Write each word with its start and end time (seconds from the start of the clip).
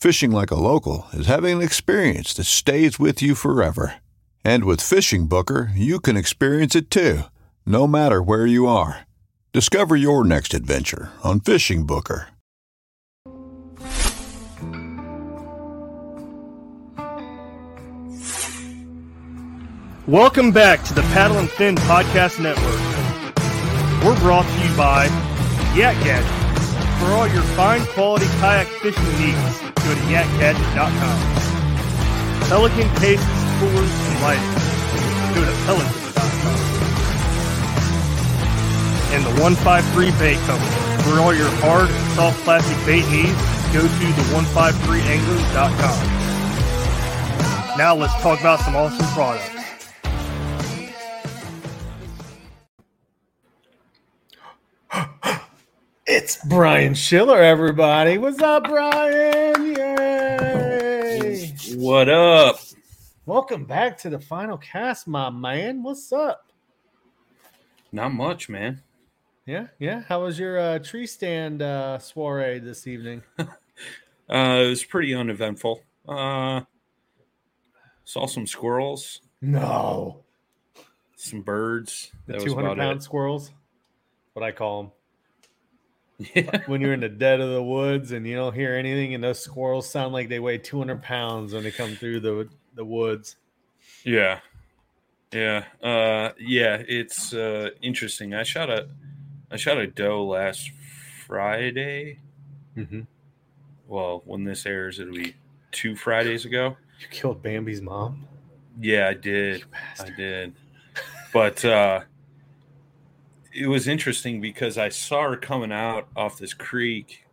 Fishing 0.00 0.30
like 0.30 0.52
a 0.52 0.54
local 0.54 1.08
is 1.12 1.26
having 1.26 1.56
an 1.56 1.62
experience 1.62 2.32
that 2.34 2.44
stays 2.44 3.00
with 3.00 3.20
you 3.20 3.34
forever. 3.34 3.94
And 4.44 4.62
with 4.62 4.80
Fishing 4.80 5.26
Booker, 5.26 5.72
you 5.74 5.98
can 5.98 6.16
experience 6.16 6.76
it 6.76 6.88
too, 6.88 7.22
no 7.66 7.88
matter 7.88 8.22
where 8.22 8.46
you 8.46 8.68
are. 8.68 9.08
Discover 9.52 9.96
your 9.96 10.22
next 10.22 10.54
adventure 10.54 11.10
on 11.24 11.40
Fishing 11.40 11.84
Booker. 11.84 12.28
Welcome 20.06 20.52
back 20.52 20.84
to 20.84 20.94
the 20.94 21.02
Paddle 21.10 21.38
and 21.38 21.50
Fin 21.50 21.74
Podcast 21.74 22.38
Network. 22.38 22.78
We're 24.04 24.20
brought 24.20 24.46
to 24.46 24.68
you 24.68 24.76
by 24.76 25.06
Yak 25.74 25.96
Gadget. 26.04 26.30
For 27.00 27.06
all 27.06 27.26
your 27.26 27.42
fine 27.58 27.84
quality 27.86 28.26
kayak 28.38 28.66
fishing 28.66 29.04
needs, 29.18 29.67
go 29.84 29.94
to 29.94 30.00
yakgadget.com. 30.10 31.18
Pelican 32.48 32.88
cases, 32.96 33.26
coolers, 33.60 33.90
and 33.90 34.16
lighting. 34.22 34.54
Go 35.34 35.44
to 35.44 35.52
pelican.com. 35.66 36.58
And 39.12 39.24
the 39.24 39.34
153 39.42 40.10
Bait 40.18 40.38
Company. 40.46 40.74
For 41.04 41.20
all 41.20 41.34
your 41.34 41.50
hard, 41.62 41.90
soft 42.14 42.42
plastic 42.44 42.76
bait 42.84 43.06
needs, 43.08 43.36
go 43.72 43.80
to 43.80 43.88
the 43.88 44.24
153anglers.com. 44.32 46.18
Now 47.78 47.94
let's 47.94 48.14
talk 48.20 48.40
about 48.40 48.60
some 48.60 48.76
awesome 48.76 49.06
products. 49.14 49.57
It's 56.10 56.36
Brian 56.46 56.94
Schiller, 56.94 57.38
everybody. 57.42 58.16
What's 58.18 58.40
up, 58.40 58.64
Brian? 58.64 59.76
Yay! 59.76 61.54
What 61.76 62.08
up? 62.08 62.60
Welcome 63.26 63.64
back 63.66 63.98
to 63.98 64.08
the 64.10 64.18
final 64.18 64.56
cast, 64.56 65.06
my 65.06 65.28
man. 65.30 65.82
What's 65.82 66.10
up? 66.12 66.46
Not 67.92 68.12
much, 68.14 68.48
man. 68.48 68.82
Yeah, 69.46 69.66
yeah. 69.78 70.02
How 70.08 70.22
was 70.24 70.38
your 70.38 70.58
uh, 70.58 70.78
tree 70.78 71.06
stand 71.06 71.60
uh, 71.62 71.98
soiree 71.98 72.58
this 72.60 72.86
evening? 72.86 73.22
Uh, 74.30 74.60
it 74.62 74.68
was 74.68 74.84
pretty 74.84 75.14
uneventful. 75.14 75.80
Uh, 76.06 76.60
saw 78.04 78.26
some 78.26 78.46
squirrels, 78.46 79.22
No, 79.40 80.22
some 81.16 81.40
birds. 81.40 82.12
the 82.26 82.32
That 82.32 82.42
was 82.42 82.44
two 82.44 82.54
hundred 82.54 82.72
about 82.72 82.76
pound 82.82 82.98
it. 82.98 83.02
squirrels. 83.04 83.50
What 84.34 84.42
I 84.44 84.52
call 84.52 84.82
them. 84.82 84.92
Yeah. 86.18 86.62
When 86.66 86.80
you're 86.80 86.94
in 86.94 87.00
the 87.00 87.08
dead 87.08 87.40
of 87.40 87.50
the 87.50 87.62
woods 87.62 88.10
and 88.10 88.26
you 88.26 88.34
don't 88.34 88.54
hear 88.54 88.74
anything, 88.74 89.14
and 89.14 89.22
those 89.22 89.38
squirrels 89.38 89.88
sound 89.88 90.12
like 90.12 90.28
they 90.28 90.40
weigh 90.40 90.58
two 90.58 90.78
hundred 90.78 91.00
pounds 91.00 91.54
when 91.54 91.62
they 91.62 91.70
come 91.70 91.94
through 91.94 92.20
the 92.20 92.48
the 92.74 92.84
woods. 92.84 93.36
Yeah. 94.04 94.40
Yeah. 95.32 95.64
Uh 95.80 96.30
yeah, 96.40 96.82
it's 96.88 97.32
uh 97.32 97.70
interesting. 97.82 98.34
I 98.34 98.42
shot 98.42 98.68
a 98.68 98.88
I 99.50 99.56
shot 99.56 99.78
a 99.78 99.86
doe 99.86 100.24
last 100.24 100.72
Friday. 101.26 102.18
Mm-hmm. 102.76 103.02
Well, 103.86 104.22
when 104.24 104.42
this 104.42 104.66
airs, 104.66 104.98
it'll 104.98 105.14
be 105.14 105.36
two 105.70 105.94
Fridays 105.94 106.44
ago. 106.44 106.76
You 107.00 107.06
killed 107.10 107.42
Bambi's 107.42 107.80
mom. 107.80 108.26
Yeah, 108.80 109.08
I 109.08 109.14
did. 109.14 109.64
I 110.00 110.10
did. 110.10 110.54
But 111.32 111.64
uh 111.64 112.00
it 113.52 113.66
was 113.66 113.88
interesting 113.88 114.40
because 114.40 114.78
I 114.78 114.88
saw 114.88 115.30
her 115.30 115.36
coming 115.36 115.72
out 115.72 116.08
off 116.16 116.38
this 116.38 116.54
creek 116.54 117.24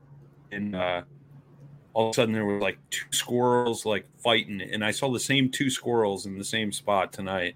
and 0.51 0.75
uh 0.75 1.01
all 1.93 2.09
of 2.09 2.11
a 2.11 2.15
sudden 2.15 2.33
there 2.33 2.45
were 2.45 2.59
like 2.59 2.77
two 2.89 3.05
squirrels 3.11 3.85
like 3.85 4.05
fighting 4.17 4.61
and 4.61 4.83
I 4.83 4.91
saw 4.91 5.11
the 5.11 5.19
same 5.19 5.49
two 5.49 5.69
squirrels 5.69 6.25
in 6.25 6.37
the 6.37 6.43
same 6.43 6.71
spot 6.71 7.13
tonight 7.13 7.55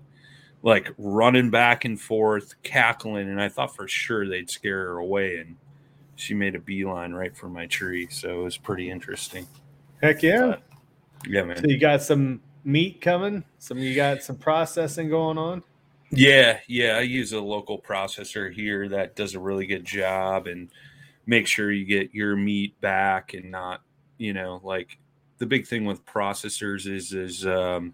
like 0.62 0.94
running 0.98 1.50
back 1.50 1.86
and 1.86 2.00
forth 2.00 2.56
cackling 2.64 3.30
and 3.30 3.42
I 3.42 3.50
thought 3.50 3.76
for 3.76 3.88
sure 3.88 4.28
they'd 4.28 4.50
scare 4.50 4.88
her 4.88 4.98
away 4.98 5.38
and 5.38 5.56
she 6.16 6.34
made 6.34 6.56
a 6.56 6.60
beeline 6.60 7.14
right 7.14 7.36
for 7.36 7.50
my 7.50 7.66
tree 7.66 8.08
so 8.10 8.42
it 8.42 8.44
was 8.44 8.58
pretty 8.58 8.90
interesting 8.90 9.48
Heck 10.02 10.24
yeah! 10.24 10.58
yeah 11.28 11.44
man 11.44 11.58
So 11.58 11.68
you 11.68 11.78
got 11.78 12.02
some 12.02 12.42
meat 12.64 13.02
coming. 13.02 13.44
Some 13.58 13.78
you 13.80 13.96
got 13.96 14.24
some 14.24 14.38
processing 14.38 15.10
going 15.10 15.38
on. 15.38 15.64
Yeah, 16.12 16.60
yeah. 16.68 16.98
I 16.98 17.02
use 17.02 17.34
a 17.34 17.40
local 17.40 17.80
processor 17.80 18.52
here 18.52 18.88
that 18.90 19.16
does 19.16 19.36
a 19.36 19.40
really 19.40 19.66
good 19.68 19.86
job 19.86 20.48
and 20.48 20.70
make 21.26 21.48
sure 21.48 21.72
you 21.72 21.86
get 21.86 22.14
your 22.16 22.36
meat 22.36 22.80
back 22.82 23.34
and 23.34 23.52
not, 23.52 23.82
you 24.18 24.34
know, 24.34 24.60
like 24.64 24.98
the 25.38 25.46
big 25.46 25.68
thing 25.68 25.86
with 25.86 26.06
processors 26.06 26.88
is 26.88 27.14
is 27.14 27.46
um, 27.46 27.94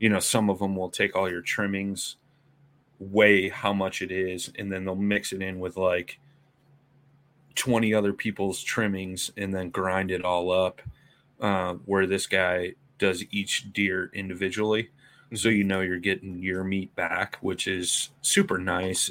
you 0.00 0.08
know, 0.08 0.20
some 0.20 0.50
of 0.50 0.60
them 0.60 0.76
will 0.76 0.90
take 0.90 1.16
all 1.16 1.30
your 1.30 1.42
trimmings, 1.42 2.16
weigh 3.00 3.48
how 3.50 3.72
much 3.72 4.02
it 4.02 4.12
is, 4.12 4.52
and 4.58 4.72
then 4.72 4.84
they'll 4.84 4.96
mix 4.96 5.32
it 5.32 5.42
in 5.42 5.60
with 5.60 5.76
like 5.76 6.18
20 7.56 7.94
other 7.94 8.12
people's 8.12 8.62
trimmings 8.62 9.30
and 9.36 9.54
then 9.54 9.70
grind 9.70 10.10
it 10.10 10.24
all 10.24 10.50
up. 10.52 10.82
Uh, 11.40 11.74
where 11.86 12.06
this 12.06 12.26
guy 12.26 12.72
does 12.98 13.24
each 13.32 13.72
deer 13.72 14.10
individually 14.14 14.90
so 15.34 15.48
you 15.48 15.64
know 15.64 15.80
you're 15.80 15.98
getting 15.98 16.38
your 16.42 16.64
meat 16.64 16.94
back, 16.94 17.38
which 17.40 17.66
is 17.68 18.10
super 18.22 18.58
nice. 18.58 19.10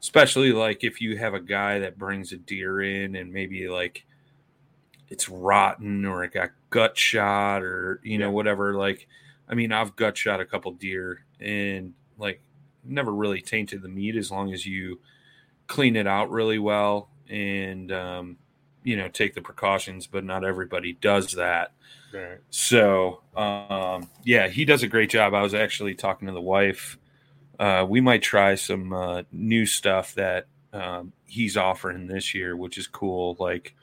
Especially 0.00 0.52
like 0.52 0.84
if 0.84 1.00
you 1.00 1.16
have 1.16 1.34
a 1.34 1.40
guy 1.40 1.78
that 1.78 1.98
brings 1.98 2.32
a 2.32 2.36
deer 2.36 2.82
in 2.82 3.16
and 3.16 3.32
maybe 3.32 3.68
like 3.68 4.04
it's 5.08 5.28
rotten 5.28 6.04
or 6.04 6.24
it 6.24 6.32
got 6.32 6.50
gut 6.70 6.96
shot 6.96 7.62
or 7.62 8.00
you 8.02 8.18
know 8.18 8.26
Yeah. 8.28 8.32
whatever. 8.32 8.74
Like, 8.74 9.06
I 9.48 9.54
mean, 9.54 9.72
I've 9.72 9.96
gut 9.96 10.16
shot 10.16 10.40
a 10.40 10.44
couple 10.46 10.72
deer 10.72 11.24
and 11.40 11.94
like 12.18 12.40
never 12.84 13.12
really 13.12 13.40
tainted 13.40 13.82
the 13.82 13.88
meat 13.88 14.16
as 14.16 14.30
long 14.30 14.52
as 14.52 14.66
you 14.66 15.00
clean 15.66 15.96
it 15.96 16.06
out 16.06 16.30
really 16.30 16.58
well 16.58 17.08
and 17.30 17.90
um, 17.92 18.36
you 18.84 18.96
know 18.96 19.08
take 19.08 19.34
the 19.34 19.42
precautions. 19.42 20.06
But 20.06 20.24
not 20.24 20.44
everybody 20.44 20.92
does 20.92 21.32
that. 21.32 21.72
Right. 22.12 22.38
So, 22.50 23.22
um, 23.36 24.08
yeah, 24.22 24.46
he 24.46 24.64
does 24.64 24.84
a 24.84 24.86
great 24.86 25.10
job. 25.10 25.34
I 25.34 25.42
was 25.42 25.52
actually 25.54 25.96
talking 25.96 26.28
to 26.28 26.32
the 26.34 26.40
wife. 26.40 26.96
Uh, 27.58 27.84
we 27.88 28.00
might 28.00 28.22
try 28.22 28.54
some 28.54 28.92
uh, 28.92 29.22
new 29.32 29.66
stuff 29.66 30.14
that 30.14 30.46
um, 30.72 31.12
he's 31.26 31.56
offering 31.56 32.06
this 32.06 32.32
year, 32.34 32.56
which 32.56 32.78
is 32.78 32.86
cool. 32.86 33.36
Like 33.40 33.74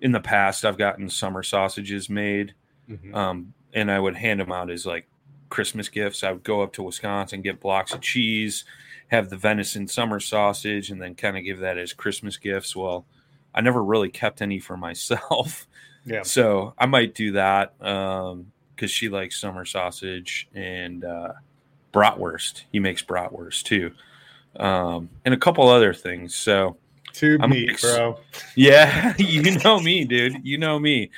in 0.00 0.10
the 0.12 0.20
past, 0.20 0.64
I've 0.64 0.78
gotten 0.78 1.08
summer 1.08 1.42
sausages 1.44 2.08
made, 2.10 2.54
Mhm. 2.90 3.14
um, 3.14 3.54
and 3.72 3.90
I 3.90 4.00
would 4.00 4.16
hand 4.16 4.40
them 4.40 4.50
out 4.52 4.70
as 4.70 4.84
like 4.86 5.06
Christmas 5.48 5.88
gifts. 5.88 6.24
I 6.24 6.32
would 6.32 6.44
go 6.44 6.62
up 6.62 6.72
to 6.74 6.82
Wisconsin, 6.82 7.42
get 7.42 7.60
blocks 7.60 7.92
of 7.92 8.00
cheese, 8.00 8.64
have 9.08 9.30
the 9.30 9.36
venison 9.36 9.86
summer 9.88 10.18
sausage, 10.20 10.90
and 10.90 11.00
then 11.00 11.14
kind 11.14 11.36
of 11.36 11.44
give 11.44 11.58
that 11.60 11.78
as 11.78 11.92
Christmas 11.92 12.36
gifts. 12.36 12.74
Well, 12.74 13.06
I 13.54 13.60
never 13.60 13.82
really 13.82 14.08
kept 14.10 14.42
any 14.42 14.58
for 14.58 14.76
myself. 14.76 15.66
Yeah. 16.04 16.22
So 16.22 16.72
I 16.78 16.86
might 16.86 17.14
do 17.14 17.32
that 17.32 17.78
because 17.78 18.90
she 18.90 19.10
likes 19.10 19.38
summer 19.38 19.66
sausage 19.66 20.48
and 20.54 21.04
uh, 21.04 21.32
bratwurst. 21.92 22.62
He 22.72 22.78
makes 22.78 23.02
bratwurst 23.02 23.64
too, 23.64 23.92
um, 24.56 25.10
and 25.26 25.34
a 25.34 25.36
couple 25.36 25.68
other 25.68 25.92
things. 25.92 26.34
So 26.34 26.78
Tube 27.12 27.42
I'm 27.42 27.52
ex- 27.52 27.82
bro. 27.82 28.18
yeah, 28.54 29.14
you 29.18 29.58
know 29.58 29.80
me, 29.80 30.04
dude. 30.04 30.46
You 30.46 30.56
know 30.56 30.78
me. 30.78 31.10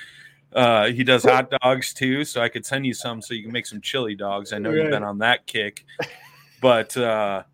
Uh, 0.52 0.86
he 0.86 1.04
does 1.04 1.22
hot 1.22 1.50
dogs 1.62 1.94
too, 1.94 2.24
so 2.24 2.40
I 2.40 2.48
could 2.48 2.66
send 2.66 2.84
you 2.84 2.94
some 2.94 3.22
so 3.22 3.34
you 3.34 3.42
can 3.42 3.52
make 3.52 3.66
some 3.66 3.80
chili 3.80 4.16
dogs. 4.16 4.52
I 4.52 4.58
know 4.58 4.72
you've 4.72 4.90
been 4.90 5.04
on 5.04 5.18
that 5.18 5.46
kick, 5.46 5.84
but 6.60 6.96
uh, 6.96 7.44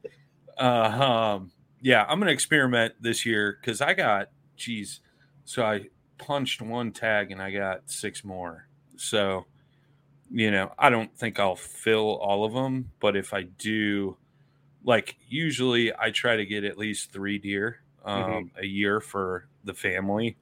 uh, 0.56 0.62
um, 0.62 1.50
yeah, 1.82 2.06
I'm 2.08 2.18
gonna 2.18 2.30
experiment 2.30 2.94
this 3.00 3.26
year 3.26 3.58
because 3.60 3.82
I 3.82 3.92
got, 3.92 4.30
geez, 4.56 5.00
so 5.44 5.64
I 5.64 5.88
punched 6.18 6.62
one 6.62 6.92
tag 6.92 7.30
and 7.30 7.40
I 7.40 7.50
got 7.50 7.90
six 7.90 8.24
more. 8.24 8.66
So, 8.96 9.46
you 10.30 10.50
know, 10.50 10.72
I 10.78 10.90
don't 10.90 11.16
think 11.16 11.38
I'll 11.38 11.56
fill 11.56 12.16
all 12.16 12.44
of 12.44 12.52
them, 12.52 12.90
but 13.00 13.16
if 13.16 13.34
I 13.34 13.42
do, 13.42 14.16
like 14.84 15.16
usually 15.28 15.92
I 15.94 16.10
try 16.10 16.36
to 16.36 16.46
get 16.46 16.64
at 16.64 16.78
least 16.78 17.12
three 17.12 17.38
deer 17.38 17.80
um, 18.04 18.50
a 18.56 18.64
year 18.64 19.00
for 19.00 19.46
the 19.64 19.74
family 19.74 20.36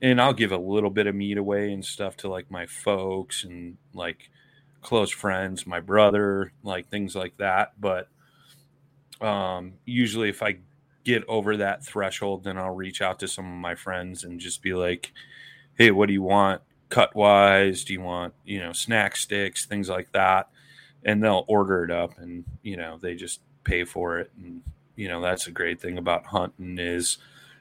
and 0.00 0.20
I'll 0.20 0.32
give 0.32 0.52
a 0.52 0.58
little 0.58 0.90
bit 0.90 1.06
of 1.06 1.14
meat 1.14 1.38
away 1.38 1.72
and 1.72 1.84
stuff 1.84 2.16
to 2.18 2.28
like 2.28 2.50
my 2.50 2.66
folks 2.66 3.44
and 3.44 3.76
like 3.92 4.30
close 4.80 5.10
friends, 5.10 5.66
my 5.66 5.80
brother, 5.80 6.52
like 6.62 6.88
things 6.88 7.16
like 7.16 7.36
that. 7.38 7.72
But 7.80 8.08
um, 9.20 9.74
usually, 9.84 10.28
if 10.28 10.42
I 10.42 10.58
get 11.08 11.24
over 11.26 11.56
that 11.56 11.82
threshold, 11.84 12.44
then 12.44 12.58
I'll 12.58 12.74
reach 12.74 13.00
out 13.00 13.18
to 13.20 13.28
some 13.28 13.46
of 13.46 13.58
my 13.58 13.74
friends 13.74 14.24
and 14.24 14.38
just 14.38 14.62
be 14.62 14.74
like, 14.74 15.12
"Hey, 15.74 15.90
what 15.90 16.06
do 16.06 16.12
you 16.12 16.22
want 16.22 16.60
cut 16.90 17.14
wise? 17.16 17.82
Do 17.84 17.94
you 17.94 18.02
want 18.02 18.34
you 18.44 18.60
know 18.60 18.72
snack 18.72 19.16
sticks, 19.16 19.64
things 19.64 19.88
like 19.88 20.12
that?" 20.12 20.48
And 21.04 21.22
they'll 21.22 21.46
order 21.48 21.82
it 21.84 21.90
up, 21.90 22.18
and 22.18 22.44
you 22.62 22.76
know 22.76 22.98
they 23.00 23.14
just 23.14 23.40
pay 23.64 23.84
for 23.84 24.18
it, 24.18 24.30
and 24.36 24.62
you 24.96 25.08
know 25.08 25.22
that's 25.22 25.46
a 25.46 25.50
great 25.50 25.80
thing 25.80 25.96
about 25.96 26.26
hunting 26.26 26.78
is 26.78 27.16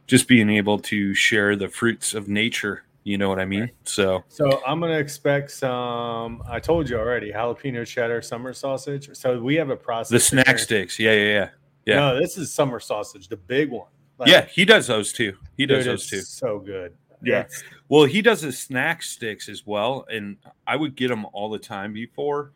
just 0.07 0.27
being 0.27 0.49
able 0.49 0.79
to 0.79 1.13
share 1.13 1.55
the 1.55 1.69
fruits 1.69 2.13
of 2.13 2.27
nature. 2.27 2.83
You 3.03 3.17
know 3.17 3.29
what 3.29 3.39
I 3.39 3.45
mean? 3.45 3.71
So 3.85 4.25
So 4.27 4.61
I'm 4.67 4.81
gonna 4.81 4.99
expect 4.99 5.51
some. 5.51 6.43
I 6.49 6.59
told 6.59 6.89
you 6.89 6.97
already, 6.99 7.31
jalapeno 7.31 7.87
cheddar 7.87 8.21
summer 8.21 8.51
sausage. 8.51 9.15
So 9.15 9.39
we 9.39 9.55
have 9.55 9.69
a 9.69 9.77
process. 9.77 10.11
the 10.11 10.19
snack 10.19 10.59
sticks, 10.59 10.99
yeah, 10.99 11.13
yeah, 11.13 11.33
yeah, 11.33 11.49
yeah, 11.87 11.95
No, 11.95 12.19
this 12.19 12.37
is 12.37 12.53
summer 12.53 12.79
sausage, 12.79 13.27
the 13.27 13.37
big 13.37 13.69
one. 13.71 13.87
Like, 14.19 14.29
yeah. 14.29 14.45
He 14.45 14.65
does 14.65 14.87
those 14.87 15.13
too. 15.13 15.35
He 15.57 15.65
does 15.65 15.83
dude, 15.85 15.93
those 15.93 16.07
too. 16.09 16.21
So 16.21 16.59
good. 16.59 16.93
Yeah. 17.23 17.39
It's- 17.41 17.63
Well, 17.89 18.05
he 18.05 18.21
does 18.21 18.41
his 18.41 18.59
snack 18.59 19.01
sticks 19.03 19.47
as 19.49 19.65
well, 19.65 20.05
and 20.11 20.37
I 20.67 20.75
would 20.75 20.95
get 20.95 21.07
them 21.09 21.25
all 21.33 21.49
the 21.49 21.59
time 21.59 21.93
before. 21.93 22.51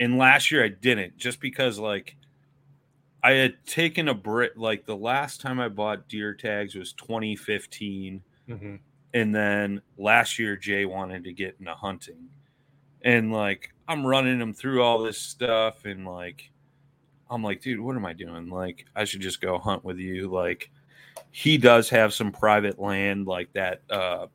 And 0.00 0.16
last 0.18 0.50
year 0.50 0.64
I 0.64 0.68
didn't, 0.68 1.16
just 1.18 1.40
because 1.40 1.78
like 1.78 2.16
I 3.22 3.32
had 3.32 3.64
taken 3.66 4.08
a 4.08 4.14
break. 4.14 4.52
Like 4.56 4.86
the 4.86 4.96
last 4.96 5.40
time 5.40 5.60
I 5.60 5.68
bought 5.68 6.08
deer 6.08 6.34
tags 6.34 6.74
was 6.74 6.92
2015. 6.94 8.22
mhm. 8.48 8.78
and 9.14 9.34
then 9.34 9.82
last 9.98 10.38
year 10.38 10.56
Jay 10.56 10.84
wanted 10.86 11.22
to 11.24 11.32
get 11.32 11.56
into 11.60 11.74
hunting, 11.74 12.28
and 13.02 13.32
like 13.32 13.72
I'm 13.86 14.06
running 14.06 14.40
him 14.40 14.52
through 14.54 14.82
all 14.82 15.02
this 15.02 15.18
stuff, 15.18 15.84
and 15.84 16.06
like 16.06 16.50
I'm 17.32 17.42
like, 17.42 17.62
dude, 17.62 17.80
what 17.80 17.96
am 17.96 18.04
I 18.04 18.12
doing? 18.12 18.50
Like 18.50 18.84
I 18.94 19.04
should 19.04 19.20
just 19.20 19.40
go 19.40 19.58
hunt 19.58 19.84
with 19.84 19.98
you. 19.98 20.28
Like 20.28 20.70
he 21.30 21.56
does 21.56 21.88
have 21.88 22.12
some 22.12 22.30
private 22.30 22.78
land, 22.78 23.26
like 23.26 23.52
that 23.54 23.80
uh, 23.90 24.26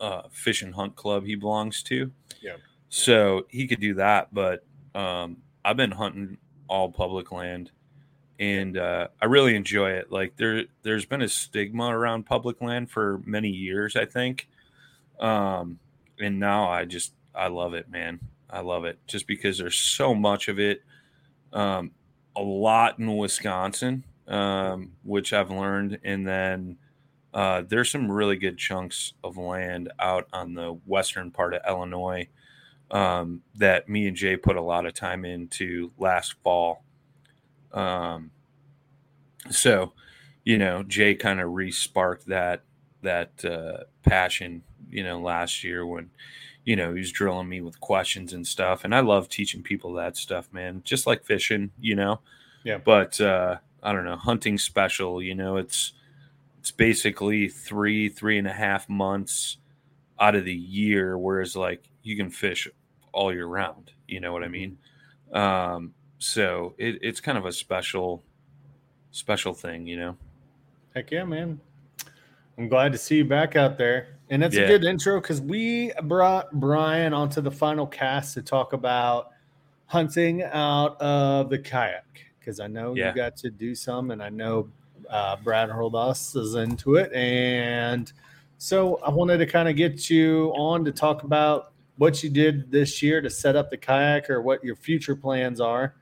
uh, 0.00 0.22
fish 0.32 0.62
and 0.62 0.74
hunt 0.74 0.96
club 0.96 1.24
he 1.24 1.36
belongs 1.36 1.82
to. 1.84 2.10
Yeah. 2.42 2.56
So 2.88 3.46
he 3.48 3.68
could 3.68 3.80
do 3.80 3.94
that, 3.94 4.34
but 4.34 4.64
um, 4.96 5.36
I've 5.64 5.76
been 5.76 5.92
hunting 5.92 6.38
all 6.68 6.90
public 6.90 7.30
land 7.30 7.70
and 8.40 8.76
uh, 8.76 9.08
I 9.22 9.26
really 9.26 9.54
enjoy 9.54 9.92
it. 9.92 10.10
Like 10.10 10.36
there, 10.36 10.64
there's 10.82 11.04
been 11.04 11.22
a 11.22 11.28
stigma 11.28 11.96
around 11.96 12.26
public 12.26 12.60
land 12.60 12.90
for 12.90 13.20
many 13.24 13.50
years, 13.50 13.94
I 13.94 14.06
think, 14.06 14.48
um, 15.20 15.78
and 16.18 16.40
now 16.40 16.68
I 16.68 16.84
just 16.84 17.12
I 17.32 17.46
love 17.46 17.74
it, 17.74 17.88
man. 17.88 18.18
I 18.48 18.60
love 18.60 18.84
it 18.84 18.98
just 19.06 19.28
because 19.28 19.58
there's 19.58 19.78
so 19.78 20.14
much 20.14 20.48
of 20.48 20.58
it. 20.58 20.82
Um, 21.52 21.92
a 22.36 22.42
lot 22.42 22.98
in 22.98 23.16
Wisconsin, 23.16 24.04
um, 24.28 24.92
which 25.02 25.32
I've 25.32 25.50
learned, 25.50 25.98
and 26.04 26.26
then 26.26 26.76
uh, 27.32 27.62
there's 27.68 27.90
some 27.90 28.10
really 28.10 28.36
good 28.36 28.58
chunks 28.58 29.12
of 29.22 29.36
land 29.36 29.92
out 29.98 30.28
on 30.32 30.54
the 30.54 30.78
western 30.86 31.30
part 31.30 31.54
of 31.54 31.62
Illinois 31.66 32.28
um, 32.90 33.42
that 33.54 33.88
me 33.88 34.08
and 34.08 34.16
Jay 34.16 34.36
put 34.36 34.56
a 34.56 34.62
lot 34.62 34.86
of 34.86 34.94
time 34.94 35.24
into 35.24 35.92
last 35.98 36.34
fall. 36.42 36.82
Um, 37.72 38.30
so, 39.50 39.92
you 40.44 40.58
know, 40.58 40.82
Jay 40.82 41.14
kind 41.14 41.40
of 41.40 41.52
re-sparked 41.52 42.26
that 42.26 42.62
that 43.02 43.44
uh, 43.44 43.84
passion, 44.02 44.62
you 44.90 45.02
know, 45.02 45.20
last 45.20 45.64
year 45.64 45.86
when, 45.86 46.10
you 46.70 46.76
know, 46.76 46.94
he's 46.94 47.10
drilling 47.10 47.48
me 47.48 47.60
with 47.60 47.80
questions 47.80 48.32
and 48.32 48.46
stuff, 48.46 48.84
and 48.84 48.94
I 48.94 49.00
love 49.00 49.28
teaching 49.28 49.60
people 49.60 49.92
that 49.94 50.16
stuff, 50.16 50.48
man. 50.52 50.82
Just 50.84 51.04
like 51.04 51.24
fishing, 51.24 51.72
you 51.80 51.96
know. 51.96 52.20
Yeah. 52.62 52.78
But 52.78 53.20
uh, 53.20 53.56
I 53.82 53.92
don't 53.92 54.04
know, 54.04 54.14
hunting 54.14 54.56
special, 54.56 55.20
you 55.20 55.34
know, 55.34 55.56
it's 55.56 55.94
it's 56.60 56.70
basically 56.70 57.48
three 57.48 58.08
three 58.08 58.38
and 58.38 58.46
a 58.46 58.52
half 58.52 58.88
months 58.88 59.56
out 60.20 60.36
of 60.36 60.44
the 60.44 60.54
year, 60.54 61.18
whereas 61.18 61.56
like 61.56 61.90
you 62.04 62.16
can 62.16 62.30
fish 62.30 62.68
all 63.10 63.34
year 63.34 63.46
round. 63.46 63.90
You 64.06 64.20
know 64.20 64.32
what 64.32 64.44
I 64.44 64.48
mean? 64.48 64.78
Um, 65.32 65.92
so 66.20 66.76
it, 66.78 67.00
it's 67.02 67.20
kind 67.20 67.36
of 67.36 67.46
a 67.46 67.52
special 67.52 68.22
special 69.10 69.54
thing, 69.54 69.88
you 69.88 69.96
know. 69.96 70.16
Heck 70.94 71.10
yeah, 71.10 71.24
man. 71.24 71.58
I'm 72.60 72.68
glad 72.68 72.92
to 72.92 72.98
see 72.98 73.16
you 73.16 73.24
back 73.24 73.56
out 73.56 73.78
there. 73.78 74.08
And 74.28 74.42
that's 74.42 74.54
Yeah. 74.54 74.64
a 74.64 74.68
good 74.68 74.84
intro 74.84 75.18
because 75.18 75.40
we 75.40 75.92
brought 76.02 76.52
Brian 76.52 77.14
onto 77.14 77.40
the 77.40 77.50
final 77.50 77.86
cast 77.86 78.34
to 78.34 78.42
talk 78.42 78.74
about 78.74 79.30
hunting 79.86 80.42
out 80.42 81.00
of 81.00 81.48
the 81.48 81.58
kayak. 81.58 82.04
Because 82.38 82.60
I 82.60 82.66
know 82.66 82.94
Yeah. 82.94 83.08
you 83.08 83.14
got 83.14 83.34
to 83.38 83.50
do 83.50 83.74
some, 83.74 84.10
and 84.10 84.22
I 84.22 84.28
know 84.28 84.68
uh, 85.08 85.36
Brad 85.42 85.70
Holdos 85.70 86.36
is 86.36 86.54
into 86.54 86.96
it. 86.96 87.10
And 87.14 88.12
so 88.58 88.96
I 88.98 89.08
wanted 89.10 89.38
to 89.38 89.46
kind 89.46 89.66
of 89.68 89.74
get 89.74 90.10
you 90.10 90.52
on 90.54 90.84
to 90.84 90.92
talk 90.92 91.24
about 91.24 91.72
what 91.96 92.22
you 92.22 92.28
did 92.30 92.70
this 92.70 93.02
year 93.02 93.20
to 93.22 93.30
set 93.30 93.56
up 93.56 93.70
the 93.70 93.76
kayak 93.78 94.28
or 94.30 94.42
what 94.42 94.62
your 94.62 94.76
future 94.76 95.16
plans 95.16 95.60
are. 95.62 95.94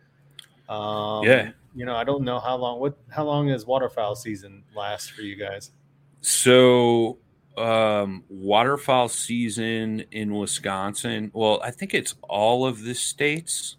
Um, 0.68 1.24
Yeah. 1.24 1.52
You 1.74 1.84
know, 1.86 1.94
I 1.94 2.02
don't 2.02 2.24
know 2.24 2.40
how 2.40 2.56
long. 2.56 2.80
What? 2.80 2.98
How 3.10 3.24
long 3.24 3.48
is 3.48 3.64
waterfowl 3.64 4.16
season 4.16 4.64
last 4.74 5.12
for 5.12 5.22
you 5.22 5.36
guys? 5.36 5.70
So 6.20 7.18
um 7.56 8.22
waterfowl 8.28 9.08
season 9.08 10.04
in 10.12 10.34
Wisconsin. 10.34 11.30
Well, 11.34 11.60
I 11.62 11.70
think 11.72 11.92
it's 11.94 12.14
all 12.28 12.66
of 12.66 12.82
the 12.84 12.94
states. 12.94 13.76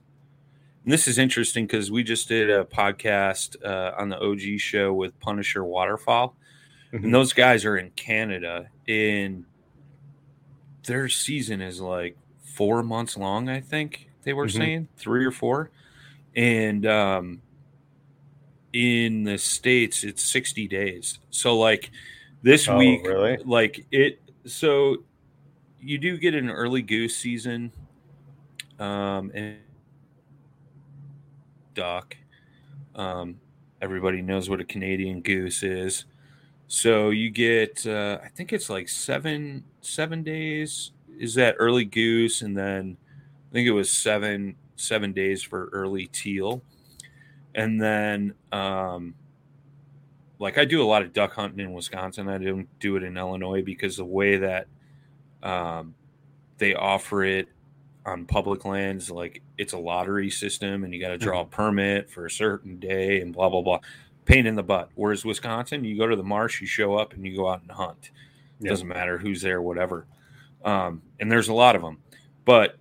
And 0.83 0.91
this 0.93 1.07
is 1.07 1.17
interesting 1.17 1.65
because 1.65 1.89
we 1.91 2.03
just 2.03 2.27
did 2.27 2.49
a 2.49 2.65
podcast 2.65 3.55
uh, 3.63 3.93
on 3.97 4.09
the 4.09 4.19
OG 4.19 4.59
show 4.59 4.93
with 4.93 5.17
Punisher 5.19 5.63
Waterfowl, 5.63 6.35
Mhm. 6.93 7.03
and 7.05 7.13
those 7.13 7.31
guys 7.33 7.63
are 7.65 7.77
in 7.77 7.91
Canada. 7.91 8.67
And 8.87 9.45
their 10.85 11.07
season 11.07 11.61
is 11.61 11.79
like 11.79 12.17
four 12.43 12.81
months 12.83 13.15
long. 13.17 13.47
I 13.49 13.59
think 13.61 14.09
they 14.23 14.33
were 14.33 14.47
Mhm. 14.47 14.57
saying 14.57 14.87
three 14.97 15.23
or 15.25 15.31
four, 15.31 15.69
and 16.35 16.85
um, 16.85 17.41
in 18.73 19.23
the 19.23 19.37
states 19.37 20.03
it's 20.03 20.23
sixty 20.23 20.67
days. 20.67 21.19
So 21.29 21.57
like 21.57 21.91
this 22.41 22.67
Oh, 22.67 22.77
week, 22.77 23.05
really? 23.05 23.37
like 23.45 23.85
it. 23.91 24.19
So 24.45 25.03
you 25.81 25.97
do 25.97 26.17
get 26.17 26.33
an 26.35 26.49
early 26.49 26.81
goose 26.81 27.15
season, 27.15 27.71
um, 28.79 29.31
and 29.33 29.57
duck. 31.73 32.15
Um, 32.95 33.39
everybody 33.81 34.21
knows 34.21 34.49
what 34.49 34.59
a 34.59 34.65
Canadian 34.65 35.21
goose 35.21 35.63
is. 35.63 36.05
So 36.67 37.09
you 37.09 37.29
get, 37.29 37.85
uh, 37.87 38.19
I 38.23 38.27
think 38.29 38.53
it's 38.53 38.69
like 38.69 38.89
seven 38.89 39.63
seven 39.81 40.23
days 40.23 40.91
is 41.17 41.33
that 41.35 41.55
early 41.59 41.85
goose, 41.85 42.41
and 42.41 42.55
then 42.57 42.95
I 43.49 43.53
think 43.53 43.67
it 43.67 43.71
was 43.71 43.89
seven 43.89 44.55
seven 44.75 45.11
days 45.13 45.41
for 45.41 45.69
early 45.73 46.07
teal, 46.07 46.61
and 47.55 47.81
then 47.81 48.33
um, 48.51 49.15
like 50.39 50.57
I 50.57 50.65
do 50.65 50.81
a 50.81 50.87
lot 50.87 51.01
of 51.01 51.13
duck 51.13 51.33
hunting 51.33 51.59
in 51.59 51.73
Wisconsin. 51.73 52.29
I 52.29 52.37
don't 52.37 52.67
do 52.79 52.95
it 52.95 53.03
in 53.03 53.17
Illinois 53.17 53.61
because 53.61 53.97
the 53.97 54.05
way 54.05 54.37
that 54.37 54.67
um, 55.43 55.93
they 56.57 56.73
offer 56.73 57.23
it 57.23 57.49
on 58.05 58.25
public 58.25 58.63
lands, 58.63 59.11
like 59.11 59.41
it's 59.57 59.73
a 59.73 59.77
lottery 59.77 60.29
system 60.29 60.83
and 60.83 60.93
you 60.93 61.01
got 61.01 61.09
to 61.09 61.17
draw 61.17 61.41
a 61.41 61.45
permit 61.45 62.09
for 62.09 62.25
a 62.25 62.31
certain 62.31 62.79
day 62.79 63.21
and 63.21 63.33
blah, 63.33 63.49
blah, 63.49 63.61
blah. 63.61 63.79
Pain 64.25 64.45
in 64.45 64.55
the 64.55 64.63
butt. 64.63 64.89
Whereas 64.95 65.25
Wisconsin, 65.25 65.83
you 65.83 65.97
go 65.97 66.07
to 66.07 66.15
the 66.15 66.23
marsh, 66.23 66.61
you 66.61 66.67
show 66.67 66.95
up 66.95 67.13
and 67.13 67.25
you 67.25 67.35
go 67.35 67.49
out 67.49 67.61
and 67.61 67.71
hunt. 67.71 68.11
Yeah. 68.59 68.69
Doesn't 68.69 68.87
matter 68.87 69.17
who's 69.17 69.41
there, 69.41 69.61
whatever. 69.61 70.05
Um, 70.63 71.01
and 71.19 71.31
there's 71.31 71.47
a 71.49 71.53
lot 71.53 71.75
of 71.75 71.81
them. 71.81 71.97
But 72.45 72.77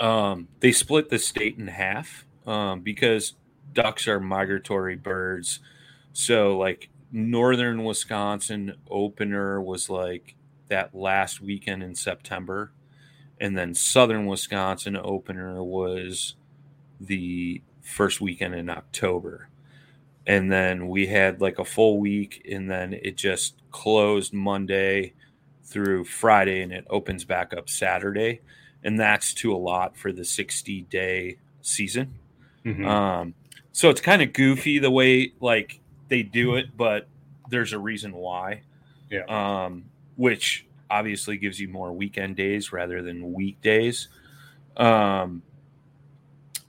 um, 0.00 0.48
they 0.60 0.72
split 0.72 1.08
the 1.10 1.18
state 1.18 1.58
in 1.58 1.68
half 1.68 2.24
um, 2.46 2.80
because 2.80 3.34
ducks 3.72 4.08
are 4.08 4.18
migratory 4.18 4.96
birds. 4.96 5.60
So, 6.12 6.58
like, 6.58 6.88
northern 7.12 7.84
Wisconsin 7.84 8.74
opener 8.90 9.60
was 9.60 9.90
like 9.90 10.34
that 10.68 10.94
last 10.94 11.40
weekend 11.40 11.82
in 11.82 11.94
September. 11.94 12.72
And 13.40 13.56
then 13.56 13.74
southern 13.74 14.26
Wisconsin 14.26 14.96
opener 14.96 15.62
was 15.64 16.34
the 17.00 17.62
first 17.80 18.20
weekend 18.20 18.54
in 18.54 18.68
October. 18.68 19.48
And 20.26 20.52
then 20.52 20.88
we 20.88 21.06
had 21.06 21.40
like 21.40 21.58
a 21.58 21.64
full 21.64 21.98
week, 21.98 22.46
and 22.50 22.70
then 22.70 22.92
it 22.92 23.16
just 23.16 23.56
closed 23.70 24.32
Monday 24.34 25.14
through 25.64 26.04
Friday, 26.04 26.62
and 26.62 26.72
it 26.72 26.86
opens 26.90 27.24
back 27.24 27.54
up 27.54 27.68
Saturday. 27.70 28.40
And 28.84 28.98
that's 28.98 29.34
too 29.34 29.54
a 29.54 29.56
lot 29.56 29.96
for 29.96 30.12
the 30.12 30.24
60 30.24 30.82
day 30.82 31.38
season. 31.62 32.14
Mhm. 32.64 32.86
Um, 32.86 33.34
so 33.72 33.88
it's 33.88 34.00
kind 34.00 34.22
of 34.22 34.32
goofy 34.32 34.78
the 34.78 34.90
way 34.90 35.32
like 35.40 35.79
they 36.10 36.22
do 36.22 36.56
it, 36.56 36.76
but 36.76 37.08
there's 37.48 37.72
a 37.72 37.78
reason 37.78 38.12
why. 38.12 38.62
Yeah. 39.10 39.24
Um, 39.24 39.86
which 40.16 40.66
obviously 40.90 41.38
gives 41.38 41.58
you 41.58 41.68
more 41.68 41.92
weekend 41.92 42.36
days 42.36 42.72
rather 42.72 43.00
than 43.00 43.32
weekdays. 43.32 44.08
Um, 44.76 45.42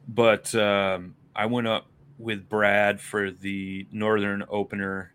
but 0.07 0.55
um, 0.55 1.15
I 1.35 1.47
went 1.47 1.67
up 1.67 1.87
with 2.17 2.47
Brad 2.47 3.01
for 3.01 3.31
the 3.31 3.85
northern 3.91 4.45
opener. 4.49 5.13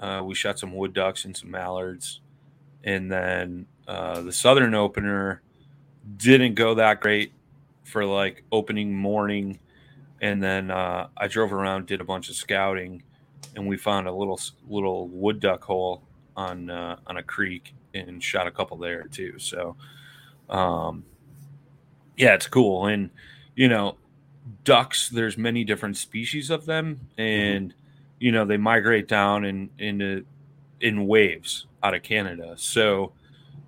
Uh, 0.00 0.22
we 0.24 0.34
shot 0.34 0.58
some 0.58 0.74
wood 0.74 0.94
ducks 0.94 1.24
and 1.24 1.36
some 1.36 1.50
mallards, 1.50 2.20
and 2.84 3.10
then 3.10 3.66
uh, 3.86 4.22
the 4.22 4.32
southern 4.32 4.74
opener 4.74 5.42
didn't 6.16 6.54
go 6.54 6.74
that 6.74 7.00
great 7.00 7.32
for 7.84 8.04
like 8.04 8.44
opening 8.50 8.94
morning 8.94 9.58
and 10.20 10.42
then 10.42 10.70
uh, 10.70 11.08
I 11.16 11.28
drove 11.28 11.52
around, 11.52 11.86
did 11.86 12.00
a 12.00 12.04
bunch 12.04 12.28
of 12.28 12.34
scouting, 12.34 13.02
and 13.56 13.66
we 13.66 13.76
found 13.76 14.06
a 14.06 14.12
little 14.12 14.40
little 14.68 15.08
wood 15.08 15.40
duck 15.40 15.64
hole 15.64 16.02
on 16.36 16.70
uh, 16.70 16.96
on 17.06 17.16
a 17.16 17.22
creek 17.22 17.74
and 17.94 18.22
shot 18.22 18.46
a 18.46 18.50
couple 18.50 18.76
there 18.76 19.04
too. 19.04 19.38
So, 19.38 19.76
um, 20.48 21.04
yeah, 22.16 22.34
it's 22.34 22.46
cool. 22.46 22.86
And 22.86 23.10
you 23.54 23.68
know, 23.68 23.96
ducks. 24.64 25.08
There's 25.08 25.36
many 25.36 25.64
different 25.64 25.96
species 25.96 26.50
of 26.50 26.66
them, 26.66 27.08
and 27.16 27.74
you 28.18 28.32
know 28.32 28.44
they 28.44 28.56
migrate 28.56 29.08
down 29.08 29.44
in 29.44 29.70
into 29.78 30.24
in 30.80 31.06
waves 31.06 31.66
out 31.82 31.94
of 31.94 32.02
Canada. 32.02 32.54
So, 32.56 33.12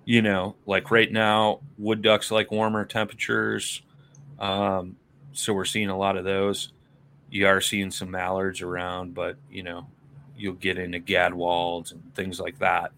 you 0.05 0.21
know, 0.21 0.55
like 0.65 0.91
right 0.91 1.11
now, 1.11 1.59
wood 1.77 2.01
ducks 2.01 2.31
like 2.31 2.51
warmer 2.51 2.85
temperatures. 2.85 3.81
Um, 4.39 4.95
so 5.33 5.53
we're 5.53 5.65
seeing 5.65 5.89
a 5.89 5.97
lot 5.97 6.17
of 6.17 6.25
those. 6.25 6.71
You 7.31 7.47
are 7.47 7.61
seeing 7.61 7.89
some 7.89 8.11
mallards 8.11 8.61
around, 8.61 9.15
but 9.15 9.37
you 9.49 9.63
know, 9.63 9.87
you'll 10.37 10.53
get 10.53 10.77
into 10.77 10.99
gadwalls 10.99 11.91
and 11.91 12.13
things 12.13 12.39
like 12.39 12.59
that 12.59 12.91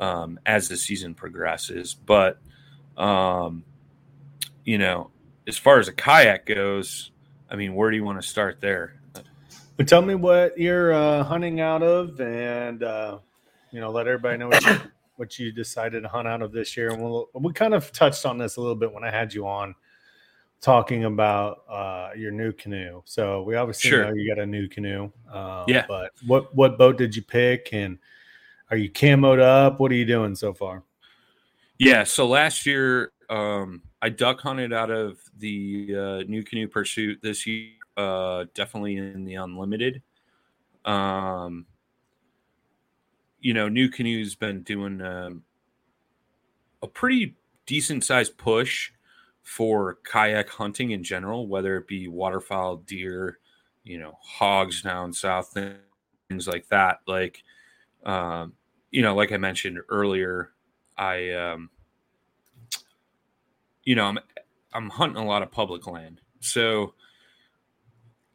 um, 0.00 0.40
as 0.46 0.68
the 0.68 0.76
season 0.76 1.14
progresses. 1.14 1.94
But 1.94 2.38
um, 2.96 3.64
you 4.64 4.78
know, 4.78 5.10
as 5.46 5.56
far 5.58 5.78
as 5.78 5.88
a 5.88 5.92
kayak 5.92 6.46
goes, 6.46 7.10
I 7.50 7.56
mean, 7.56 7.74
where 7.74 7.90
do 7.90 7.96
you 7.96 8.04
want 8.04 8.20
to 8.20 8.26
start 8.26 8.60
there? 8.60 8.94
But 9.76 9.86
tell 9.86 10.02
me 10.02 10.14
what 10.14 10.58
you're 10.58 10.92
uh, 10.92 11.22
hunting 11.22 11.60
out 11.60 11.82
of, 11.82 12.20
and 12.20 12.82
uh, 12.82 13.18
you 13.70 13.80
know, 13.80 13.90
let 13.90 14.06
everybody 14.06 14.38
know 14.38 14.48
what 14.48 14.64
you, 14.64 14.76
what 15.16 15.38
you 15.38 15.52
decided 15.52 16.02
to 16.02 16.08
hunt 16.08 16.26
out 16.26 16.42
of 16.42 16.52
this 16.52 16.76
year. 16.76 16.90
And 16.90 17.02
we'll, 17.02 17.28
we 17.34 17.52
kind 17.52 17.74
of 17.74 17.92
touched 17.92 18.24
on 18.24 18.38
this 18.38 18.56
a 18.56 18.60
little 18.60 18.74
bit 18.74 18.92
when 18.92 19.04
I 19.04 19.10
had 19.10 19.34
you 19.34 19.46
on, 19.46 19.74
talking 20.60 21.04
about 21.04 21.62
uh, 21.68 22.10
your 22.16 22.30
new 22.32 22.52
canoe. 22.52 23.02
So 23.04 23.42
we 23.42 23.54
obviously 23.56 23.90
Sure. 23.90 24.04
know 24.04 24.14
you 24.14 24.28
got 24.28 24.42
a 24.42 24.46
new 24.46 24.68
canoe. 24.68 25.10
Um, 25.32 25.64
Yeah. 25.68 25.84
But 25.86 26.12
what 26.26 26.54
what 26.54 26.78
boat 26.78 26.98
did 26.98 27.14
you 27.14 27.22
pick, 27.22 27.70
and 27.72 27.98
are 28.70 28.76
you 28.76 28.90
camoed 28.90 29.40
up? 29.40 29.78
What 29.80 29.92
are 29.92 29.94
you 29.96 30.06
doing 30.06 30.34
so 30.34 30.52
far? 30.52 30.82
Yeah, 31.78 32.04
so 32.04 32.26
last 32.26 32.64
year 32.66 33.12
um, 33.28 33.82
I 34.00 34.08
duck 34.08 34.40
hunted 34.40 34.72
out 34.72 34.90
of 34.90 35.18
the 35.38 35.88
uh, 35.90 35.98
NuCanoe 36.24 36.70
pursuit. 36.70 37.20
This 37.22 37.46
year, 37.46 37.70
uh, 37.96 38.46
definitely 38.54 38.96
in 38.96 39.24
the 39.24 39.34
unlimited. 39.34 40.02
Um, 40.84 41.66
you 43.40 43.52
know, 43.52 43.68
NuCanoe's 43.68 44.34
been 44.34 44.62
doing 44.62 45.00
um, 45.02 45.42
a 46.82 46.86
pretty 46.86 47.36
decent 47.66 48.04
sized 48.04 48.38
push 48.38 48.92
for 49.46 49.98
kayak 50.02 50.48
hunting 50.48 50.90
in 50.90 51.04
general, 51.04 51.46
whether 51.46 51.76
it 51.76 51.86
be 51.86 52.08
waterfowl, 52.08 52.78
deer, 52.78 53.38
you 53.84 53.96
know, 53.96 54.18
hogs 54.20 54.82
down 54.82 55.12
south, 55.12 55.56
things 56.28 56.48
like 56.48 56.66
that. 56.68 56.98
Like, 57.06 57.44
um, 58.04 58.54
you 58.90 59.02
know, 59.02 59.14
like 59.14 59.30
I 59.30 59.36
mentioned 59.36 59.78
earlier, 59.88 60.50
I, 60.98 61.30
um, 61.30 61.70
you 63.84 63.94
know, 63.94 64.06
I'm 64.06 64.18
I'm 64.72 64.90
hunting 64.90 65.22
a 65.22 65.24
lot 65.24 65.44
of 65.44 65.52
public 65.52 65.86
land, 65.86 66.20
so 66.40 66.94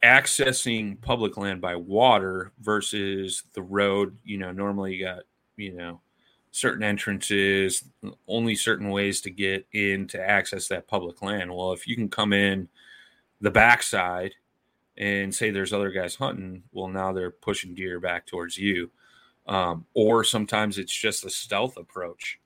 accessing 0.06 1.00
public 1.02 1.36
land 1.36 1.60
by 1.60 1.76
water 1.76 2.54
versus 2.62 3.44
the 3.54 3.62
road. 3.62 4.18
You 4.24 4.38
know, 4.38 4.54
normally 4.54 4.96
you 4.96 5.04
got 5.04 5.24
you 5.58 5.74
know 5.74 6.00
certain 6.52 6.84
entrances, 6.84 7.84
only 8.28 8.56
certain 8.56 8.90
ways 8.90 9.22
to 9.22 9.30
get 9.32 9.66
in 9.74 10.08
to 10.08 10.22
access 10.22 10.68
that 10.68 10.88
public 10.88 11.22
land. 11.22 11.54
Well, 11.54 11.72
if 11.74 11.88
you 11.88 11.96
can 11.96 12.10
come 12.10 12.34
in 12.34 12.68
the 13.42 13.52
backside 13.52 14.36
and 14.98 15.34
say 15.34 15.50
there's 15.52 15.74
other 15.74 15.92
guys 15.92 16.16
hunting, 16.16 16.64
well, 16.72 16.88
now 16.88 17.14
they're 17.14 17.32
pushing 17.32 17.74
deer 17.76 18.00
back 18.00 18.28
towards 18.28 18.58
you. 18.58 18.92
Um, 19.48 19.86
or 19.96 20.24
sometimes 20.24 20.78
it's 20.78 20.96
just 20.96 21.26
a 21.26 21.30
stealth 21.30 21.78
approach 21.78 22.40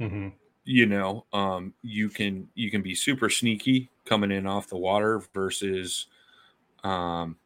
Mm-hmm. 0.00 0.28
you 0.64 0.86
know 0.86 1.26
um 1.32 1.74
you 1.82 2.08
can 2.08 2.48
you 2.54 2.70
can 2.70 2.82
be 2.82 2.94
super 2.94 3.28
sneaky 3.28 3.90
coming 4.04 4.30
in 4.30 4.46
off 4.46 4.68
the 4.68 4.76
water 4.76 5.22
versus 5.34 6.06
um 6.84 7.36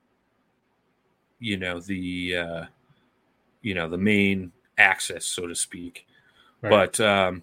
you 1.38 1.56
know 1.56 1.80
the 1.80 2.36
uh 2.36 2.64
you 3.62 3.74
know 3.74 3.88
the 3.88 3.98
main 3.98 4.52
access 4.78 5.26
so 5.26 5.46
to 5.46 5.54
speak 5.54 6.06
but 6.70 7.00
um 7.00 7.42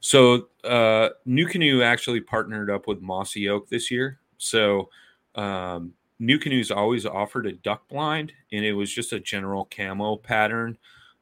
so 0.00 0.48
uh 0.64 1.10
NuCanoe 1.26 1.84
actually 1.84 2.20
partnered 2.20 2.70
up 2.70 2.86
with 2.86 3.00
mossy 3.00 3.48
oak 3.48 3.68
this 3.68 3.90
year 3.90 4.18
so 4.38 4.88
um 5.34 5.92
NuCanoe's 6.20 6.70
always 6.70 7.06
offered 7.06 7.46
a 7.46 7.52
duck 7.52 7.88
blind 7.88 8.32
and 8.52 8.64
it 8.64 8.72
was 8.72 8.92
just 8.92 9.12
a 9.12 9.20
general 9.20 9.68
camo 9.74 10.16
pattern 10.16 10.76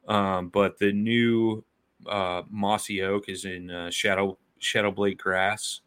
um 0.07 0.49
but 0.49 0.77
the 0.79 0.91
new 0.91 1.63
uh, 2.07 2.43
mossy 2.49 3.01
oak 3.01 3.29
is 3.29 3.45
in 3.45 3.69
uh, 3.69 3.89
shadow 3.89 4.37
shadow 4.59 4.91
blade 4.91 5.17
grass. 5.17 5.81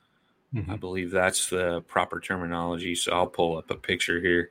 I 0.71 0.77
believe 0.77 1.11
that's 1.11 1.49
the 1.49 1.81
proper 1.83 2.21
terminology. 2.21 2.95
So 2.95 3.13
I'll 3.13 3.27
pull 3.27 3.57
up 3.57 3.71
a 3.71 3.75
picture 3.75 4.21
here. 4.21 4.51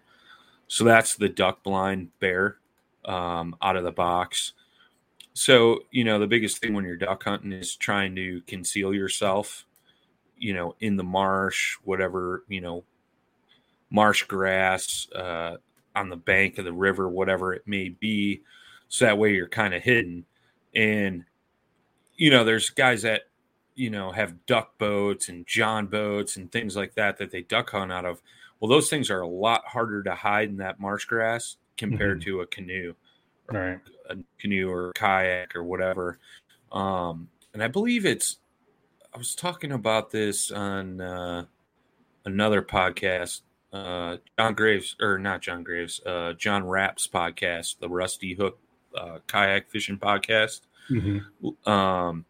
So 0.67 0.83
that's 0.83 1.15
the 1.15 1.29
duck 1.29 1.63
blind 1.63 2.09
bare 2.19 2.57
um, 3.05 3.55
out 3.61 3.75
of 3.75 3.83
the 3.83 3.91
box. 3.91 4.53
So 5.33 5.81
you 5.91 6.03
know 6.03 6.19
the 6.19 6.27
biggest 6.27 6.57
thing 6.57 6.73
when 6.73 6.85
you're 6.85 6.97
duck 6.97 7.23
hunting 7.23 7.53
is 7.53 7.75
trying 7.75 8.15
to 8.15 8.41
conceal 8.47 8.93
yourself. 8.93 9.65
You 10.37 10.53
know, 10.53 10.75
in 10.79 10.97
the 10.97 11.03
marsh, 11.03 11.77
whatever 11.83 12.43
you 12.47 12.61
know, 12.61 12.83
marsh 13.89 14.23
grass 14.23 15.07
uh, 15.15 15.57
on 15.95 16.09
the 16.09 16.15
bank 16.15 16.57
of 16.57 16.65
the 16.65 16.73
river, 16.73 17.07
whatever 17.07 17.53
it 17.53 17.63
may 17.65 17.89
be. 17.89 18.41
So 18.87 19.05
that 19.05 19.17
way 19.17 19.33
you're 19.33 19.47
kind 19.47 19.73
of 19.73 19.83
hidden. 19.83 20.25
And 20.73 21.25
you 22.15 22.29
know, 22.29 22.43
there's 22.43 22.69
guys 22.69 23.01
that, 23.01 23.23
you 23.73 23.89
know, 23.89 24.11
have 24.11 24.45
duck 24.45 24.77
boats 24.77 25.29
and 25.29 25.47
John 25.47 25.87
boats 25.87 26.37
and 26.37 26.51
things 26.51 26.75
like 26.75 26.93
that 26.95 27.17
that 27.17 27.31
they 27.31 27.41
duck 27.41 27.71
hunt 27.71 27.91
out 27.91 28.05
of. 28.05 28.21
Well, 28.59 28.69
those 28.69 28.89
things 28.89 29.09
are 29.09 29.21
a 29.21 29.27
lot 29.27 29.63
harder 29.65 30.03
to 30.03 30.13
hide 30.13 30.49
in 30.49 30.57
that 30.57 30.79
marsh 30.79 31.05
grass 31.05 31.57
compared 31.77 32.21
to 32.21 32.41
a 32.41 32.45
canoe, 32.45 32.93
right. 33.55 33.79
a 34.09 34.17
canoe 34.39 34.69
or 34.69 34.91
kayak 34.93 35.55
or 35.55 35.63
whatever. 35.63 36.19
Um, 36.71 37.29
and 37.53 37.63
I 37.63 37.67
believe 37.67 38.05
it's, 38.05 38.37
I 39.13 39.17
was 39.17 39.35
talking 39.35 39.71
about 39.71 40.11
this 40.11 40.51
on 40.51 41.01
uh, 41.01 41.45
another 42.25 42.61
podcast, 42.61 43.41
uh, 43.73 44.17
John 44.37 44.53
Graves, 44.53 44.95
or 45.01 45.17
not 45.17 45.41
John 45.41 45.63
Graves, 45.63 46.01
uh, 46.05 46.33
John 46.33 46.65
Rapp's 46.65 47.07
podcast, 47.07 47.79
the 47.79 47.89
Rusty 47.89 48.33
Hook 48.33 48.59
uh, 48.95 49.19
kayak 49.27 49.69
fishing 49.69 49.97
podcast 49.97 50.61
Mm-hmm. 50.89 51.69
um 51.71 52.25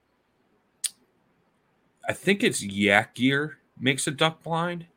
I 2.08 2.14
think 2.14 2.44
it's 2.44 2.62
Yak 2.64 3.16
Gear 3.16 3.58
makes 3.80 4.08
a 4.08 4.12
duck 4.12 4.44
blind, 4.44 4.88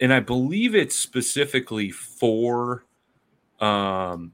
and 0.00 0.12
I 0.12 0.20
believe 0.20 0.74
it's 0.74 0.94
specifically 0.94 1.90
for 1.90 2.84
um, 3.60 4.32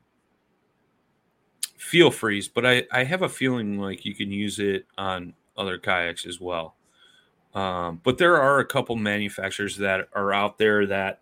Feel 1.82 2.10
Frees. 2.10 2.48
But 2.48 2.64
I 2.64 2.84
I 2.92 3.04
have 3.04 3.22
a 3.22 3.28
feeling 3.28 3.78
like 3.78 4.04
you 4.04 4.14
can 4.14 4.30
use 4.30 4.58
it 4.58 4.86
on 4.96 5.34
other 5.56 5.78
kayaks 5.78 6.24
as 6.26 6.40
well. 6.40 6.76
Um, 7.54 8.00
but 8.02 8.16
there 8.18 8.40
are 8.40 8.60
a 8.60 8.64
couple 8.64 8.96
manufacturers 8.96 9.76
that 9.78 10.08
are 10.14 10.32
out 10.32 10.56
there 10.58 10.86
that 10.86 11.20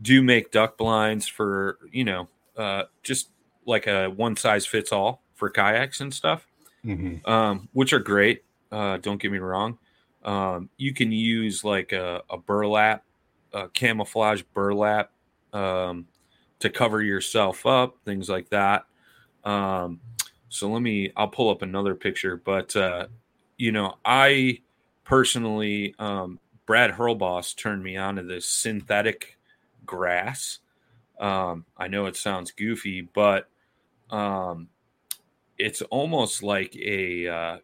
do 0.00 0.22
make 0.22 0.50
duck 0.52 0.76
blinds 0.78 1.26
for 1.26 1.78
you 1.90 2.04
know 2.04 2.28
uh, 2.56 2.84
just 3.02 3.30
like 3.66 3.86
a 3.86 4.08
one 4.08 4.36
size 4.36 4.66
fits 4.66 4.92
all 4.92 5.22
for 5.34 5.48
kayaks 5.50 6.00
and 6.00 6.12
stuff, 6.14 6.46
Mhm. 6.84 7.26
um, 7.26 7.68
which 7.72 7.92
are 7.92 7.98
great. 7.98 8.44
Uh, 8.70 8.98
don't 8.98 9.20
get 9.20 9.32
me 9.32 9.38
wrong. 9.38 9.78
Um, 10.24 10.68
you 10.76 10.92
can 10.94 11.10
use 11.10 11.64
like 11.64 11.92
a, 11.92 12.22
a 12.30 12.36
burlap, 12.36 13.04
a 13.52 13.68
camouflage 13.68 14.42
burlap 14.54 15.10
um, 15.52 16.06
to 16.60 16.70
cover 16.70 17.02
yourself 17.02 17.66
up, 17.66 17.96
things 18.04 18.28
like 18.28 18.48
that. 18.50 18.84
Um, 19.44 20.00
so 20.48 20.70
let 20.70 20.82
me, 20.82 21.12
I'll 21.16 21.28
pull 21.28 21.50
up 21.50 21.62
another 21.62 21.94
picture, 21.94 22.36
but 22.36 22.74
uh, 22.76 23.06
you 23.56 23.72
know, 23.72 23.96
I 24.04 24.60
personally, 25.04 25.94
um, 25.98 26.38
Brad 26.66 26.92
Hurlboss 26.92 27.56
turned 27.56 27.82
me 27.82 27.96
on 27.96 28.16
to 28.16 28.22
this 28.22 28.46
synthetic 28.46 29.38
grass. 29.84 30.58
Um, 31.18 31.64
I 31.76 31.88
know 31.88 32.06
it 32.06 32.16
sounds 32.16 32.50
goofy, 32.50 33.02
but 33.02 33.48
um, 34.10 34.68
it's 35.58 35.82
almost 35.82 36.42
like 36.42 36.76
a 36.76 37.28
uh, 37.28 37.56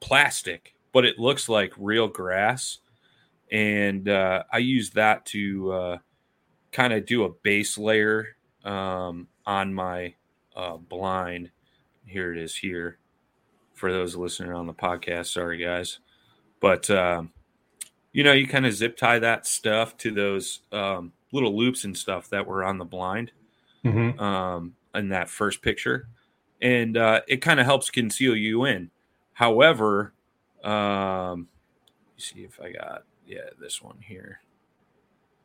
plastic, 0.00 0.74
but 0.92 1.04
it 1.04 1.18
looks 1.18 1.48
like 1.48 1.72
real 1.76 2.08
grass. 2.08 2.78
And 3.50 4.08
uh, 4.08 4.44
I 4.52 4.58
use 4.58 4.90
that 4.90 5.26
to 5.26 5.72
uh, 5.72 5.98
kind 6.72 6.92
of 6.92 7.06
do 7.06 7.24
a 7.24 7.28
base 7.30 7.78
layer 7.78 8.36
um, 8.64 9.28
on 9.46 9.74
my 9.74 10.14
uh, 10.56 10.76
blind. 10.76 11.50
Here 12.06 12.32
it 12.32 12.38
is 12.38 12.56
here 12.56 12.98
for 13.74 13.92
those 13.92 14.14
listening 14.16 14.52
on 14.52 14.66
the 14.66 14.74
podcast. 14.74 15.26
Sorry, 15.32 15.58
guys. 15.58 15.98
But, 16.60 16.88
um, 16.90 17.32
you 18.12 18.22
know, 18.24 18.32
you 18.32 18.46
kind 18.46 18.66
of 18.66 18.72
zip 18.72 18.96
tie 18.96 19.18
that 19.18 19.46
stuff 19.46 19.96
to 19.98 20.10
those 20.10 20.60
um, 20.72 21.12
little 21.32 21.56
loops 21.56 21.84
and 21.84 21.96
stuff 21.96 22.28
that 22.30 22.46
were 22.46 22.64
on 22.64 22.78
the 22.78 22.84
blind 22.84 23.32
Mhm. 23.84 24.18
um, 24.20 24.76
in 24.94 25.08
that 25.08 25.28
first 25.28 25.60
picture, 25.60 26.08
and 26.62 26.96
uh, 26.96 27.20
it 27.28 27.38
kind 27.38 27.58
of 27.60 27.66
helps 27.66 27.90
conceal 27.90 28.34
you 28.36 28.64
in. 28.64 28.90
However, 29.32 30.12
um, 30.62 31.48
let 32.06 32.14
me 32.16 32.18
see 32.18 32.44
if 32.44 32.60
I 32.60 32.70
got 32.70 33.02
yeah 33.26 33.50
this 33.60 33.82
one 33.82 33.98
here. 34.00 34.40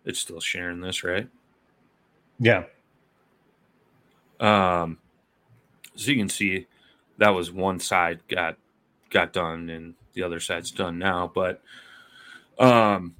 It's 0.05 0.19
still 0.19 0.39
sharing 0.39 0.79
this, 0.79 1.03
right? 1.03 1.27
Yeah. 2.39 2.65
Um, 4.39 4.97
so 5.95 6.11
you 6.11 6.17
can 6.17 6.29
see 6.29 6.67
that 7.17 7.29
was 7.29 7.51
one 7.51 7.79
side 7.79 8.21
got 8.27 8.57
got 9.09 9.33
done 9.33 9.69
and 9.69 9.95
the 10.13 10.23
other 10.23 10.39
side's 10.39 10.71
done 10.71 10.97
now. 10.97 11.31
But 11.33 11.61
um, 12.57 13.15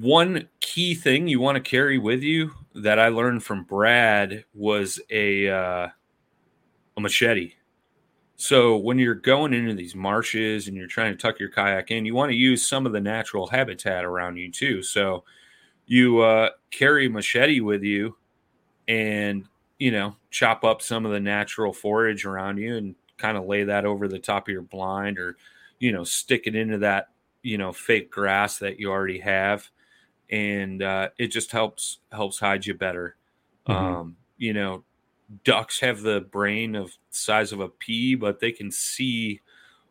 one 0.00 0.48
key 0.60 0.94
thing 0.94 1.28
you 1.28 1.40
want 1.40 1.56
to 1.56 1.70
carry 1.70 1.98
with 1.98 2.22
you 2.22 2.52
that 2.74 2.98
I 2.98 3.08
learned 3.08 3.44
from 3.44 3.64
Brad 3.64 4.44
was 4.54 5.00
a 5.10 5.48
uh, 5.48 5.88
a 6.96 7.00
machete. 7.00 7.54
So 8.36 8.76
when 8.76 8.98
you're 8.98 9.14
going 9.16 9.52
into 9.52 9.74
these 9.74 9.96
marshes 9.96 10.68
and 10.68 10.76
you're 10.76 10.86
trying 10.86 11.12
to 11.12 11.18
tuck 11.18 11.40
your 11.40 11.48
kayak 11.48 11.90
in, 11.90 12.04
you 12.04 12.14
want 12.14 12.30
to 12.30 12.36
use 12.36 12.64
some 12.64 12.86
of 12.86 12.92
the 12.92 13.00
natural 13.00 13.48
habitat 13.48 14.04
around 14.04 14.36
you 14.36 14.52
too. 14.52 14.80
So 14.82 15.24
you 15.86 16.20
uh, 16.20 16.50
carry 16.70 17.08
machete 17.08 17.60
with 17.60 17.82
you 17.82 18.16
and 18.86 19.44
you 19.78 19.90
know 19.92 20.16
chop 20.30 20.64
up 20.64 20.82
some 20.82 21.06
of 21.06 21.12
the 21.12 21.20
natural 21.20 21.72
forage 21.72 22.24
around 22.24 22.58
you 22.58 22.76
and 22.76 22.94
kind 23.18 23.36
of 23.36 23.46
lay 23.46 23.64
that 23.64 23.84
over 23.84 24.08
the 24.08 24.18
top 24.18 24.48
of 24.48 24.52
your 24.52 24.62
blind 24.62 25.18
or 25.18 25.36
you 25.80 25.92
know 25.92 26.04
stick 26.04 26.46
it 26.46 26.54
into 26.56 26.78
that 26.78 27.08
you 27.42 27.58
know 27.58 27.72
fake 27.72 28.10
grass 28.10 28.58
that 28.58 28.78
you 28.80 28.90
already 28.90 29.20
have. 29.20 29.70
And 30.30 30.82
uh, 30.82 31.10
it 31.18 31.28
just 31.28 31.52
helps 31.52 31.98
helps 32.12 32.38
hide 32.40 32.66
you 32.66 32.74
better. 32.74 33.16
Mhm. 33.68 34.00
um, 34.00 34.16
you 34.38 34.52
know 34.54 34.84
ducks 35.44 35.80
have 35.80 36.02
the 36.02 36.20
brain 36.22 36.74
of 36.76 36.96
size 37.10 37.52
of 37.52 37.60
a 37.60 37.68
pea 37.68 38.14
but 38.14 38.40
they 38.40 38.52
can 38.52 38.70
see 38.70 39.40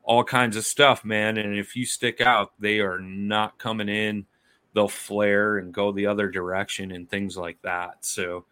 all 0.04 0.24
kinds 0.24 0.58
of 0.58 0.66
stuff 0.66 1.06
man. 1.06 1.38
And 1.38 1.58
if 1.58 1.76
you 1.76 1.86
stick 1.86 2.22
out 2.22 2.54
they 2.60 2.80
are 2.82 3.00
not 3.00 3.58
coming 3.60 3.90
in. 3.90 4.26
They'll 4.74 4.88
flare 4.90 5.58
and 5.60 5.74
go 5.74 5.92
the 5.92 6.08
other 6.08 6.30
direction 6.30 6.92
and 6.92 7.10
things 7.10 7.38
like 7.38 7.62
that. 7.64 8.06
So 8.06 8.46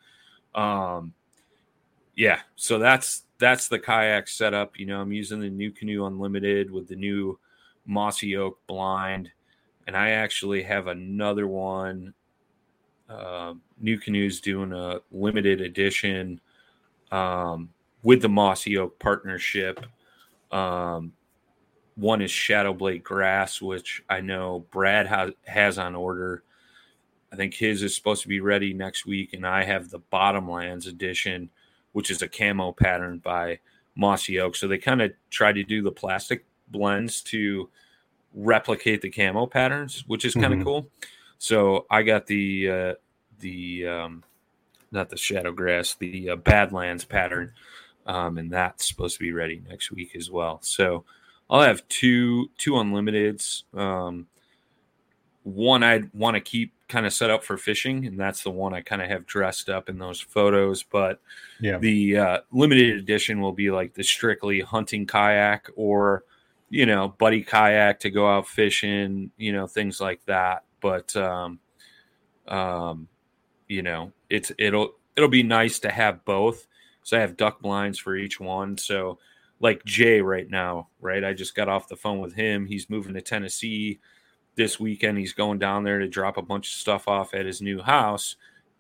um 0.56 1.14
yeah 2.16 2.40
so 2.56 2.80
that's 2.80 3.24
that's 3.38 3.68
the 3.68 3.80
kayak 3.80 4.28
setup 4.28 4.80
you 4.80 4.86
know 4.86 5.02
i'm 5.02 5.12
using 5.12 5.40
the 5.40 5.50
NuCanoe 5.50 6.08
unlimited 6.08 6.72
with 6.72 6.88
the 6.88 6.96
new 6.96 7.38
mossy 7.86 8.36
oak 8.36 8.60
blind 8.68 9.32
and 9.88 9.96
i 9.96 10.12
actually 10.12 10.64
have 10.64 10.88
another 10.88 11.48
one 11.48 12.14
uh, 13.08 13.54
NuCanoe's 13.84 14.40
doing 14.40 14.74
a 14.74 15.00
limited 15.12 15.62
edition 15.62 16.42
um, 17.12 17.70
with 18.02 18.22
the 18.22 18.30
mossy 18.30 18.78
oak 18.78 18.98
partnership 19.00 19.86
um, 20.52 21.12
one 21.96 22.22
is 22.22 22.32
shadow 22.32 22.74
blade 22.74 23.04
grass 23.04 23.62
which 23.62 24.04
i 24.10 24.22
know 24.22 24.66
brad 24.72 25.06
ha- 25.08 25.30
has 25.46 25.78
on 25.78 25.96
order. 25.96 26.44
I 27.32 27.36
think 27.36 27.54
his 27.54 27.84
is 27.84 27.94
supposed 27.94 28.22
to 28.22 28.30
be 28.30 28.40
ready 28.40 28.74
next 28.74 29.06
week, 29.06 29.34
and 29.34 29.46
I 29.46 29.66
have 29.66 29.90
the 29.90 30.00
Bottomlands 30.00 30.88
edition, 30.88 31.50
which 31.96 32.12
is 32.12 32.22
a 32.22 32.28
camo 32.28 32.74
pattern 32.74 33.20
by 33.20 33.58
Mossy 33.96 34.38
Oak. 34.38 34.58
So 34.58 34.68
they 34.68 34.78
kind 34.78 35.02
of 35.02 35.14
try 35.30 35.54
to 35.54 35.64
do 35.64 35.82
the 35.82 35.94
plastic 35.94 36.44
blends 36.68 37.22
to 37.22 37.70
replicate 38.34 39.00
the 39.02 39.10
camo 39.10 39.46
patterns, 39.46 40.04
which 40.06 40.26
is 40.26 40.34
kind 40.34 40.54
of 40.54 40.60
Mhm. 40.60 40.64
cool. 40.66 40.92
So 41.38 41.86
I 41.90 42.04
got 42.04 42.28
the 42.28 42.70
uh, 42.70 42.94
the 43.40 43.88
um, 43.88 44.24
not 44.92 45.10
the 45.10 45.16
Shadow 45.16 45.54
Grass, 45.54 45.96
the 45.96 46.32
uh, 46.32 46.36
Badlands 46.36 47.06
pattern, 47.06 47.54
um, 48.06 48.38
and 48.38 48.52
that's 48.52 48.86
supposed 48.90 49.16
to 49.16 49.24
be 49.24 49.32
ready 49.32 49.62
next 49.70 49.90
week 49.90 50.18
as 50.18 50.30
well. 50.30 50.60
So 50.64 51.06
I'll 51.50 51.62
have 51.62 51.88
two 51.88 52.50
two 52.58 52.72
unlimiteds. 52.74 53.64
Um, 53.74 54.28
one 55.46 55.84
I'd 55.84 56.12
want 56.14 56.34
to 56.34 56.42
keep 56.42 56.74
kind 56.88 57.06
of 57.06 57.14
set 57.14 57.30
up 57.30 57.44
for 57.44 57.56
fishing, 57.56 58.06
and 58.08 58.20
that's 58.20 58.42
the 58.44 58.50
one 58.50 58.74
I 58.74 58.82
kind 58.82 59.02
of 59.02 59.08
have 59.10 59.26
dressed 59.28 59.70
up 59.70 59.90
in 59.90 60.00
those 60.00 60.20
photos. 60.20 60.82
But 60.84 61.20
Yeah. 61.62 61.78
the 61.78 62.18
uh, 62.18 62.38
limited 62.52 62.98
edition 62.98 63.40
will 63.42 63.52
be 63.54 63.70
like 63.70 63.94
the 63.94 64.04
strictly 64.04 64.62
hunting 64.62 65.06
kayak 65.06 65.70
or 65.76 66.24
you 66.72 66.88
know 66.88 67.10
buddy 67.20 67.44
kayak 67.44 68.00
to 68.02 68.10
go 68.10 68.28
out 68.28 68.48
fishing, 68.48 69.30
you 69.38 69.54
know 69.54 69.68
things 69.68 70.02
like 70.02 70.26
that. 70.26 70.64
But 70.82 71.16
um, 71.16 71.60
um, 72.48 73.08
you 73.68 73.82
know 73.84 74.12
it's 74.30 74.52
it'll 74.58 74.96
it'll 75.16 75.30
be 75.30 75.44
nice 75.44 75.80
to 75.80 75.92
have 75.92 76.26
both. 76.26 76.66
So 77.04 77.18
I 77.18 77.22
have 77.22 77.38
duck 77.38 77.62
blinds 77.62 78.00
for 78.00 78.16
each 78.16 78.40
one. 78.40 78.78
So 78.80 79.20
like 79.60 79.86
Jay 79.86 80.22
right 80.22 80.50
now, 80.50 80.90
right? 81.00 81.24
I 81.24 81.34
just 81.34 81.56
got 81.56 81.70
off 81.70 81.88
the 81.88 81.96
phone 81.96 82.20
with 82.20 82.34
him. 82.34 82.66
He's 82.66 82.90
moving 82.90 83.14
to 83.14 83.22
Tennessee 83.22 84.00
this 84.56 84.80
weekend. 84.80 85.18
He's 85.18 85.34
going 85.34 85.60
down 85.60 85.84
there 85.84 86.00
to 86.00 86.08
drop 86.08 86.38
a 86.38 86.42
bunch 86.42 86.68
of 86.70 86.74
stuff 86.80 87.08
off 87.08 87.34
at 87.34 87.46
his 87.46 87.62
new 87.62 87.82
house. 87.82 88.36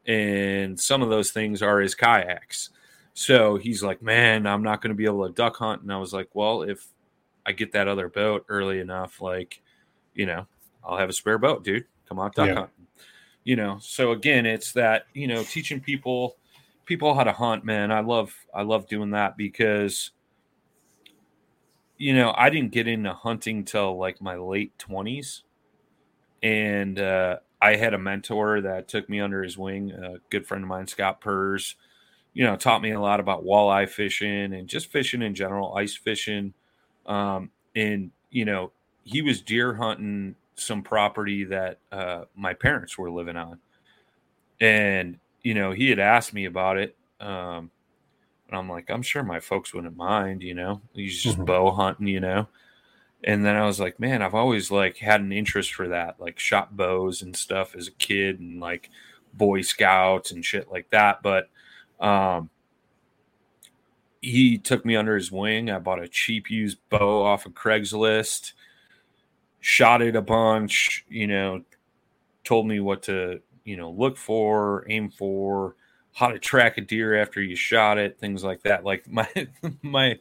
And 0.08 0.80
some 0.80 1.02
of 1.02 1.10
those 1.10 1.32
things 1.32 1.62
are 1.62 1.80
his 1.80 1.96
kayaks. 1.96 2.70
So 3.14 3.58
he's 3.58 3.82
like, 3.84 4.02
Man, 4.02 4.46
I'm 4.46 4.64
not 4.64 4.82
going 4.82 4.90
to 4.90 4.96
be 4.96 5.06
able 5.06 5.26
to 5.28 5.34
duck 5.34 5.56
hunt. 5.58 5.82
And 5.82 5.92
I 5.92 5.98
was 5.98 6.14
like, 6.14 6.30
Well, 6.34 6.64
if 6.64 6.86
I 7.46 7.52
get 7.52 7.72
that 7.74 7.88
other 7.88 8.10
boat 8.10 8.46
early 8.50 8.80
enough, 8.80 9.22
like, 9.22 9.62
you 10.14 10.26
know, 10.26 10.46
I'll 10.84 10.98
have 10.98 11.10
a 11.10 11.14
spare 11.14 11.38
boat, 11.38 11.64
dude. 11.64 11.86
Come 12.08 12.20
out 12.20 12.36
duck 12.36 12.48
Yeah. 12.48 12.56
hunting. 12.56 12.88
You 13.44 13.56
know, 13.56 13.78
so 13.80 14.12
again, 14.12 14.46
it's 14.48 14.72
that, 14.74 15.06
you 15.14 15.28
know, 15.28 15.44
teaching 15.44 15.80
people 15.80 16.38
people 16.86 17.14
how 17.16 17.24
to 17.24 17.32
hunt, 17.32 17.64
man. 17.66 17.92
I 17.92 18.00
love 18.00 18.34
I 18.54 18.62
love 18.64 18.88
doing 18.88 19.12
that 19.12 19.38
because 19.38 20.12
you 21.98 22.14
know, 22.14 22.34
I 22.36 22.50
didn't 22.50 22.72
get 22.72 22.88
into 22.88 23.14
hunting 23.14 23.64
till 23.64 23.98
like 23.98 24.22
my 24.22 24.36
late 24.36 24.78
20s. 24.78 25.42
And 26.44 27.00
uh, 27.00 27.40
I 27.62 27.76
had 27.76 27.94
a 27.94 27.98
mentor 27.98 28.62
that 28.62 28.88
took 28.88 29.10
me 29.10 29.20
under 29.20 29.44
his 29.44 29.58
wing, 29.58 29.92
a 29.92 30.20
good 30.30 30.46
friend 30.46 30.64
of 30.64 30.68
mine, 30.68 30.88
Scott 30.88 31.22
Purrs, 31.22 31.76
you 32.34 32.44
know, 32.44 32.56
taught 32.56 32.82
me 32.82 32.92
a 32.92 33.00
lot 33.00 33.20
about 33.20 33.44
walleye 33.46 33.90
fishing 33.90 34.54
and 34.54 34.68
just 34.68 34.92
fishing 34.92 35.22
in 35.22 35.34
general, 35.36 35.74
ice 35.76 35.96
fishing. 35.96 36.54
Um, 37.06 37.52
and, 37.76 38.12
you 38.30 38.46
know, 38.46 38.72
he 39.04 39.22
was 39.22 39.42
deer 39.42 39.74
hunting 39.76 40.36
some 40.56 40.84
property 40.84 41.46
that 41.46 41.80
uh, 41.92 42.26
my 42.36 42.54
parents 42.54 42.98
were 42.98 43.12
living 43.12 43.38
on. 43.38 43.60
And, 44.60 45.20
you 45.44 45.54
know, 45.54 45.72
he 45.72 45.90
had 45.90 46.00
asked 46.00 46.34
me 46.34 46.46
about 46.46 46.78
it. 46.78 46.98
Um, 47.20 47.72
and 48.48 48.58
I'm 48.58 48.70
like, 48.70 48.90
I'm 48.90 49.02
sure 49.02 49.24
my 49.24 49.40
folks 49.40 49.74
wouldn't 49.74 49.98
mind, 49.98 50.44
you 50.44 50.54
know. 50.54 50.82
He's 50.94 51.22
just 51.22 51.38
Mhm. 51.38 51.46
bow 51.46 51.72
hunting, 51.72 52.08
you 52.08 52.20
know. 52.20 52.48
And 53.26 53.44
then 53.44 53.56
I 53.56 53.66
was 53.66 53.80
like, 53.80 54.00
man, 54.00 54.22
I've 54.22 54.36
always 54.36 54.70
like 54.70 54.98
had 54.98 55.20
an 55.20 55.32
interest 55.32 55.74
for 55.74 55.88
that, 55.90 56.20
like 56.20 56.40
shot 56.40 56.78
bows 56.78 57.24
and 57.24 57.36
stuff 57.36 57.76
as 57.76 57.88
a 57.88 57.92
kid 57.92 58.40
and 58.40 58.60
like 58.60 58.92
Boy 59.34 59.62
Scouts 59.62 60.32
and 60.32 60.46
shit 60.46 60.72
like 60.72 60.90
that. 60.92 61.22
But 61.24 61.50
um 62.00 62.50
he 64.22 64.58
took 64.58 64.86
me 64.86 64.96
under 64.96 65.16
his 65.16 65.32
wing. 65.32 65.70
I 65.70 65.80
bought 65.80 66.02
a 66.02 66.08
cheap 66.08 66.50
used 66.50 66.78
bow 66.90 67.24
off 67.24 67.46
of 67.46 67.54
Craigslist, 67.54 68.54
shot 69.60 70.02
it 70.02 70.16
a 70.16 70.22
bunch, 70.22 71.06
you 71.10 71.28
know, 71.28 71.64
told 72.44 72.68
me 72.68 72.80
what 72.80 73.04
to, 73.04 73.42
you 73.64 73.78
know, 73.78 73.92
look 73.92 74.18
for, 74.18 74.86
aim 74.90 75.10
for, 75.10 75.76
how 76.14 76.30
to 76.30 76.40
track 76.40 76.78
a 76.78 76.82
deer 76.82 77.20
after 77.22 77.42
you 77.42 77.56
shot 77.56 77.98
it, 77.98 78.20
things 78.20 78.44
like 78.44 78.64
that. 78.64 78.84
Like 78.84 79.08
my 79.12 79.28
my 79.82 80.20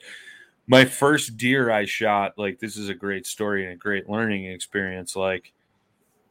my 0.66 0.84
first 0.84 1.36
deer 1.36 1.70
I 1.70 1.84
shot, 1.84 2.34
like 2.38 2.58
this 2.58 2.76
is 2.76 2.88
a 2.88 2.94
great 2.94 3.26
story 3.26 3.64
and 3.64 3.74
a 3.74 3.76
great 3.76 4.08
learning 4.08 4.46
experience. 4.46 5.14
Like, 5.14 5.52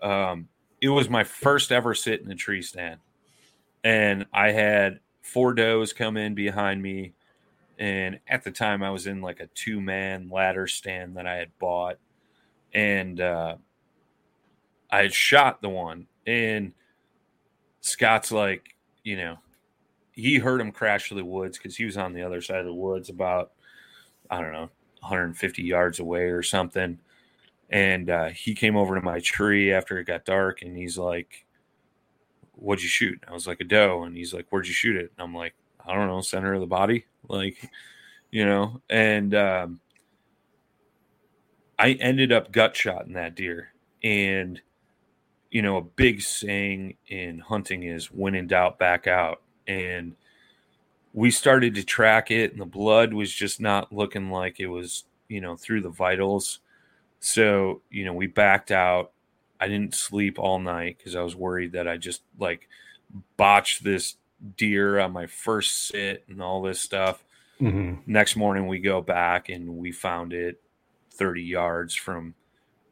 um, 0.02 0.48
it 0.82 0.90
was 0.90 1.10
my 1.10 1.24
first 1.24 1.72
ever 1.72 1.94
sit 1.94 2.22
in 2.22 2.32
a 2.32 2.36
tree 2.36 2.62
stand, 2.62 3.00
and 3.84 4.26
I 4.34 4.52
had 4.52 5.00
four 5.22 5.54
does 5.54 5.94
come 5.94 6.18
in 6.18 6.36
behind 6.36 6.82
me, 6.82 7.14
and 7.78 8.20
at 8.28 8.44
the 8.44 8.52
time 8.52 8.84
I 8.84 8.90
was 8.90 9.08
in 9.08 9.22
like 9.22 9.40
a 9.40 9.48
two 9.48 9.80
man 9.80 10.30
ladder 10.30 10.68
stand 10.68 11.16
that 11.18 11.28
I 11.28 11.36
had 11.36 11.58
bought, 11.60 11.98
and 12.74 13.22
uh, 13.22 13.56
I 14.92 15.04
had 15.04 15.14
shot 15.14 15.62
the 15.62 15.70
one, 15.70 16.08
and 16.26 16.74
Scott's 17.82 18.32
like, 18.32 18.76
you 19.04 19.16
know, 19.16 19.38
he 20.12 20.38
heard 20.38 20.60
him 20.60 20.72
crash 20.72 21.10
to 21.10 21.16
the 21.16 21.24
woods 21.24 21.58
because 21.58 21.76
he 21.76 21.86
was 21.86 21.98
on 21.98 22.14
the 22.14 22.24
other 22.24 22.42
side 22.42 22.60
of 22.60 22.66
the 22.66 22.74
woods 22.74 23.10
about 23.10 23.52
I 24.34 24.42
don't 24.42 24.52
know, 24.52 24.70
150 25.02 25.62
yards 25.62 26.00
away 26.00 26.24
or 26.24 26.42
something. 26.42 26.98
And 27.70 28.10
uh, 28.10 28.30
he 28.30 28.56
came 28.56 28.76
over 28.76 28.96
to 28.96 29.02
my 29.02 29.20
tree 29.20 29.72
after 29.72 30.00
it 30.00 30.06
got 30.06 30.26
dark 30.26 30.64
and 30.64 30.76
he's 30.76 30.98
like, 30.98 31.46
What'd 32.54 32.82
you 32.82 32.90
shoot? 32.90 33.24
I 33.28 33.32
was 33.34 33.46
like, 33.46 33.62
A 33.62 33.64
doe. 33.64 34.04
And 34.04 34.18
he's 34.18 34.34
like, 34.34 34.48
Where'd 34.50 34.68
you 34.68 34.74
shoot 34.74 34.96
it? 34.96 35.12
And 35.16 35.24
I'm 35.24 35.36
like, 35.36 35.54
I 35.86 35.94
don't 35.94 36.08
know, 36.08 36.22
center 36.22 36.54
of 36.54 36.62
the 36.62 36.68
body. 36.68 37.06
Like, 37.30 37.72
you 38.32 38.46
know, 38.46 38.82
and 38.90 39.34
um, 39.34 39.80
I 41.80 41.94
ended 41.94 42.34
up 42.34 42.52
gut 42.52 42.76
shotting 42.76 43.14
that 43.14 43.34
deer. 43.34 43.70
And, 44.04 44.60
you 45.52 45.62
know, 45.62 45.78
a 45.78 45.82
big 45.82 46.22
saying 46.22 46.98
in 47.08 47.40
hunting 47.40 47.84
is 47.84 48.12
when 48.12 48.36
in 48.36 48.48
doubt, 48.48 48.78
back 48.78 49.08
out. 49.08 49.42
And 49.68 50.18
we 51.14 51.30
started 51.30 51.76
to 51.76 51.84
track 51.84 52.32
it 52.32 52.52
and 52.52 52.60
the 52.60 52.66
blood 52.66 53.14
was 53.14 53.32
just 53.32 53.62
not 53.62 53.94
looking 53.94 54.32
like 54.32 54.60
it 54.60 54.68
was 54.68 55.06
you 55.30 55.40
know 55.40 55.56
through 55.56 55.82
the 55.82 55.90
vitals. 55.90 56.60
So 57.20 57.82
you 57.90 58.06
know 58.06 58.14
we 58.14 58.28
backed 58.28 58.72
out. 58.72 59.12
I 59.60 59.68
didn't 59.68 59.96
sleep 59.96 60.40
all 60.40 60.60
night 60.60 60.98
because 60.98 61.16
i 61.16 61.22
was 61.22 61.38
worried 61.38 61.72
that 61.72 61.88
i 61.88 61.96
just 61.96 62.22
like 62.38 62.68
botched 63.38 63.82
this 63.82 64.16
deer 64.58 65.00
on 65.00 65.14
my 65.14 65.26
first 65.26 65.88
sit 65.88 66.26
and 66.28 66.42
all 66.42 66.62
this 66.62 66.82
stuff. 66.82 67.24
Mm-hmm. 67.62 68.12
next 68.12 68.36
morning 68.36 68.68
we 68.68 68.80
go 68.80 69.00
back 69.00 69.48
and 69.48 69.78
we 69.78 69.92
found 69.92 70.34
it 70.34 70.60
30 71.12 71.44
yards 71.44 71.94
from 71.96 72.34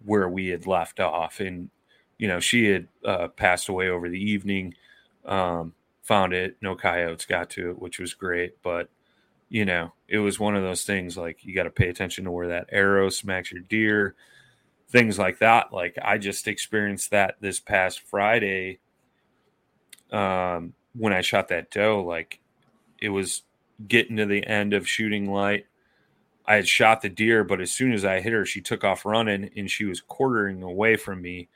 where 0.05 0.29
we 0.29 0.47
had 0.47 0.65
left 0.65 0.99
off. 0.99 1.39
And 1.39 1.69
you 2.17 2.27
know 2.27 2.39
she 2.39 2.65
had 2.65 2.87
uh, 3.03 3.27
passed 3.29 3.67
away 3.67 3.89
over 3.89 4.07
the 4.07 4.21
evening. 4.21 4.75
Um, 5.25 5.73
found 6.11 6.33
it 6.33 6.57
no 6.61 6.75
coyotes 6.75 7.25
got 7.25 7.49
to 7.49 7.69
it 7.69 7.79
which 7.79 7.97
was 7.97 8.13
great 8.13 8.61
but 8.61 8.89
you 9.47 9.63
know 9.63 9.93
it 10.09 10.17
was 10.17 10.39
one 10.39 10.57
of 10.57 10.61
those 10.61 10.83
things 10.83 11.15
like 11.15 11.45
you 11.45 11.55
got 11.55 11.63
to 11.63 11.69
pay 11.69 11.87
attention 11.87 12.25
to 12.25 12.31
where 12.31 12.49
that 12.49 12.67
arrow 12.69 13.09
smacks 13.09 13.49
your 13.49 13.61
deer 13.61 14.13
things 14.89 15.17
like 15.17 15.39
that 15.39 15.71
like 15.71 15.97
i 16.03 16.17
just 16.17 16.49
experienced 16.49 17.11
that 17.11 17.35
this 17.39 17.61
past 17.61 18.01
friday 18.01 18.77
um, 20.11 20.73
when 20.93 21.13
i 21.13 21.21
shot 21.21 21.47
that 21.47 21.71
doe 21.71 22.03
like 22.03 22.41
it 23.01 23.07
was 23.07 23.43
getting 23.87 24.17
to 24.17 24.25
the 24.25 24.45
end 24.45 24.73
of 24.73 24.87
shooting 24.87 25.31
light. 25.31 25.65
I 26.45 26.55
had 26.55 26.67
shot 26.67 27.01
the 27.01 27.09
deer 27.09 27.43
but 27.45 27.61
as 27.61 27.71
soon 27.71 27.93
as 27.93 28.03
i 28.03 28.19
hit 28.19 28.33
her 28.33 28.45
she 28.45 28.59
took 28.61 28.83
off 28.83 29.05
running 29.05 29.49
and 29.55 29.71
she 29.71 29.85
was 29.85 30.01
quartering 30.01 30.61
away 30.61 30.97
from 30.97 31.21
me. 31.21 31.47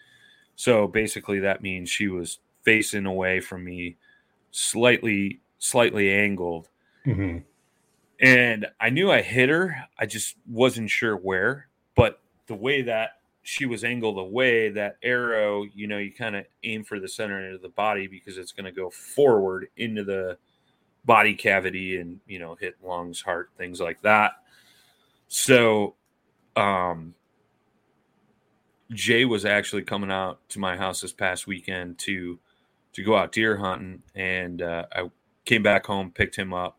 So 0.55 0.87
basically 0.87 1.39
that 1.41 1.61
means 1.61 1.89
she 1.89 2.07
was 2.07 2.39
facing 2.63 3.05
away 3.05 3.41
from 3.41 3.63
me 3.65 3.97
slightly 4.55 5.41
slightly 5.59 6.13
angled 6.13 6.69
Mm-hmm. 7.05 7.37
and 8.19 8.65
I 8.79 8.89
knew 8.89 9.11
I 9.11 9.21
hit 9.21 9.49
her. 9.49 9.75
I 9.99 10.07
just 10.07 10.35
wasn't 10.49 10.89
sure 10.89 11.15
where. 11.15 11.67
But 11.95 12.19
the 12.47 12.55
way 12.55 12.81
that 12.81 13.11
she 13.43 13.67
was 13.67 13.83
angled 13.83 14.17
away, 14.17 14.69
that 14.69 14.97
arrow, 15.03 15.65
you 15.75 15.85
know, 15.85 15.99
you 15.99 16.11
kind 16.11 16.35
of 16.35 16.45
aim 16.63 16.83
for 16.83 16.99
the 16.99 17.07
center 17.07 17.53
of 17.53 17.61
the 17.61 17.69
body 17.69 18.07
because 18.07 18.39
it's 18.39 18.51
going 18.51 18.65
to 18.65 18.71
go 18.71 18.89
forward 18.89 19.67
into 19.77 20.03
the 20.03 20.39
body 21.05 21.35
cavity 21.35 21.97
and, 21.97 22.19
you 22.25 22.39
know, 22.39 22.55
hit 22.55 22.75
lungs, 22.83 23.21
heart, 23.21 23.51
things 23.55 23.79
like 23.79 24.01
that. 24.01 24.31
So, 25.27 25.93
um, 26.55 27.13
Jay 28.91 29.25
was 29.25 29.45
actually 29.45 29.83
coming 29.83 30.11
out 30.11 30.39
to 30.49 30.59
my 30.59 30.75
house 30.75 31.01
this 31.01 31.13
past 31.13 31.45
weekend 31.45 31.99
to 31.99 32.39
to 32.95 33.03
go 33.03 33.15
out 33.15 33.33
deer 33.33 33.57
hunting, 33.57 34.01
and 34.15 34.61
uh, 34.61 34.85
I 34.91 35.11
came 35.43 35.61
back 35.61 35.85
home, 35.85 36.11
picked 36.11 36.35
him 36.35 36.53
up. 36.53 36.77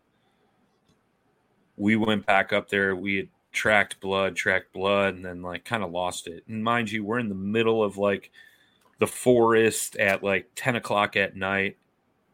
We 1.76 1.96
went 1.96 2.24
back 2.24 2.54
up 2.54 2.70
there. 2.70 2.96
We 2.96 3.16
had 3.16 3.28
tracked 3.52 4.00
blood, 4.00 4.34
tracked 4.34 4.72
blood, 4.72 5.14
and 5.14 5.24
then 5.24 5.42
like 5.42 5.66
kind 5.66 5.82
of 5.82 5.90
lost 5.90 6.26
it. 6.26 6.44
And 6.48 6.64
mind 6.64 6.90
you, 6.90 7.04
we're 7.04 7.18
in 7.18 7.28
the 7.28 7.34
middle 7.34 7.82
of 7.84 7.98
like 7.98 8.30
the 8.98 9.06
forest 9.06 9.96
at 9.96 10.22
like 10.22 10.48
10 10.56 10.76
o'clock 10.76 11.16
at 11.16 11.36
night. 11.36 11.76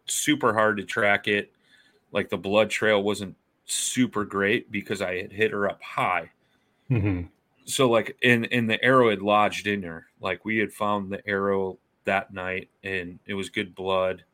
Super 0.06 0.52
hard 0.52 0.76
to 0.76 0.84
track 0.84 1.26
it. 1.26 1.52
Like 2.12 2.28
the 2.28 2.38
blood 2.38 2.70
trail 2.70 3.02
wasn't 3.02 3.34
super 3.64 4.24
great 4.24 4.70
because 4.70 5.02
I 5.02 5.16
had 5.16 5.32
hit 5.32 5.50
her 5.50 5.68
up 5.68 5.82
high. 5.82 6.30
Mm-hmm. 6.88 7.26
So 7.64 7.90
like 7.90 8.16
in 8.22 8.44
in 8.44 8.68
the 8.68 8.82
arrow 8.84 9.10
had 9.10 9.22
lodged 9.22 9.66
in 9.66 9.82
her. 9.82 10.06
Like 10.20 10.44
we 10.44 10.58
had 10.58 10.72
found 10.72 11.10
the 11.10 11.26
arrow 11.26 11.78
that 12.04 12.32
night 12.32 12.68
and 12.82 13.18
it 13.26 13.34
was 13.34 13.48
good 13.48 13.74
blood. 13.74 14.24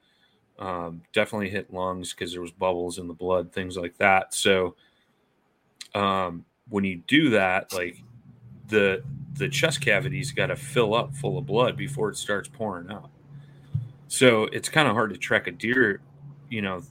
Um, 0.59 1.02
definitely 1.12 1.50
hit 1.50 1.72
lungs 1.72 2.12
because 2.12 2.33
there 2.33 2.40
was 2.40 2.50
bubbles 2.50 2.98
in 2.98 3.07
the 3.07 3.14
blood, 3.14 3.52
things 3.52 3.76
like 3.76 3.96
that. 3.98 4.35
So 4.35 4.74
um, 5.94 6.44
when 6.68 6.85
you 6.85 7.02
do 7.07 7.31
that, 7.31 7.72
like 7.72 8.02
the 8.68 9.02
the 9.35 9.48
chest 9.48 9.81
cavity's 9.81 10.33
got 10.33 10.46
to 10.46 10.57
fill 10.57 10.94
up 10.94 11.14
full 11.14 11.38
of 11.38 11.46
blood 11.46 11.76
before 11.76 12.11
it 12.11 12.16
starts 12.16 12.48
pouring 12.48 12.90
out. 12.90 13.11
So 14.09 14.44
it's 14.44 14.68
kind 14.68 14.88
of 14.88 14.94
hard 14.94 15.11
to 15.11 15.16
track 15.16 15.46
a 15.46 15.52
deer, 15.52 16.00
you 16.50 16.62
know, 16.62 16.83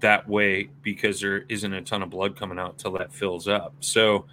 that 0.00 0.28
way 0.28 0.68
because 0.82 1.20
there 1.20 1.44
isn't 1.48 1.72
a 1.72 1.82
ton 1.82 2.02
of 2.02 2.10
blood 2.10 2.36
coming 2.36 2.58
out 2.58 2.78
till 2.78 2.92
that 2.92 3.12
fills 3.12 3.48
up. 3.48 3.74
So, 3.80 4.26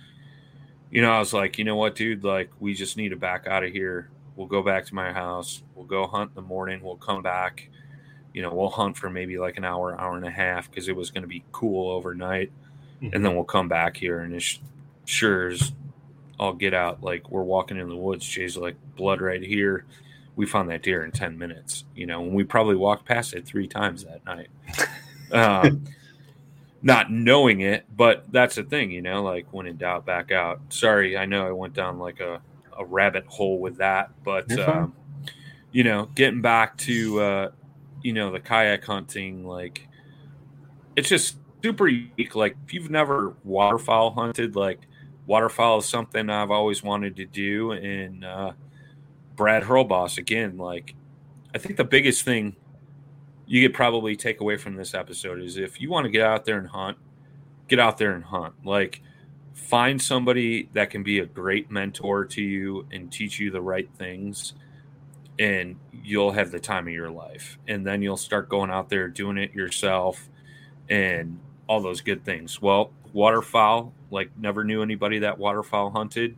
you 0.91 1.01
know, 1.01 1.11
I 1.11 1.19
was 1.19 1.33
like, 1.33 1.57
you 1.57 1.63
know 1.63 1.75
what, 1.75 1.95
dude, 1.95 2.23
like 2.23 2.51
we 2.59 2.73
just 2.73 2.97
need 2.97 3.09
to 3.09 3.15
back 3.15 3.47
out 3.47 3.63
of 3.63 3.71
here. 3.71 4.09
We'll 4.35 4.47
go 4.47 4.63
back 4.63 4.85
to 4.85 4.95
my 4.95 5.13
house. 5.13 5.63
We'll 5.75 5.85
go 5.85 6.07
hunt 6.07 6.31
in 6.31 6.35
the 6.35 6.41
morning. 6.41 6.81
We'll 6.81 6.95
come 6.95 7.21
back. 7.21 7.69
You 8.33 8.41
know, 8.41 8.53
we'll 8.53 8.69
hunt 8.69 8.97
for 8.97 9.09
maybe 9.09 9.37
like 9.37 9.57
an 9.57 9.63
hour, 9.63 9.99
hour 9.99 10.17
and 10.17 10.25
a 10.25 10.31
half 10.31 10.69
because 10.69 10.87
it 10.87 10.95
was 10.95 11.11
going 11.11 11.21
to 11.21 11.27
be 11.27 11.43
cool 11.51 11.91
overnight. 11.91 12.51
And 13.11 13.25
then 13.25 13.35
we'll 13.35 13.43
come 13.43 13.67
back 13.67 13.97
here 13.97 14.21
and 14.21 14.33
it's 14.33 14.59
sure 15.03 15.49
as 15.49 15.73
I'll 16.39 16.53
get 16.53 16.73
out. 16.73 17.03
Like 17.03 17.29
we're 17.29 17.43
walking 17.43 17.77
in 17.77 17.89
the 17.89 17.97
woods. 17.97 18.25
Jay's 18.25 18.55
like, 18.55 18.75
blood 18.95 19.21
right 19.21 19.41
here. 19.41 19.85
We 20.35 20.45
found 20.45 20.69
that 20.69 20.81
deer 20.81 21.03
in 21.03 21.11
10 21.11 21.37
minutes, 21.37 21.83
you 21.95 22.07
know, 22.07 22.23
and 22.23 22.33
we 22.33 22.43
probably 22.43 22.75
walked 22.75 23.05
past 23.05 23.33
it 23.33 23.45
three 23.45 23.67
times 23.67 24.05
that 24.05 24.25
night. 24.25 24.47
um, 25.31 25.83
not 26.81 27.11
knowing 27.11 27.61
it, 27.61 27.85
but 27.95 28.25
that's 28.31 28.55
the 28.55 28.63
thing, 28.63 28.89
you 28.89 29.01
know, 29.01 29.21
like 29.21 29.45
when 29.51 29.67
in 29.67 29.77
doubt, 29.77 30.05
back 30.05 30.31
out. 30.31 30.59
Sorry, 30.69 31.17
I 31.17 31.25
know 31.25 31.45
I 31.47 31.51
went 31.51 31.73
down 31.73 31.99
like 31.99 32.19
a, 32.19 32.41
a 32.77 32.85
rabbit 32.85 33.25
hole 33.27 33.59
with 33.59 33.77
that, 33.77 34.11
but, 34.23 34.51
um, 34.59 34.93
you 35.71 35.83
know, 35.83 36.09
getting 36.15 36.41
back 36.41 36.77
to, 36.77 37.19
uh, 37.19 37.51
you 38.01 38.13
know, 38.13 38.31
the 38.31 38.39
kayak 38.39 38.83
hunting, 38.83 39.45
like 39.45 39.87
it's 40.95 41.09
just 41.09 41.37
super 41.63 41.87
unique. 41.87 42.35
Like 42.35 42.55
if 42.65 42.73
you've 42.73 42.91
never 42.91 43.35
waterfowl 43.43 44.11
hunted, 44.11 44.55
like 44.55 44.81
waterfowl 45.25 45.79
is 45.79 45.85
something 45.85 46.29
I've 46.29 46.51
always 46.51 46.83
wanted 46.83 47.15
to 47.15 47.25
do. 47.25 47.71
And 47.71 48.23
uh, 48.23 48.51
Brad 49.35 49.63
Hurlboss, 49.63 50.17
again, 50.17 50.57
like 50.57 50.95
I 51.55 51.57
think 51.57 51.77
the 51.77 51.83
biggest 51.83 52.23
thing 52.23 52.55
you 53.45 53.67
could 53.67 53.75
probably 53.75 54.15
take 54.15 54.41
away 54.41 54.57
from 54.57 54.75
this 54.75 54.93
episode 54.93 55.41
is 55.41 55.57
if 55.57 55.81
you 55.81 55.89
want 55.89 56.05
to 56.05 56.11
get 56.11 56.21
out 56.21 56.45
there 56.45 56.57
and 56.57 56.67
hunt, 56.67 56.97
get 57.67 57.79
out 57.79 57.97
there 57.97 58.13
and 58.13 58.23
hunt. 58.23 58.53
Like 58.63 59.01
find 59.53 60.01
somebody 60.01 60.69
that 60.73 60.89
can 60.89 61.03
be 61.03 61.19
a 61.19 61.25
great 61.25 61.71
mentor 61.71 62.25
to 62.25 62.41
you 62.41 62.85
and 62.91 63.11
teach 63.11 63.39
you 63.39 63.51
the 63.51 63.61
right 63.61 63.89
things 63.97 64.53
and 65.39 65.75
you'll 66.03 66.31
have 66.31 66.51
the 66.51 66.59
time 66.59 66.87
of 66.87 66.93
your 66.93 67.09
life 67.09 67.57
and 67.67 67.85
then 67.85 68.01
you'll 68.01 68.17
start 68.17 68.49
going 68.49 68.69
out 68.69 68.89
there 68.89 69.07
doing 69.07 69.37
it 69.37 69.53
yourself 69.53 70.29
and 70.89 71.39
all 71.67 71.81
those 71.81 72.01
good 72.01 72.23
things 72.25 72.61
well 72.61 72.91
waterfowl 73.13 73.93
like 74.11 74.29
never 74.37 74.63
knew 74.63 74.81
anybody 74.81 75.19
that 75.19 75.37
waterfowl 75.37 75.89
hunted 75.91 76.35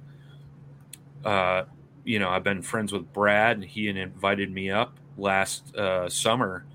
uh, 1.25 1.65
you 2.03 2.19
know, 2.19 2.29
I've 2.29 2.43
been 2.43 2.61
friends 2.61 2.93
with 2.93 3.11
Brad, 3.11 3.57
and 3.57 3.65
he 3.65 3.89
invited 3.89 4.51
me 4.51 4.69
up 4.69 4.97
last 5.17 5.75
uh, 5.75 6.07
summer. 6.07 6.65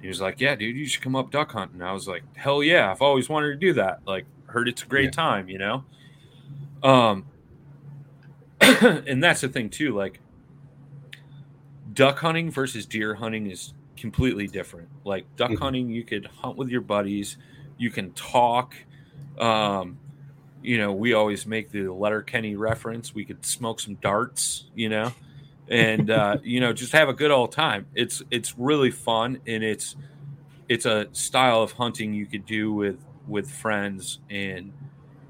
He 0.00 0.06
was 0.06 0.20
like, 0.20 0.40
"Yeah, 0.40 0.54
dude, 0.54 0.76
you 0.76 0.86
should 0.86 1.02
come 1.02 1.16
up 1.16 1.30
duck 1.30 1.50
hunting." 1.52 1.82
I 1.82 1.92
was 1.92 2.06
like, 2.06 2.22
"Hell 2.36 2.62
yeah! 2.62 2.90
I've 2.90 3.02
always 3.02 3.28
wanted 3.28 3.48
to 3.48 3.56
do 3.56 3.72
that. 3.74 4.00
Like, 4.06 4.24
heard 4.48 4.68
it's 4.68 4.82
a 4.82 4.86
great 4.86 5.06
Yeah. 5.06 5.10
time, 5.12 5.48
you 5.48 5.58
know." 5.58 5.84
Um, 6.82 7.26
and 8.60 9.22
that's 9.22 9.40
the 9.40 9.48
thing 9.48 9.70
too. 9.70 9.94
Like, 9.94 10.20
duck 11.92 12.18
hunting 12.18 12.50
versus 12.50 12.86
deer 12.86 13.14
hunting 13.14 13.50
is 13.50 13.74
completely 13.96 14.46
different. 14.46 14.88
Like 15.04 15.26
duck 15.36 15.50
Mhm. 15.50 15.58
hunting, 15.58 15.90
you 15.90 16.04
could 16.04 16.26
hunt 16.26 16.56
with 16.56 16.68
your 16.68 16.80
buddies, 16.80 17.36
you 17.76 17.90
can 17.90 18.12
talk. 18.12 18.74
Um, 19.38 19.98
you 20.60 20.78
know, 20.78 20.92
we 20.92 21.14
always 21.14 21.46
make 21.46 21.70
the 21.70 21.88
Letterkenny 21.88 22.56
reference. 22.56 23.14
We 23.14 23.24
could 23.24 23.44
smoke 23.46 23.80
some 23.80 23.94
darts, 23.96 24.70
you 24.74 24.88
know, 24.88 25.12
and 25.68 26.10
uh, 26.10 26.38
you 26.44 26.60
know, 26.60 26.72
just 26.72 26.92
have 26.92 27.08
a 27.08 27.14
good 27.14 27.30
old 27.30 27.52
time. 27.52 27.86
It's 27.94 28.22
it's 28.30 28.58
really 28.58 28.90
fun, 28.90 29.40
and 29.46 29.62
it's 29.62 29.96
it's 30.68 30.86
a 30.86 31.08
style 31.12 31.62
of 31.62 31.72
hunting 31.72 32.12
you 32.12 32.26
could 32.26 32.44
do 32.44 32.72
with 32.72 33.04
with 33.28 33.50
friends 33.50 34.20
and 34.30 34.72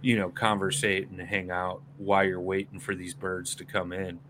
you 0.01 0.17
know 0.17 0.29
conversate 0.29 1.09
and 1.09 1.21
hang 1.21 1.51
out 1.51 1.83
while 1.97 2.25
you're 2.25 2.41
waiting 2.41 2.79
for 2.79 2.95
these 2.95 3.15
birds 3.15 3.55
to 3.57 3.65
come 3.65 3.93
in. 3.93 4.21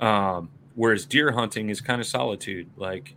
Um, 0.00 0.50
whereas 0.74 1.06
deer 1.06 1.32
hunting 1.32 1.70
is 1.70 1.80
kind 1.80 2.00
of 2.00 2.06
solitude. 2.06 2.70
Like, 2.76 3.14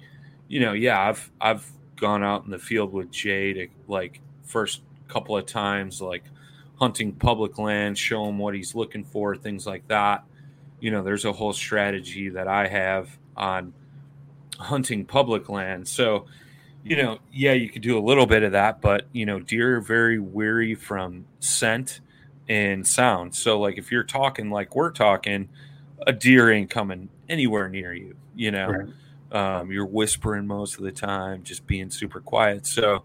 you 0.47 0.59
know, 0.59 0.73
yeah, 0.73 0.99
I've 0.99 1.31
I've 1.39 1.71
gone 1.95 2.23
out 2.23 2.45
in 2.45 2.51
the 2.51 2.59
field 2.59 2.93
with 2.93 3.11
Jay 3.11 3.53
to 3.53 3.67
like 3.87 4.21
first 4.43 4.81
couple 5.07 5.37
of 5.37 5.45
times, 5.45 6.01
like 6.01 6.23
hunting 6.79 7.13
public 7.13 7.57
land, 7.57 7.97
show 7.97 8.25
him 8.25 8.37
what 8.37 8.53
he's 8.53 8.75
looking 8.75 9.03
for, 9.03 9.35
things 9.35 9.65
like 9.65 9.87
that. 9.87 10.23
You 10.79 10.91
know, 10.91 11.03
there's 11.03 11.25
a 11.25 11.33
whole 11.33 11.53
strategy 11.53 12.29
that 12.29 12.47
I 12.47 12.67
have 12.67 13.17
on 13.35 13.73
hunting 14.59 15.05
public 15.05 15.49
land. 15.49 15.87
So, 15.87 16.25
you 16.87 16.95
know, 16.97 17.19
yeah, 17.31 17.53
you 17.53 17.69
could 17.69 17.81
do 17.81 17.97
a 17.97 18.01
little 18.01 18.25
bit 18.25 18.43
of 18.43 18.53
that, 18.53 18.81
but 18.81 19.07
you 19.11 19.25
know, 19.25 19.39
deer 19.39 19.77
are 19.77 19.81
very 19.81 20.19
weary 20.19 20.75
from 20.75 21.25
scent 21.39 22.01
and 22.49 22.85
sound. 22.87 23.35
So, 23.35 23.59
like 23.59 23.77
if 23.77 23.91
you're 23.91 24.03
talking 24.03 24.49
like 24.49 24.75
we're 24.75 24.91
talking, 24.91 25.49
a 26.05 26.13
deer 26.13 26.51
ain't 26.51 26.69
coming 26.69 27.09
anywhere 27.29 27.69
near 27.69 27.93
you. 27.93 28.15
You 28.35 28.51
know, 28.51 28.79
Right. 29.31 29.59
um, 29.59 29.71
you're 29.71 29.85
whispering 29.85 30.47
most 30.47 30.77
of 30.77 30.83
the 30.83 30.91
time, 30.91 31.43
just 31.43 31.67
being 31.67 31.89
super 31.89 32.21
quiet. 32.21 32.65
So, 32.65 33.03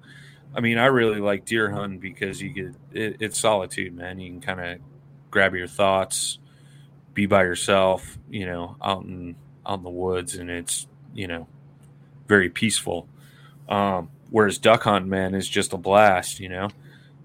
I 0.54 0.60
mean, 0.60 0.78
I 0.78 0.86
really 0.86 1.20
like 1.20 1.44
deer 1.44 1.70
hunting 1.70 1.98
because 1.98 2.40
you 2.42 2.50
get 2.50 2.74
it, 2.92 3.16
it's 3.20 3.38
solitude, 3.38 3.94
man. 3.94 4.20
You 4.20 4.30
can 4.32 4.40
kind 4.40 4.60
of 4.60 4.78
grab 5.30 5.54
your 5.54 5.68
thoughts, 5.68 6.38
be 7.14 7.26
by 7.26 7.44
yourself, 7.44 8.18
you 8.30 8.46
know, 8.46 8.76
out 8.82 9.04
in 9.04 9.36
out 9.66 9.78
in 9.78 9.84
the 9.84 9.90
woods, 9.90 10.36
and 10.36 10.50
it's 10.50 10.86
you 11.14 11.26
know 11.28 11.48
very 12.28 12.48
peaceful. 12.50 13.08
Um, 13.72 14.10
whereas 14.30 14.58
duck 14.58 14.82
Hunt 14.82 15.06
man, 15.06 15.34
is 15.34 15.48
just 15.48 15.72
a 15.72 15.76
blast. 15.78 16.38
You 16.40 16.50
know, 16.50 16.68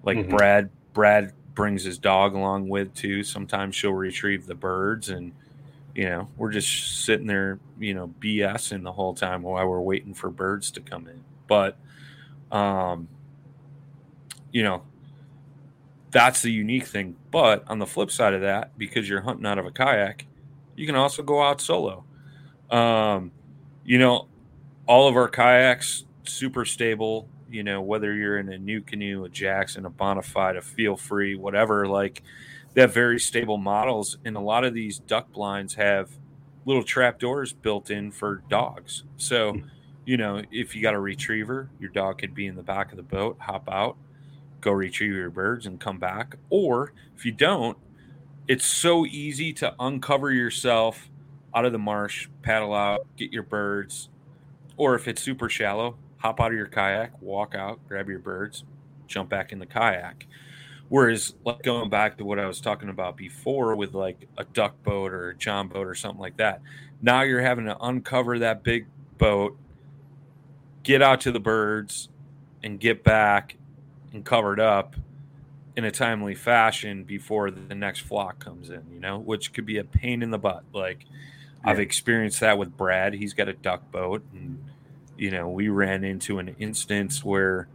like 0.02 0.18
Mhm. 0.18 0.30
Brad 0.30 0.70
Brad 0.94 1.32
brings 1.54 1.84
his 1.84 1.98
dog 1.98 2.34
along 2.34 2.68
with 2.68 2.94
too. 2.94 3.22
Sometimes 3.22 3.76
she'll 3.76 3.92
retrieve 3.92 4.46
the 4.46 4.54
birds 4.54 5.08
and 5.10 5.32
you 5.94 6.04
know, 6.04 6.28
we're 6.36 6.52
just 6.52 7.04
sitting 7.04 7.26
there, 7.26 7.58
you 7.80 7.92
know, 7.92 8.14
BSing 8.20 8.84
the 8.84 8.92
whole 8.92 9.14
time 9.14 9.42
while 9.42 9.66
we're 9.66 9.80
waiting 9.80 10.14
for 10.14 10.30
birds 10.30 10.70
to 10.70 10.80
come 10.80 11.08
in. 11.08 11.24
But, 11.48 11.76
um, 12.52 13.08
you 14.52 14.62
know, 14.62 14.82
that's 16.12 16.40
the 16.40 16.52
unique 16.52 16.86
thing. 16.86 17.16
But 17.32 17.64
on 17.66 17.80
the 17.80 17.86
flip 17.86 18.12
side 18.12 18.32
of 18.32 18.42
that, 18.42 18.78
because 18.78 19.08
you're 19.08 19.22
hunting 19.22 19.44
out 19.44 19.58
of 19.58 19.66
a 19.66 19.72
kayak, 19.72 20.26
you 20.76 20.86
can 20.86 20.94
also 20.94 21.22
go 21.24 21.42
out 21.42 21.60
solo. 21.60 22.04
Um, 22.70 23.32
you 23.84 23.98
know, 23.98 24.28
all 24.86 25.08
of 25.08 25.16
our 25.16 25.28
kayaks 25.28 26.04
super 26.28 26.64
stable. 26.64 27.28
You 27.50 27.62
know, 27.62 27.80
whether 27.80 28.14
you're 28.14 28.38
in 28.38 28.52
a 28.52 28.58
NuCanoe, 28.58 29.26
a 29.26 29.28
Jackson, 29.28 29.86
a 29.86 29.90
Bonafide, 29.90 30.56
a 30.56 30.62
Feel 30.62 30.96
Free, 30.96 31.34
whatever, 31.34 31.86
like 31.86 32.22
they 32.74 32.82
have 32.82 32.92
very 32.92 33.18
stable 33.18 33.56
models, 33.56 34.18
and 34.24 34.36
a 34.36 34.40
lot 34.40 34.64
of 34.64 34.74
these 34.74 34.98
duck 34.98 35.32
blinds 35.32 35.74
have 35.74 36.10
little 36.64 36.82
trap 36.82 37.18
doors 37.18 37.52
built 37.52 37.90
in 37.90 38.12
for 38.12 38.42
dogs. 38.50 39.04
So, 39.16 39.56
you 40.04 40.18
know, 40.18 40.42
if 40.52 40.76
you 40.76 40.82
got 40.82 40.94
a 40.94 41.00
retriever, 41.00 41.70
your 41.80 41.90
dog 41.90 42.18
could 42.18 42.34
be 42.34 42.46
in 42.46 42.56
the 42.56 42.62
back 42.62 42.90
of 42.90 42.96
the 42.96 43.02
boat, 43.02 43.38
hop 43.40 43.68
out, 43.70 43.96
go 44.60 44.72
retrieve 44.72 45.14
your 45.14 45.30
birds, 45.30 45.64
and 45.64 45.80
come 45.80 45.98
back. 45.98 46.36
Or 46.50 46.92
if 47.16 47.24
you 47.24 47.32
don't, 47.32 47.78
it's 48.46 48.66
so 48.66 49.06
easy 49.06 49.52
to 49.54 49.74
uncover 49.80 50.30
yourself 50.30 51.08
out 51.54 51.64
of 51.64 51.72
the 51.72 51.78
marsh, 51.78 52.28
paddle 52.42 52.74
out, 52.74 53.06
get 53.16 53.32
your 53.32 53.42
birds. 53.42 54.10
Or 54.76 54.94
if 54.94 55.08
it's 55.08 55.22
super 55.22 55.48
shallow, 55.48 55.96
hop 56.18 56.40
out 56.40 56.48
of 56.48 56.56
your 56.56 56.66
kayak, 56.66 57.20
walk 57.22 57.54
out, 57.54 57.80
grab 57.88 58.08
your 58.08 58.18
birds, 58.18 58.64
jump 59.06 59.28
back 59.28 59.52
in 59.52 59.58
the 59.58 59.66
kayak. 59.66 60.26
Whereas, 60.88 61.34
like 61.44 61.62
going 61.62 61.90
back 61.90 62.16
to 62.18 62.24
what 62.24 62.38
I 62.38 62.46
was 62.46 62.60
talking 62.60 62.88
about 62.88 63.16
before 63.16 63.76
with 63.76 63.94
like 63.94 64.26
a 64.38 64.44
duck 64.44 64.82
boat 64.82 65.12
or 65.12 65.30
a 65.30 65.36
john 65.36 65.68
boat 65.68 65.86
or 65.86 65.94
something 65.94 66.20
like 66.20 66.38
that, 66.38 66.62
now 67.02 67.22
you're 67.22 67.42
having 67.42 67.66
to 67.66 67.76
uncover 67.78 68.38
that 68.38 68.62
big 68.62 68.86
boat, 69.18 69.56
get 70.82 71.02
out 71.02 71.20
to 71.22 71.32
the 71.32 71.40
birds, 71.40 72.08
and 72.62 72.80
get 72.80 73.04
back 73.04 73.56
and 74.12 74.24
covered 74.24 74.60
up 74.60 74.96
in 75.76 75.84
a 75.84 75.90
timely 75.90 76.34
fashion 76.34 77.04
before 77.04 77.50
the 77.50 77.74
next 77.74 78.00
flock 78.00 78.40
comes 78.40 78.70
in, 78.70 78.82
you 78.92 78.98
know, 78.98 79.18
which 79.18 79.52
could 79.52 79.66
be 79.66 79.78
a 79.78 79.84
pain 79.84 80.22
in 80.22 80.30
the 80.30 80.38
butt. 80.38 80.64
Like 80.72 81.04
I've 81.62 81.78
experienced 81.78 82.40
that 82.40 82.58
with 82.58 82.76
Brad. 82.76 83.14
He's 83.14 83.34
got 83.34 83.48
a 83.48 83.52
duck 83.52 83.90
boat 83.92 84.24
and 84.32 84.58
you 85.18 85.30
know, 85.30 85.48
we 85.48 85.68
ran 85.68 86.04
into 86.04 86.38
an 86.38 86.54
instance 86.58 87.24
where 87.24 87.68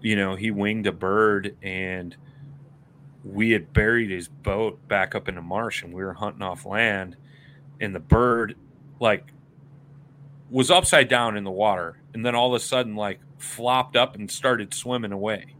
you 0.00 0.16
know, 0.16 0.34
he 0.34 0.50
winged 0.50 0.86
a 0.86 0.92
bird 0.92 1.56
and 1.62 2.16
we 3.24 3.50
had 3.50 3.72
buried 3.72 4.10
his 4.10 4.28
boat 4.28 4.86
back 4.88 5.14
up 5.14 5.28
in 5.28 5.34
the 5.34 5.42
marsh 5.42 5.82
and 5.82 5.92
we 5.92 6.02
were 6.02 6.14
hunting 6.14 6.42
off 6.42 6.64
land 6.64 7.16
and 7.80 7.94
the 7.94 8.00
bird 8.00 8.56
like 8.98 9.32
was 10.50 10.70
upside 10.70 11.08
down 11.08 11.36
in 11.36 11.44
the 11.44 11.50
water 11.50 11.98
and 12.14 12.24
then 12.24 12.34
all 12.34 12.54
of 12.54 12.60
a 12.60 12.64
sudden 12.64 12.96
like 12.96 13.20
flopped 13.38 13.94
up 13.94 14.14
and 14.16 14.30
started 14.30 14.72
swimming 14.72 15.12
away. 15.12 15.54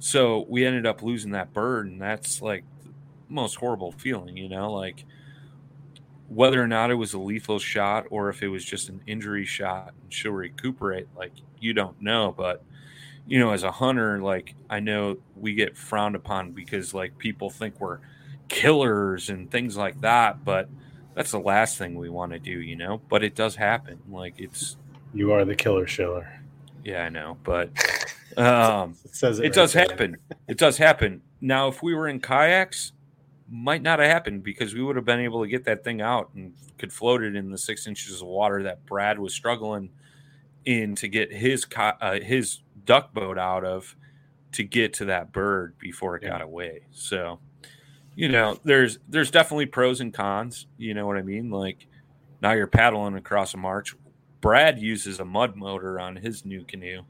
So 0.00 0.46
we 0.48 0.64
ended 0.64 0.86
up 0.86 1.02
losing 1.02 1.32
that 1.32 1.52
bird 1.52 1.86
and 1.86 2.02
that's 2.02 2.42
like 2.42 2.64
the 2.82 2.90
most 3.28 3.54
horrible 3.56 3.92
feeling, 3.92 4.36
you 4.36 4.48
know, 4.48 4.72
like 4.72 5.04
whether 6.30 6.62
or 6.62 6.68
not 6.68 6.90
it 6.92 6.94
was 6.94 7.12
a 7.12 7.18
lethal 7.18 7.58
shot 7.58 8.06
or 8.08 8.28
if 8.30 8.40
it 8.42 8.48
was 8.48 8.64
just 8.64 8.88
an 8.88 9.00
injury 9.06 9.44
shot 9.44 9.92
and 10.02 10.12
she'll 10.12 10.30
recuperate, 10.32 11.08
like 11.16 11.32
you 11.60 11.72
don't 11.74 12.00
know. 12.00 12.32
But 12.36 12.62
you 13.26 13.38
know, 13.40 13.50
as 13.50 13.64
a 13.64 13.72
hunter, 13.72 14.20
like 14.22 14.54
I 14.70 14.80
know 14.80 15.18
we 15.36 15.54
get 15.54 15.76
frowned 15.76 16.14
upon 16.16 16.52
because 16.52 16.94
like 16.94 17.18
people 17.18 17.50
think 17.50 17.80
we're 17.80 17.98
killers 18.48 19.28
and 19.28 19.50
things 19.50 19.76
like 19.76 20.00
that, 20.02 20.44
but 20.44 20.68
that's 21.14 21.32
the 21.32 21.40
last 21.40 21.76
thing 21.78 21.96
we 21.96 22.08
want 22.08 22.32
to 22.32 22.38
do, 22.38 22.60
you 22.60 22.76
know. 22.76 23.00
But 23.08 23.24
it 23.24 23.34
does 23.34 23.56
happen. 23.56 23.98
Like 24.08 24.34
it's 24.38 24.76
You 25.12 25.32
are 25.32 25.44
the 25.44 25.56
killer 25.56 25.86
shiller. 25.88 26.40
yeah, 26.84 27.02
I 27.04 27.08
know, 27.08 27.38
but 27.42 27.70
um 28.36 28.94
It 29.04 29.16
says 29.16 29.40
it, 29.40 29.46
it 29.46 29.46
right 29.48 29.54
does 29.54 29.72
there. 29.72 29.86
happen. 29.88 30.16
It 30.46 30.58
does 30.58 30.78
happen. 30.78 31.22
Now, 31.40 31.66
if 31.68 31.82
we 31.82 31.94
were 31.94 32.06
in 32.06 32.20
kayaks, 32.20 32.92
might 33.50 33.82
not 33.82 33.98
have 33.98 34.08
happened 34.10 34.42
because 34.44 34.74
we 34.74 34.82
would 34.82 34.96
have 34.96 35.04
been 35.04 35.20
able 35.20 35.42
to 35.42 35.48
get 35.48 35.64
that 35.64 35.82
thing 35.82 36.00
out 36.00 36.30
and 36.34 36.54
could 36.78 36.92
float 36.92 37.22
it 37.22 37.34
in 37.34 37.50
the 37.50 37.58
six 37.58 37.86
inches 37.86 38.20
of 38.22 38.28
water 38.28 38.62
that 38.62 38.86
Brad 38.86 39.18
was 39.18 39.34
struggling 39.34 39.90
in 40.64 40.94
to 40.96 41.08
get 41.08 41.32
his 41.32 41.66
uh, 41.76 42.20
his 42.20 42.60
duck 42.84 43.12
boat 43.12 43.38
out 43.38 43.64
of 43.64 43.96
to 44.52 44.62
get 44.62 44.92
to 44.94 45.04
that 45.06 45.32
bird 45.32 45.76
before 45.78 46.16
it 46.16 46.22
Yeah. 46.22 46.30
got 46.30 46.42
away. 46.42 46.82
So, 46.92 47.40
you 48.14 48.28
know, 48.28 48.58
there's 48.64 48.98
there's 49.08 49.30
definitely 49.30 49.66
pros 49.66 50.00
and 50.00 50.12
cons. 50.14 50.66
You 50.76 50.94
know 50.94 51.06
what 51.06 51.16
I 51.16 51.22
mean? 51.22 51.50
Like 51.50 51.86
now 52.42 52.52
you're 52.52 52.66
paddling 52.66 53.14
across 53.16 53.54
a 53.54 53.56
march. 53.56 53.94
Brad 54.40 54.78
uses 54.78 55.20
a 55.20 55.24
mud 55.24 55.56
motor 55.56 56.00
on 56.00 56.16
his 56.16 56.42
NuCanoe, 56.42 57.04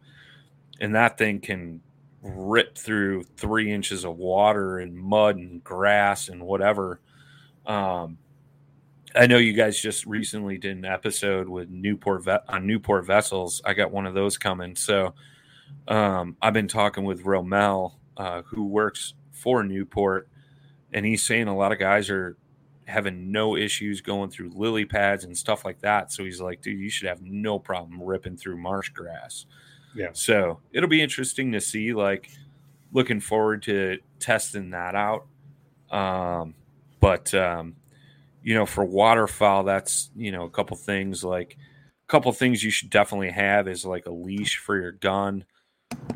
and 0.81 0.95
that 0.95 1.17
thing 1.19 1.41
can 1.41 1.81
rip 2.23 2.77
through 2.77 3.25
three 3.37 3.73
inches 3.73 4.05
of 4.05 4.17
water 4.17 4.79
and 4.79 4.95
mud 4.95 5.37
and 5.37 5.63
grass 5.65 6.29
and 6.29 6.43
whatever. 6.43 7.01
Um, 7.67 8.19
I 9.15 9.27
know 9.27 9.39
you 9.39 9.53
guys 9.53 9.81
just 9.81 10.07
recently 10.07 10.59
did 10.59 10.77
an 10.77 10.85
episode 10.85 11.49
with 11.49 11.69
Newport 11.69 12.27
on 12.49 12.67
Newport 12.67 13.07
vessels. 13.07 13.61
I 13.65 13.75
got 13.75 13.91
one 13.91 14.07
of 14.07 14.15
those 14.15 14.39
coming, 14.39 14.77
so 14.77 15.15
um, 15.89 16.37
I've 16.41 16.53
been 16.53 16.69
talking 16.69 17.05
with 17.05 17.25
Romel, 17.25 17.95
uh, 18.17 18.43
who 18.43 18.67
works 18.67 19.15
for 19.33 19.65
Newport, 19.65 20.29
and 20.93 21.05
he's 21.05 21.23
saying 21.23 21.49
a 21.49 21.57
lot 21.57 21.73
of 21.73 21.79
guys 21.79 22.11
are 22.11 22.37
having 22.87 23.33
no 23.33 23.57
issues 23.57 24.01
going 24.01 24.31
through 24.31 24.51
lily 24.55 24.85
pads 24.85 25.25
and 25.25 25.37
stuff 25.37 25.65
like 25.65 25.81
that. 25.81 26.13
So 26.13 26.25
he's 26.25 26.41
like, 26.41 26.61
dude, 26.61 26.79
you 26.79 26.91
should 26.91 27.09
have 27.09 27.23
no 27.23 27.59
problem 27.59 28.03
ripping 28.03 28.37
through 28.37 28.59
marsh 28.59 28.91
grass. 28.91 29.47
Yeah. 29.95 30.11
So 30.13 30.61
it'll 30.73 30.89
be 30.89 31.03
interesting 31.03 31.53
to 31.53 31.61
see. 31.61 31.93
Like, 31.93 32.31
looking 32.93 33.21
forward 33.21 33.63
to 33.63 33.99
testing 34.19 34.71
that 34.71 34.95
out. 34.95 35.27
Um, 35.91 36.55
but 37.01 37.33
um, 37.35 37.77
you 38.43 38.55
know, 38.55 38.67
for 38.67 38.85
waterfowl, 38.85 39.65
that's 39.65 40.11
you 40.17 40.33
know 40.33 40.45
a 40.45 40.51
couple 40.51 40.77
things 40.77 41.25
like 41.25 41.57
a 42.09 42.11
couple 42.11 42.33
things 42.33 42.63
you 42.63 42.71
should 42.71 42.91
definitely 42.91 43.31
have 43.31 43.69
is 43.69 43.85
like 43.85 44.07
a 44.07 44.13
leash 44.13 44.59
for 44.59 44.81
your 44.81 44.93
gun. 44.93 45.45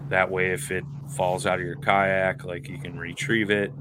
That 0.08 0.30
way, 0.30 0.52
if 0.52 0.70
it 0.70 0.84
falls 1.16 1.46
out 1.46 1.58
of 1.58 1.66
your 1.66 1.76
kayak, 1.76 2.44
like 2.44 2.68
you 2.68 2.78
can 2.78 2.98
retrieve 2.98 3.50
it, 3.50 3.72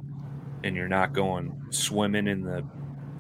and 0.64 0.76
you're 0.76 0.88
not 0.88 1.14
going 1.14 1.62
swimming 1.70 2.28
in 2.28 2.44
the 2.44 2.66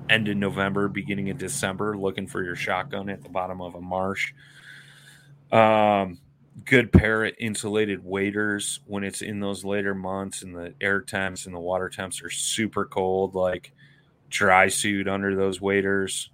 end 0.09 0.27
of 0.27 0.37
November, 0.37 0.87
beginning 0.87 1.29
of 1.29 1.37
December, 1.37 1.97
looking 1.97 2.27
for 2.27 2.43
your 2.43 2.55
shotgun 2.55 3.09
at 3.09 3.23
the 3.23 3.29
bottom 3.29 3.61
of 3.61 3.75
a 3.75 3.81
marsh. 3.81 4.33
Um, 5.51 6.19
good 6.65 6.91
pair 6.91 7.25
of 7.25 7.33
insulated 7.39 8.03
waders 8.03 8.79
when 8.85 9.03
it's 9.03 9.21
in 9.21 9.39
those 9.39 9.65
later 9.65 9.95
months 9.95 10.43
and 10.43 10.55
the 10.55 10.73
air 10.81 11.01
temps 11.01 11.45
and 11.45 11.55
the 11.55 11.59
water 11.59 11.89
temps 11.89 12.21
are 12.21 12.29
super 12.29 12.85
cold, 12.85 13.35
like 13.35 13.71
dry 14.29 14.67
suit 14.67 15.07
under 15.07 15.35
those 15.35 15.59
waders. 15.59 16.29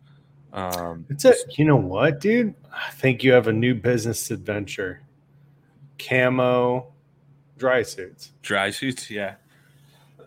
Um, 0.54 1.06
It's 1.10 1.26
a, 1.26 1.34
you 1.58 1.66
know 1.66 1.76
what, 1.78 2.20
dude? 2.20 2.54
I 2.74 2.92
think 2.92 3.24
you 3.24 3.32
have 3.34 3.48
a 3.48 3.54
new 3.54 3.76
business 3.76 4.32
adventure. 4.32 5.02
Camo 6.00 6.92
dry 7.58 7.84
suits. 7.84 8.32
dry 8.42 8.72
suits, 8.72 9.10
yeah. 9.10 9.36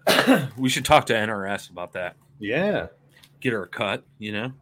we 0.56 0.68
should 0.68 0.84
talk 0.84 1.06
to 1.06 1.14
NRS 1.14 1.70
about 1.70 1.92
that. 1.94 2.16
Yeah. 2.38 2.88
Get 3.40 3.52
her 3.52 3.64
a 3.64 3.68
cut, 3.68 4.04
you 4.18 4.32
know, 4.32 4.52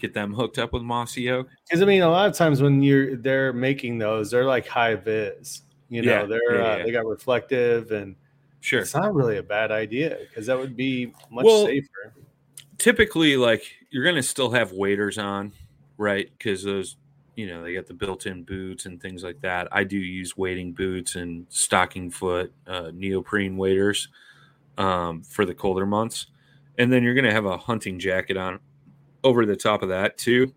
get 0.00 0.14
them 0.14 0.32
hooked 0.34 0.58
up 0.58 0.72
with 0.72 0.82
Mossy 0.82 1.30
Oak. 1.30 1.48
Because 1.68 1.82
I 1.82 1.84
mean, 1.84 2.02
a 2.02 2.08
lot 2.08 2.28
of 2.28 2.34
times 2.34 2.62
when 2.62 2.82
you're 2.82 3.16
they're 3.16 3.52
making 3.52 3.98
those, 3.98 4.30
they're 4.30 4.44
like 4.44 4.66
high 4.66 4.94
vis. 4.96 5.62
You 5.88 6.02
know, 6.02 6.10
Yeah, 6.12 6.26
they're 6.26 6.54
yeah, 6.60 6.72
uh, 6.72 6.76
yeah. 6.78 6.84
they 6.84 6.92
got 6.92 7.06
reflective, 7.06 7.90
and 7.92 8.14
Sure. 8.60 8.80
it's 8.80 8.94
not 8.94 9.14
really 9.14 9.38
a 9.38 9.42
bad 9.42 9.70
idea 9.72 10.18
because 10.28 10.46
that 10.46 10.58
would 10.58 10.76
be 10.76 11.12
much 11.30 11.44
Well, 11.44 11.66
safer. 11.66 12.12
typically 12.78 13.36
like 13.36 13.62
you're 13.90 14.04
going 14.04 14.16
to 14.16 14.22
still 14.22 14.50
have 14.50 14.72
waders 14.72 15.18
on 15.18 15.52
right 15.96 16.30
because 16.36 16.62
those 16.62 16.96
you 17.36 17.46
know 17.46 17.62
they 17.62 17.74
got 17.74 17.86
the 17.86 17.94
built-in 17.94 18.42
boots 18.42 18.86
and 18.86 19.00
things 19.00 19.22
like 19.24 19.40
that 19.40 19.66
i 19.72 19.82
do 19.84 19.96
use 19.96 20.36
wading 20.36 20.72
boots 20.72 21.14
and 21.16 21.46
stocking 21.48 22.10
foot 22.10 22.52
uh, 22.66 22.90
neoprene 22.94 23.56
waders 23.56 24.08
um, 24.78 25.22
for 25.22 25.44
the 25.44 25.54
colder 25.54 25.86
months 25.86 26.26
and 26.78 26.92
then 26.92 27.02
you're 27.02 27.14
going 27.14 27.24
to 27.24 27.32
have 27.32 27.44
a 27.46 27.56
hunting 27.58 27.98
jacket 27.98 28.36
on 28.36 28.58
over 29.24 29.44
the 29.46 29.56
top 29.56 29.82
of 29.82 29.88
that 29.90 30.16
too 30.18 30.52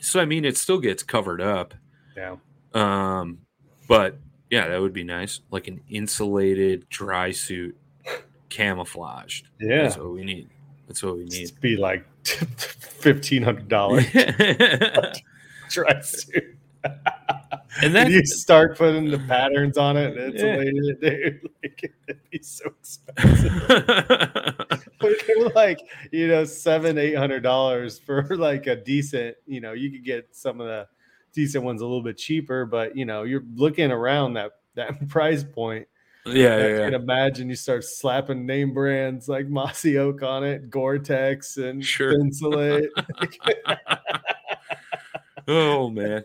so 0.00 0.20
i 0.20 0.24
mean 0.24 0.44
it 0.44 0.56
still 0.56 0.78
gets 0.80 1.02
covered 1.02 1.40
up 1.40 1.74
Yeah. 2.16 2.36
um, 2.74 3.38
but 3.88 4.18
yeah 4.50 4.68
that 4.68 4.80
would 4.80 4.92
be 4.92 5.04
nice 5.04 5.40
like 5.50 5.68
an 5.68 5.80
insulated 5.88 6.88
dry 6.88 7.30
suit 7.32 7.76
camouflaged 8.48 9.48
Yeah. 9.60 9.82
that's 9.84 9.96
what 9.98 10.12
we 10.12 10.24
need. 10.24 10.48
That's 10.86 11.02
what 11.02 11.16
we 11.18 11.24
need. 11.24 11.42
It'd 11.42 11.60
be 11.60 11.76
like 11.76 12.06
fifteen 12.24 13.42
hundred 13.42 13.68
dollars 13.68 14.06
dry 15.70 16.00
suit. 16.00 16.56
and 17.82 17.94
Then 17.94 18.10
you 18.10 18.24
start 18.24 18.78
putting 18.78 19.10
the 19.10 19.18
patterns 19.18 19.76
on 19.76 19.96
it, 19.96 20.16
and 20.16 20.34
it's 20.34 20.42
Yeah. 20.42 20.56
dude. 21.10 21.48
Like, 21.62 21.92
it'd 22.08 22.30
be 22.30 22.42
so 22.42 22.64
expensive. 22.80 23.52
They're 25.00 25.48
like 25.54 25.80
you 26.10 26.28
know 26.28 26.44
seven 26.44 26.98
eight 26.98 27.14
hundred 27.14 27.40
dollars 27.42 27.98
for 27.98 28.24
like 28.36 28.66
a 28.66 28.76
decent 28.76 29.36
you 29.46 29.60
know 29.60 29.72
you 29.72 29.90
could 29.90 30.04
get 30.04 30.28
some 30.32 30.60
of 30.60 30.66
the 30.66 30.86
decent 31.32 31.62
ones 31.62 31.82
a 31.82 31.84
little 31.84 32.02
bit 32.02 32.18
cheaper 32.18 32.66
but 32.66 32.96
you 32.96 33.04
know 33.04 33.22
you're 33.22 33.44
looking 33.54 33.92
around 33.92 34.34
that 34.34 34.52
that 34.74 35.08
price 35.08 35.44
point 35.44 35.86
yeah, 36.26 36.32
I 36.32 36.58
yeah, 36.58 36.78
can 36.84 36.92
yeah. 36.92 36.98
imagine 36.98 37.48
you 37.48 37.56
start 37.56 37.84
slapping 37.84 38.44
name 38.44 38.74
brands 38.74 39.28
like 39.28 39.48
Mossy 39.48 39.96
Oak 39.98 40.22
on 40.22 40.44
it, 40.44 40.68
Gore-Tex 40.68 41.56
and 41.56 41.82
Sure. 41.82 42.12
Insulate. 42.20 42.90
Oh 45.46 45.88
man. 45.88 46.22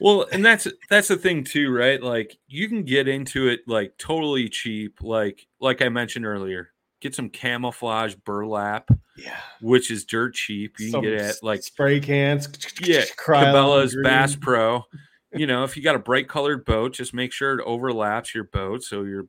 Well, 0.00 0.26
and 0.30 0.44
that's 0.44 0.66
that's 0.88 1.08
the 1.08 1.16
thing 1.16 1.44
too, 1.44 1.72
right? 1.72 2.02
Like 2.02 2.38
you 2.46 2.68
can 2.68 2.84
get 2.84 3.08
into 3.08 3.48
it 3.48 3.60
like 3.66 3.98
totally 3.98 4.48
cheap, 4.48 5.02
like 5.02 5.46
like 5.60 5.82
I 5.82 5.88
mentioned 5.88 6.26
earlier. 6.26 6.70
Get 7.00 7.14
some 7.14 7.30
camouflage 7.30 8.14
burlap, 8.16 8.90
yeah. 9.16 9.36
which 9.60 9.90
is 9.90 10.04
dirt 10.04 10.34
cheap. 10.34 10.80
You 10.80 10.90
Some 10.90 11.02
can 11.02 11.10
get 11.10 11.20
it 11.20 11.26
at 11.26 11.42
like 11.42 11.62
spray 11.62 12.00
cans. 12.00 12.48
yeah, 12.80 13.04
Cabela's 13.16 13.94
green. 13.94 14.04
Bass 14.04 14.36
Pro. 14.36 14.84
You 15.34 15.46
know, 15.46 15.62
if 15.62 15.76
you 15.76 15.82
got 15.82 15.94
a 15.94 15.98
bright 15.98 16.26
colored 16.26 16.64
boat, 16.64 16.94
just 16.94 17.12
make 17.12 17.34
sure 17.34 17.58
it 17.58 17.64
overlaps 17.66 18.34
your 18.34 18.44
boat. 18.44 18.82
So 18.82 19.02
you're, 19.02 19.26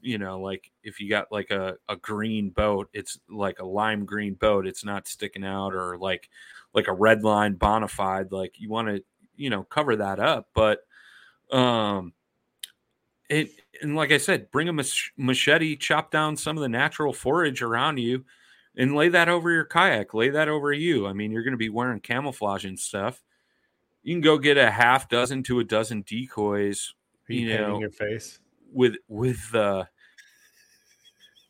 you 0.00 0.16
know, 0.16 0.40
like 0.40 0.70
if 0.84 1.00
you 1.00 1.10
got 1.10 1.32
like 1.32 1.50
a, 1.50 1.74
a 1.88 1.96
green 1.96 2.50
boat, 2.50 2.88
it's 2.92 3.18
like 3.28 3.58
a 3.58 3.66
lime 3.66 4.04
green 4.04 4.34
boat. 4.34 4.64
It's 4.64 4.84
not 4.84 5.08
sticking 5.08 5.44
out 5.44 5.74
or 5.74 5.98
like 5.98 6.28
like 6.72 6.86
a 6.86 6.92
red 6.92 7.24
line 7.24 7.56
bonafide. 7.56 8.30
Like 8.30 8.60
you 8.60 8.70
want 8.70 8.88
to, 8.88 9.02
you 9.40 9.50
know, 9.50 9.64
cover 9.64 9.96
that 9.96 10.20
up. 10.20 10.48
But 10.54 10.80
um 11.50 12.12
it 13.28 13.50
and 13.82 13.96
like 13.96 14.12
I 14.12 14.18
said, 14.18 14.50
bring 14.50 14.68
a 14.68 14.72
mach- 14.72 15.12
machete, 15.16 15.76
chop 15.76 16.10
down 16.10 16.36
some 16.36 16.56
of 16.56 16.62
the 16.62 16.68
natural 16.68 17.12
forage 17.12 17.62
around 17.62 17.98
you 17.98 18.24
and 18.76 18.94
lay 18.94 19.08
that 19.08 19.28
over 19.28 19.50
your 19.50 19.64
kayak, 19.64 20.12
lay 20.14 20.28
that 20.30 20.48
over 20.48 20.72
you. 20.72 21.06
I 21.06 21.12
mean, 21.14 21.32
you're 21.32 21.42
going 21.42 21.52
to 21.52 21.58
be 21.58 21.70
wearing 21.70 22.00
camouflage 22.00 22.66
and 22.66 22.78
stuff. 22.78 23.22
You 24.02 24.14
can 24.14 24.20
go 24.20 24.38
get 24.38 24.58
a 24.58 24.70
half 24.70 25.08
dozen 25.08 25.42
to 25.44 25.60
a 25.60 25.64
dozen 25.64 26.02
decoys 26.02 26.94
Are 27.28 27.32
you, 27.32 27.48
you 27.48 27.58
know, 27.58 27.80
your 27.80 27.90
face? 27.90 28.38
with 28.72 28.96
with 29.08 29.54
uh 29.54 29.84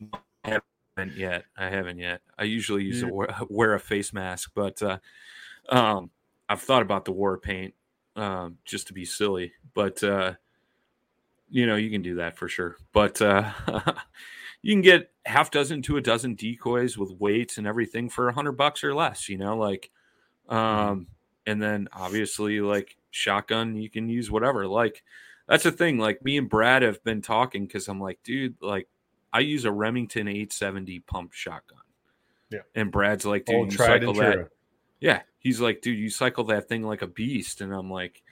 I 0.05 0.19
haven't 0.45 1.17
yet. 1.17 1.45
I 1.57 1.69
haven't 1.69 1.99
yet. 1.99 2.23
I 2.39 2.45
usually 2.45 2.85
use 2.85 3.03
a 3.03 3.07
Yeah. 3.07 3.13
wear, 3.13 3.37
wear 3.49 3.75
a 3.75 3.81
face 3.81 4.13
mask, 4.13 4.53
but 4.55 4.81
uh 4.83 4.99
um 5.69 6.11
I've 6.49 6.63
thought 6.63 6.83
about 6.83 7.05
the 7.05 7.13
war 7.13 7.39
paint 7.39 7.75
um 8.17 8.59
just 8.65 8.87
to 8.89 8.93
be 8.93 9.05
silly, 9.05 9.53
but 9.75 10.03
uh 10.03 10.35
you 11.49 11.67
know, 11.67 11.77
you 11.77 11.91
can 11.91 12.03
do 12.03 12.17
that 12.17 12.37
for 12.37 12.49
sure. 12.49 12.77
But 12.93 13.21
uh 13.23 13.51
you 14.63 14.73
can 14.75 14.83
get 14.83 15.11
half 15.27 15.51
dozen 15.51 15.83
to 15.83 15.97
a 15.97 16.01
dozen 16.01 16.35
decoys 16.35 16.97
with 16.99 17.13
weights 17.19 17.59
and 17.59 17.67
everything 17.67 18.09
for 18.09 18.29
a 18.29 18.33
hundred 18.33 18.53
bucks 18.53 18.85
or 18.85 18.95
less, 18.95 19.29
you 19.29 19.39
know, 19.39 19.57
like 19.57 19.91
um 20.49 21.07
and 21.47 21.63
then 21.63 21.89
obviously 21.93 22.61
like 22.61 22.97
shotgun 23.11 23.75
you 23.77 23.89
can 23.91 24.09
use 24.09 24.31
whatever 24.31 24.67
like 24.67 25.03
that's 25.49 25.65
the 25.65 25.73
thing 25.73 25.99
like 25.99 26.25
me 26.25 26.37
and 26.37 26.49
brad 26.49 26.83
have 26.83 27.03
been 27.03 27.21
talking 27.23 27.67
because 27.67 27.89
i'm 27.89 28.01
like 28.01 28.19
dude 28.23 28.55
like 28.61 28.87
i 29.33 29.41
use 29.41 29.65
a 29.65 29.73
remington 29.73 30.29
870 30.29 31.01
pump 31.01 31.33
shotgun 31.33 31.81
Yeah. 32.51 32.61
and 32.75 32.93
brad's 32.93 33.25
like 33.27 33.47
dude 33.47 33.57
Old 33.57 33.73
you 33.73 33.79
cycle 33.79 34.13
that 34.15 34.33
true. 34.35 34.49
Yeah 35.01 35.23
he's 35.39 35.61
like 35.61 35.81
dude 35.81 35.99
you 35.99 36.11
cycle 36.11 36.45
that 36.45 36.69
thing 36.69 36.83
like 36.83 37.03
a 37.03 37.07
beast. 37.07 37.61
And 37.61 37.75
i'm 37.75 37.91
like 37.91 38.23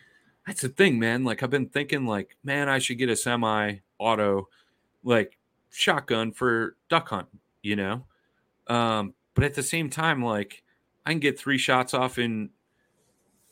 that's 0.47 0.63
the 0.63 0.69
thing 0.69 0.99
man. 0.99 1.25
Like 1.25 1.43
i've 1.43 1.51
been 1.51 1.69
thinking 1.69 2.07
like 2.07 2.37
man 2.45 2.69
i 2.69 2.79
should 2.79 2.99
get 2.99 3.09
a 3.09 3.17
semi 3.17 3.77
auto 3.99 4.49
like 5.03 5.37
shotgun 5.71 6.33
for 6.33 6.77
duck 6.89 7.09
hunting 7.09 7.41
you 7.63 7.77
know? 7.77 8.05
Um 8.69 9.15
but 9.35 9.45
at 9.45 9.55
the 9.55 9.63
same 9.63 9.91
time 9.91 10.23
like 10.23 10.63
i 11.05 11.11
can 11.11 11.21
get 11.21 11.39
three 11.39 11.59
shots 11.59 11.95
off 11.95 12.19
in 12.19 12.51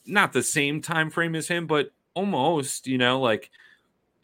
not 0.06 0.32
the 0.32 0.42
same 0.42 0.80
time 0.80 1.10
frame 1.10 1.34
as 1.34 1.48
him 1.48 1.66
but 1.66 1.90
almost 2.14 2.86
you 2.86 2.98
know? 2.98 3.20
Like 3.20 3.50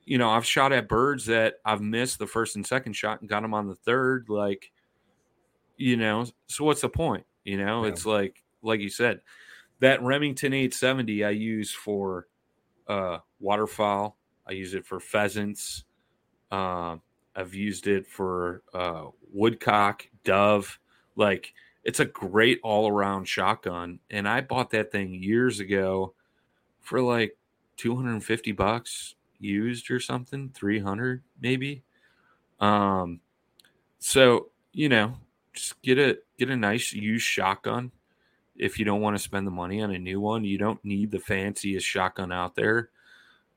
you 0.05 0.19
know 0.19 0.31
i've 0.31 0.45
shot 0.45 0.73
at 0.73 0.89
birds 0.89 1.27
that 1.27 1.55
i've 1.65 1.81
missed 1.81 2.19
the 2.19 2.27
first 2.27 2.57
and 2.57 2.67
second 2.67 2.93
shot 2.93 3.21
and 3.21 3.31
got 3.31 3.43
them 3.43 3.55
on 3.55 3.69
the 3.69 3.75
third 3.75 4.27
like 4.29 4.71
you 5.77 5.97
know? 5.97 6.27
So 6.47 6.65
what's 6.65 6.83
the 6.83 6.89
point 6.89 7.25
you 7.45 7.57
know? 7.57 7.83
Yeah. 7.83 7.91
it's 7.91 8.07
like 8.07 8.42
like 8.63 8.81
you 8.81 8.89
said 8.89 9.21
that 9.81 10.03
remington 10.03 10.53
870 10.53 11.25
i 11.25 11.31
use 11.31 11.73
for 11.73 12.27
uh 12.89 13.19
waterfowl 13.41 14.17
i 14.47 14.53
use 14.53 14.75
it 14.75 14.87
for 14.87 15.01
pheasants 15.01 15.85
um 16.51 17.01
i've 17.35 17.55
used 17.55 17.87
it 17.87 18.07
for 18.07 18.63
uh 18.75 19.07
woodcock 19.33 20.07
dove 20.25 20.79
like 21.17 21.53
it's 21.85 22.01
a 22.01 22.05
great 22.05 22.61
all-around 22.63 23.27
shotgun 23.27 23.99
and 24.11 24.29
i 24.29 24.41
bought 24.41 24.71
that 24.71 24.93
thing 24.93 25.15
years 25.23 25.61
ago 25.61 26.15
for 26.81 27.01
like 27.01 27.37
250 27.77 28.53
bucks 28.53 29.15
used 29.39 29.91
or 29.91 29.99
something 29.99 30.51
300 30.55 31.23
maybe 31.41 31.83
um 32.61 33.21
so 33.99 34.51
you 34.73 34.89
know 34.89 35.15
just 35.53 35.81
get 35.83 35.99
a 35.99 36.19
get 36.39 36.51
a 36.51 36.57
nice 36.57 36.93
used 36.93 37.25
shotgun 37.25 37.91
if 38.57 38.79
you 38.79 38.85
don't 38.85 39.01
want 39.01 39.17
to 39.17 39.23
spend 39.23 39.47
the 39.47 39.51
money 39.51 39.83
on 39.83 39.91
a 39.91 39.99
new 39.99 40.21
one 40.21 40.45
you 40.45 40.59
don't 40.59 40.85
need 40.85 41.11
the 41.11 41.19
fanciest 41.19 41.87
shotgun 41.87 42.33
out 42.33 42.55
there. 42.55 42.91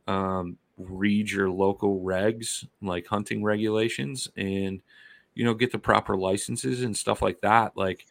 Um 0.08 0.58
read 0.78 1.32
your 1.32 1.50
local 1.50 2.02
regs 2.02 2.68
like 2.82 3.08
hunting 3.08 3.42
regulations 3.42 4.30
and 4.36 4.82
you 5.34 5.46
know 5.46 5.54
get 5.54 5.72
the 5.72 5.80
proper 5.80 6.18
licenses 6.18 6.84
and 6.84 6.98
stuff 6.98 7.22
like 7.22 7.42
that. 7.42 7.78
Like 7.78 8.06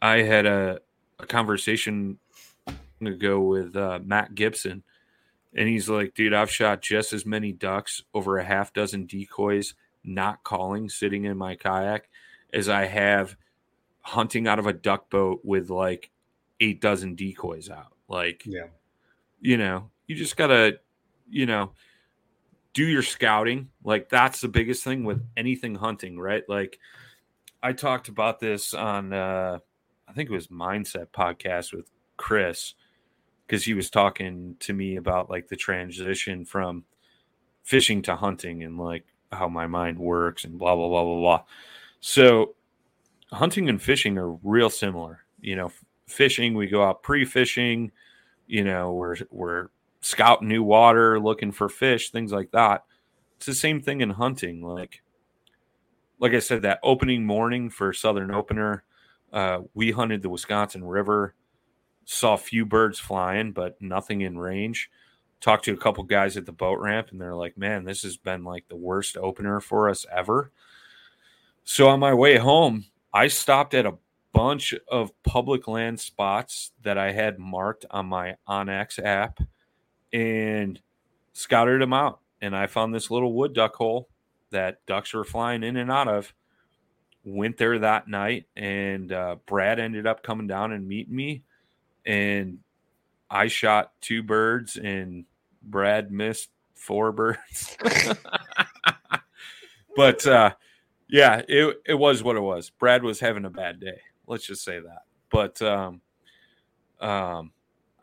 i 0.00 0.18
had 0.18 0.46
a, 0.46 0.78
a 1.18 1.26
conversation 1.26 2.18
ago 3.00 3.40
with 3.40 3.76
uh, 3.76 3.98
matt 4.04 4.34
gibson 4.34 4.82
and 5.54 5.68
he's 5.68 5.88
like 5.88 6.14
dude 6.14 6.34
i've 6.34 6.50
shot 6.50 6.80
just 6.80 7.12
as 7.12 7.26
many 7.26 7.52
ducks 7.52 8.02
over 8.14 8.38
a 8.38 8.44
half 8.44 8.72
dozen 8.72 9.06
decoys 9.06 9.74
not 10.04 10.42
calling 10.44 10.88
sitting 10.88 11.24
in 11.24 11.36
my 11.36 11.54
kayak 11.54 12.08
as 12.52 12.68
i 12.68 12.86
have 12.86 13.36
hunting 14.06 14.46
out 14.46 14.58
of 14.60 14.66
a 14.66 14.72
duck 14.72 15.10
boat 15.10 15.40
with 15.42 15.68
like 15.68 16.10
eight 16.60 16.80
dozen 16.80 17.14
decoys 17.16 17.68
out. 17.68 17.92
Like, 18.08 18.42
Yeah. 18.46 18.68
you 19.40 19.56
know, 19.56 19.90
you 20.06 20.14
just 20.14 20.36
gotta, 20.36 20.78
you 21.28 21.44
know, 21.46 21.72
do 22.72 22.84
your 22.86 23.02
scouting. 23.02 23.70
Like 23.82 24.08
that's 24.08 24.40
the 24.40 24.48
biggest 24.48 24.84
thing 24.84 25.04
with 25.04 25.26
anything 25.36 25.74
hunting, 25.74 26.18
right? 26.18 26.44
Like 26.48 26.78
I 27.62 27.72
talked 27.72 28.08
about 28.08 28.38
this 28.38 28.74
on 28.74 29.12
uh 29.12 29.58
I 30.08 30.12
think 30.12 30.30
it 30.30 30.34
was 30.34 30.46
Mindset 30.48 31.08
podcast 31.08 31.72
with 31.72 31.90
Chris 32.16 32.74
because 33.46 33.64
he 33.64 33.74
was 33.74 33.90
talking 33.90 34.56
to 34.60 34.72
me 34.72 34.96
about 34.96 35.28
like 35.30 35.48
the 35.48 35.56
transition 35.56 36.44
from 36.44 36.84
fishing 37.64 38.02
to 38.02 38.14
hunting 38.14 38.62
and 38.62 38.78
like 38.78 39.04
how 39.32 39.48
my 39.48 39.66
mind 39.66 39.98
works 39.98 40.44
and 40.44 40.58
blah 40.58 40.76
blah 40.76 40.88
blah 40.88 41.02
blah 41.04 41.18
blah. 41.20 41.42
So 42.00 42.54
hunting 43.36 43.68
and 43.68 43.80
fishing 43.80 44.18
are 44.18 44.32
real 44.42 44.70
similar. 44.70 45.20
You 45.40 45.56
know, 45.56 45.72
fishing 46.06 46.54
we 46.54 46.66
go 46.66 46.82
out 46.82 47.02
pre-fishing, 47.02 47.92
you 48.46 48.64
know, 48.64 48.92
we're 48.92 49.16
we're 49.30 49.68
scouting 50.00 50.48
new 50.48 50.62
water, 50.62 51.20
looking 51.20 51.52
for 51.52 51.68
fish, 51.68 52.10
things 52.10 52.32
like 52.32 52.50
that. 52.52 52.84
It's 53.36 53.46
the 53.46 53.54
same 53.54 53.80
thing 53.80 54.00
in 54.00 54.10
hunting. 54.10 54.62
Like 54.62 55.02
like 56.18 56.32
I 56.32 56.38
said, 56.38 56.62
that 56.62 56.80
opening 56.82 57.26
morning 57.26 57.68
for 57.68 57.92
Southern 57.92 58.30
Opener, 58.30 58.84
uh, 59.32 59.60
we 59.74 59.90
hunted 59.90 60.22
the 60.22 60.30
Wisconsin 60.30 60.82
River, 60.84 61.34
saw 62.06 62.34
a 62.34 62.38
few 62.38 62.64
birds 62.64 62.98
flying, 62.98 63.52
but 63.52 63.80
nothing 63.82 64.22
in 64.22 64.38
range. 64.38 64.90
Talked 65.40 65.66
to 65.66 65.74
a 65.74 65.76
couple 65.76 66.02
guys 66.04 66.38
at 66.38 66.46
the 66.46 66.52
boat 66.52 66.78
ramp, 66.78 67.08
and 67.10 67.20
they're 67.20 67.34
like, 67.34 67.58
"Man, 67.58 67.84
this 67.84 68.02
has 68.02 68.16
been 68.16 68.44
like 68.44 68.68
the 68.68 68.76
worst 68.76 69.18
opener 69.18 69.60
for 69.60 69.90
us 69.90 70.06
ever." 70.10 70.50
So 71.64 71.88
on 71.88 72.00
my 72.00 72.14
way 72.14 72.38
home, 72.38 72.86
I 73.16 73.28
stopped 73.28 73.72
at 73.72 73.86
a 73.86 73.94
bunch 74.34 74.74
of 74.88 75.10
public 75.22 75.66
land 75.66 75.98
spots 75.98 76.72
that 76.82 76.98
I 76.98 77.12
had 77.12 77.38
marked 77.38 77.86
on 77.90 78.04
my 78.04 78.36
OnX 78.46 79.02
app 79.02 79.40
and 80.12 80.78
scouted 81.32 81.80
them 81.80 81.94
out. 81.94 82.20
And 82.42 82.54
I 82.54 82.66
found 82.66 82.94
this 82.94 83.10
little 83.10 83.32
wood 83.32 83.54
duck 83.54 83.74
hole 83.74 84.10
that 84.50 84.84
ducks 84.84 85.14
were 85.14 85.24
flying 85.24 85.62
in 85.62 85.78
and 85.78 85.90
out 85.90 86.08
of. 86.08 86.34
Went 87.24 87.56
there 87.56 87.78
that 87.78 88.06
night, 88.06 88.48
and 88.54 89.10
uh, 89.10 89.36
Brad 89.46 89.80
ended 89.80 90.06
up 90.06 90.22
coming 90.22 90.46
down 90.46 90.72
and 90.72 90.86
meeting 90.86 91.16
me. 91.16 91.42
And 92.04 92.58
I 93.30 93.46
shot 93.46 93.92
two 94.02 94.22
birds, 94.22 94.76
and 94.76 95.24
Brad 95.62 96.12
missed 96.12 96.50
four 96.74 97.12
birds. 97.12 97.78
but 99.96 100.26
uh, 100.26 100.50
yeah, 101.08 101.42
it 101.48 101.82
it 101.86 101.94
was 101.94 102.22
what 102.22 102.36
it 102.36 102.40
was. 102.40 102.70
Brad 102.70 103.02
was 103.02 103.20
having 103.20 103.44
a 103.44 103.50
bad 103.50 103.80
day. 103.80 104.00
Let's 104.26 104.46
just 104.46 104.64
say 104.64 104.80
that. 104.80 105.02
But 105.30 105.60
um, 105.62 106.00
um, 107.00 107.52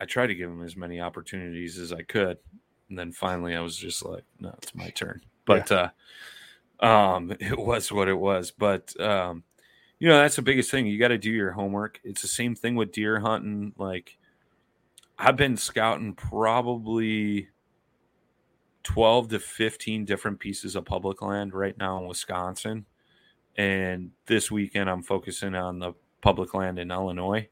I 0.00 0.04
tried 0.06 0.28
to 0.28 0.34
give 0.34 0.50
him 0.50 0.62
as 0.62 0.76
many 0.76 1.00
opportunities 1.00 1.78
as 1.78 1.92
I 1.92 2.02
could, 2.02 2.38
and 2.88 2.98
then 2.98 3.12
finally 3.12 3.54
I 3.54 3.60
was 3.60 3.76
just 3.76 4.04
like, 4.04 4.24
"No, 4.40 4.54
it's 4.62 4.74
my 4.74 4.90
turn." 4.90 5.20
But 5.44 5.70
uh, 5.70 5.90
um, 6.80 7.34
it 7.40 7.58
was 7.58 7.92
what 7.92 8.08
it 8.08 8.18
was. 8.18 8.50
But 8.50 8.98
um, 9.00 9.44
you 9.98 10.08
know, 10.08 10.18
that's 10.18 10.36
the 10.36 10.42
biggest 10.42 10.70
thing. 10.70 10.86
You 10.86 10.98
got 10.98 11.08
to 11.08 11.18
do 11.18 11.30
your 11.30 11.52
homework. 11.52 12.00
It's 12.04 12.22
the 12.22 12.28
same 12.28 12.54
thing 12.54 12.74
with 12.74 12.92
deer 12.92 13.20
hunting. 13.20 13.72
Like 13.78 14.18
I've 15.18 15.36
been 15.36 15.56
scouting 15.56 16.14
probably 16.14 17.48
12 18.82 19.28
to 19.28 19.38
15 19.38 20.04
different 20.04 20.38
pieces 20.38 20.76
of 20.76 20.84
public 20.84 21.22
land 21.22 21.54
right 21.54 21.76
now 21.78 21.98
in 21.98 22.06
Wisconsin. 22.06 22.84
And 23.56 24.10
this 24.26 24.50
weekend, 24.50 24.90
I'm 24.90 25.02
focusing 25.02 25.54
on 25.54 25.78
the 25.78 25.92
public 26.20 26.54
land 26.54 26.78
in 26.78 26.90
Illinois 26.90 27.48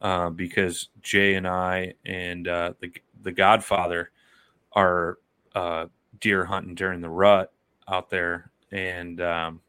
uh, 0.00 0.30
because 0.30 0.88
Jay 1.02 1.34
and 1.34 1.46
I 1.46 1.94
and 2.04 2.48
uh, 2.48 2.72
the, 2.80 2.92
the 3.22 3.32
Godfather 3.32 4.10
are 4.72 5.18
uh, 5.54 5.86
deer 6.20 6.44
hunting 6.44 6.74
during 6.74 7.00
the 7.00 7.10
rut 7.10 7.52
out 7.88 8.10
there. 8.10 8.50
And, 8.72 9.20
um, 9.20 9.60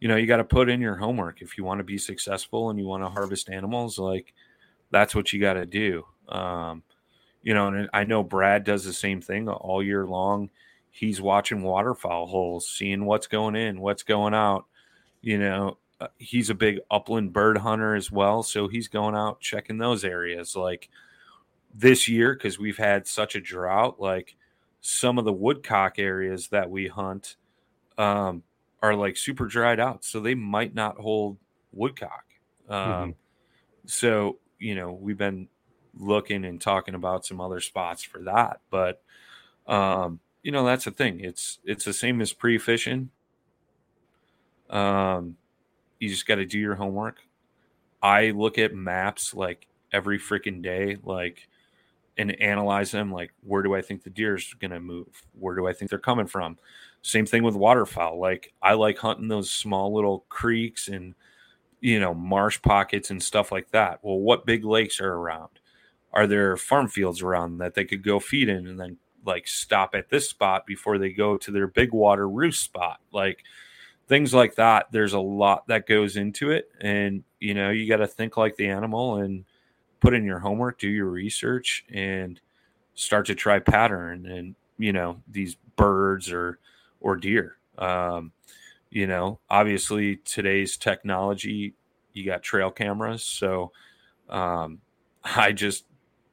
you 0.00 0.08
know, 0.08 0.16
you 0.16 0.26
got 0.26 0.36
to 0.38 0.44
put 0.44 0.68
in 0.68 0.80
your 0.80 0.96
homework 0.96 1.42
if 1.42 1.56
you 1.56 1.64
want 1.64 1.78
to 1.78 1.84
be 1.84 1.98
successful 1.98 2.70
and 2.70 2.78
you 2.78 2.86
want 2.86 3.02
to 3.02 3.08
harvest 3.08 3.48
animals. 3.48 3.98
Like, 3.98 4.34
that's 4.90 5.14
what 5.14 5.32
you 5.32 5.40
got 5.40 5.54
to 5.54 5.66
do. 5.66 6.04
Um, 6.28 6.82
you 7.42 7.54
know, 7.54 7.68
and 7.68 7.88
I 7.92 8.04
know 8.04 8.22
Brad 8.22 8.64
does 8.64 8.84
the 8.84 8.92
same 8.92 9.20
thing 9.20 9.48
all 9.48 9.82
year 9.82 10.06
long. 10.06 10.50
He's 10.94 11.20
watching 11.20 11.62
waterfowl 11.62 12.26
holes, 12.26 12.68
seeing 12.68 13.06
what's 13.06 13.26
going 13.26 13.56
in, 13.56 13.80
what's 13.80 14.02
going 14.02 14.34
out. 14.34 14.66
You 15.22 15.38
know, 15.38 15.78
uh, 16.00 16.08
he's 16.18 16.50
a 16.50 16.54
big 16.54 16.80
upland 16.90 17.32
bird 17.32 17.58
hunter 17.58 17.94
as 17.94 18.12
well, 18.12 18.42
so 18.42 18.68
he's 18.68 18.88
going 18.88 19.14
out 19.14 19.40
checking 19.40 19.78
those 19.78 20.04
areas. 20.04 20.54
Like 20.54 20.90
this 21.74 22.08
year, 22.08 22.34
because 22.34 22.58
we've 22.58 22.76
had 22.76 23.06
such 23.06 23.34
a 23.34 23.40
drought, 23.40 24.00
like 24.00 24.36
some 24.82 25.18
of 25.18 25.24
the 25.24 25.32
woodcock 25.32 25.98
areas 25.98 26.48
that 26.48 26.68
we 26.70 26.88
hunt 26.88 27.36
um, 27.96 28.42
are 28.82 28.94
like 28.94 29.16
super 29.16 29.46
dried 29.46 29.80
out, 29.80 30.04
so 30.04 30.20
they 30.20 30.34
might 30.34 30.74
not 30.74 30.98
hold 30.98 31.38
woodcock. 31.72 32.24
Um, 32.68 32.76
Mhm. 32.76 33.14
So 33.86 34.38
you 34.58 34.74
know, 34.74 34.92
we've 34.92 35.18
been 35.18 35.48
looking 35.98 36.44
and 36.44 36.60
talking 36.60 36.94
about 36.94 37.24
some 37.26 37.40
other 37.40 37.60
spots 37.60 38.02
for 38.02 38.20
that, 38.24 38.60
but 38.70 39.02
um, 39.66 40.20
you 40.42 40.52
know, 40.52 40.64
that's 40.64 40.84
the 40.84 40.90
thing. 40.90 41.20
It's 41.20 41.58
it's 41.64 41.84
the 41.84 41.92
same 41.92 42.20
as 42.20 42.32
pre-fishing. 42.32 43.10
Um, 44.70 45.36
you 46.00 46.08
just 46.08 46.26
got 46.26 46.36
to 46.36 46.46
do 46.46 46.58
your 46.58 46.74
homework. 46.74 47.18
I 48.02 48.30
look 48.30 48.58
at 48.58 48.74
maps 48.74 49.34
like 49.34 49.68
every 49.92 50.18
freaking 50.18 50.62
day, 50.62 50.96
like 51.04 51.48
and 52.18 52.40
analyze 52.40 52.90
them. 52.90 53.12
Like, 53.12 53.32
where 53.42 53.62
do 53.62 53.74
I 53.74 53.82
think 53.82 54.02
the 54.02 54.10
deer's 54.10 54.54
gonna 54.54 54.80
move? 54.80 55.22
Where 55.38 55.54
do 55.54 55.66
I 55.66 55.72
think 55.72 55.90
they're 55.90 55.98
coming 55.98 56.26
from? 56.26 56.58
Same 57.02 57.26
thing 57.26 57.42
with 57.42 57.54
waterfowl. 57.54 58.18
Like, 58.20 58.52
I 58.62 58.74
like 58.74 58.98
hunting 58.98 59.28
those 59.28 59.50
small 59.50 59.94
little 59.94 60.24
creeks 60.28 60.88
and 60.88 61.14
you 61.80 62.00
know 62.00 62.14
marsh 62.14 62.60
pockets 62.62 63.10
and 63.10 63.22
stuff 63.22 63.52
like 63.52 63.70
that. 63.70 64.00
Well, 64.02 64.18
what 64.18 64.46
big 64.46 64.64
lakes 64.64 65.00
are 65.00 65.12
around? 65.14 65.50
Are 66.12 66.26
there 66.26 66.56
farm 66.56 66.88
fields 66.88 67.22
around 67.22 67.58
that 67.58 67.74
they 67.74 67.84
could 67.84 68.02
go 68.02 68.20
feed 68.20 68.48
in 68.48 68.66
and 68.66 68.78
then 68.78 68.98
like 69.24 69.46
stop 69.46 69.94
at 69.94 70.08
this 70.10 70.28
spot 70.28 70.66
before 70.66 70.98
they 70.98 71.10
go 71.10 71.36
to 71.36 71.50
their 71.50 71.66
big 71.66 71.92
water 71.92 72.28
roost 72.28 72.62
spot? 72.62 73.00
Like 73.12 73.44
things 74.08 74.34
like 74.34 74.56
that. 74.56 74.86
There's 74.92 75.14
a 75.14 75.20
lot 75.20 75.66
that 75.68 75.86
goes 75.86 76.16
into 76.16 76.50
it, 76.50 76.70
and 76.80 77.24
you 77.40 77.54
know 77.54 77.70
you 77.70 77.88
got 77.88 77.98
to 77.98 78.06
think 78.06 78.36
like 78.36 78.56
the 78.56 78.68
animal 78.68 79.16
and 79.16 79.44
put 80.00 80.14
in 80.14 80.24
your 80.24 80.40
homework, 80.40 80.78
do 80.78 80.88
your 80.88 81.06
research, 81.06 81.84
and 81.92 82.40
start 82.94 83.26
to 83.26 83.34
try 83.34 83.58
pattern 83.58 84.26
and 84.26 84.54
you 84.78 84.92
know 84.92 85.22
these 85.28 85.56
birds 85.76 86.32
or 86.32 86.58
or 87.00 87.16
deer. 87.16 87.56
Um, 87.78 88.32
you 88.90 89.06
know, 89.06 89.40
obviously 89.48 90.16
today's 90.16 90.76
technology, 90.76 91.74
you 92.12 92.26
got 92.26 92.42
trail 92.42 92.70
cameras, 92.70 93.24
so 93.24 93.72
um, 94.28 94.80
I 95.24 95.52
just 95.52 95.84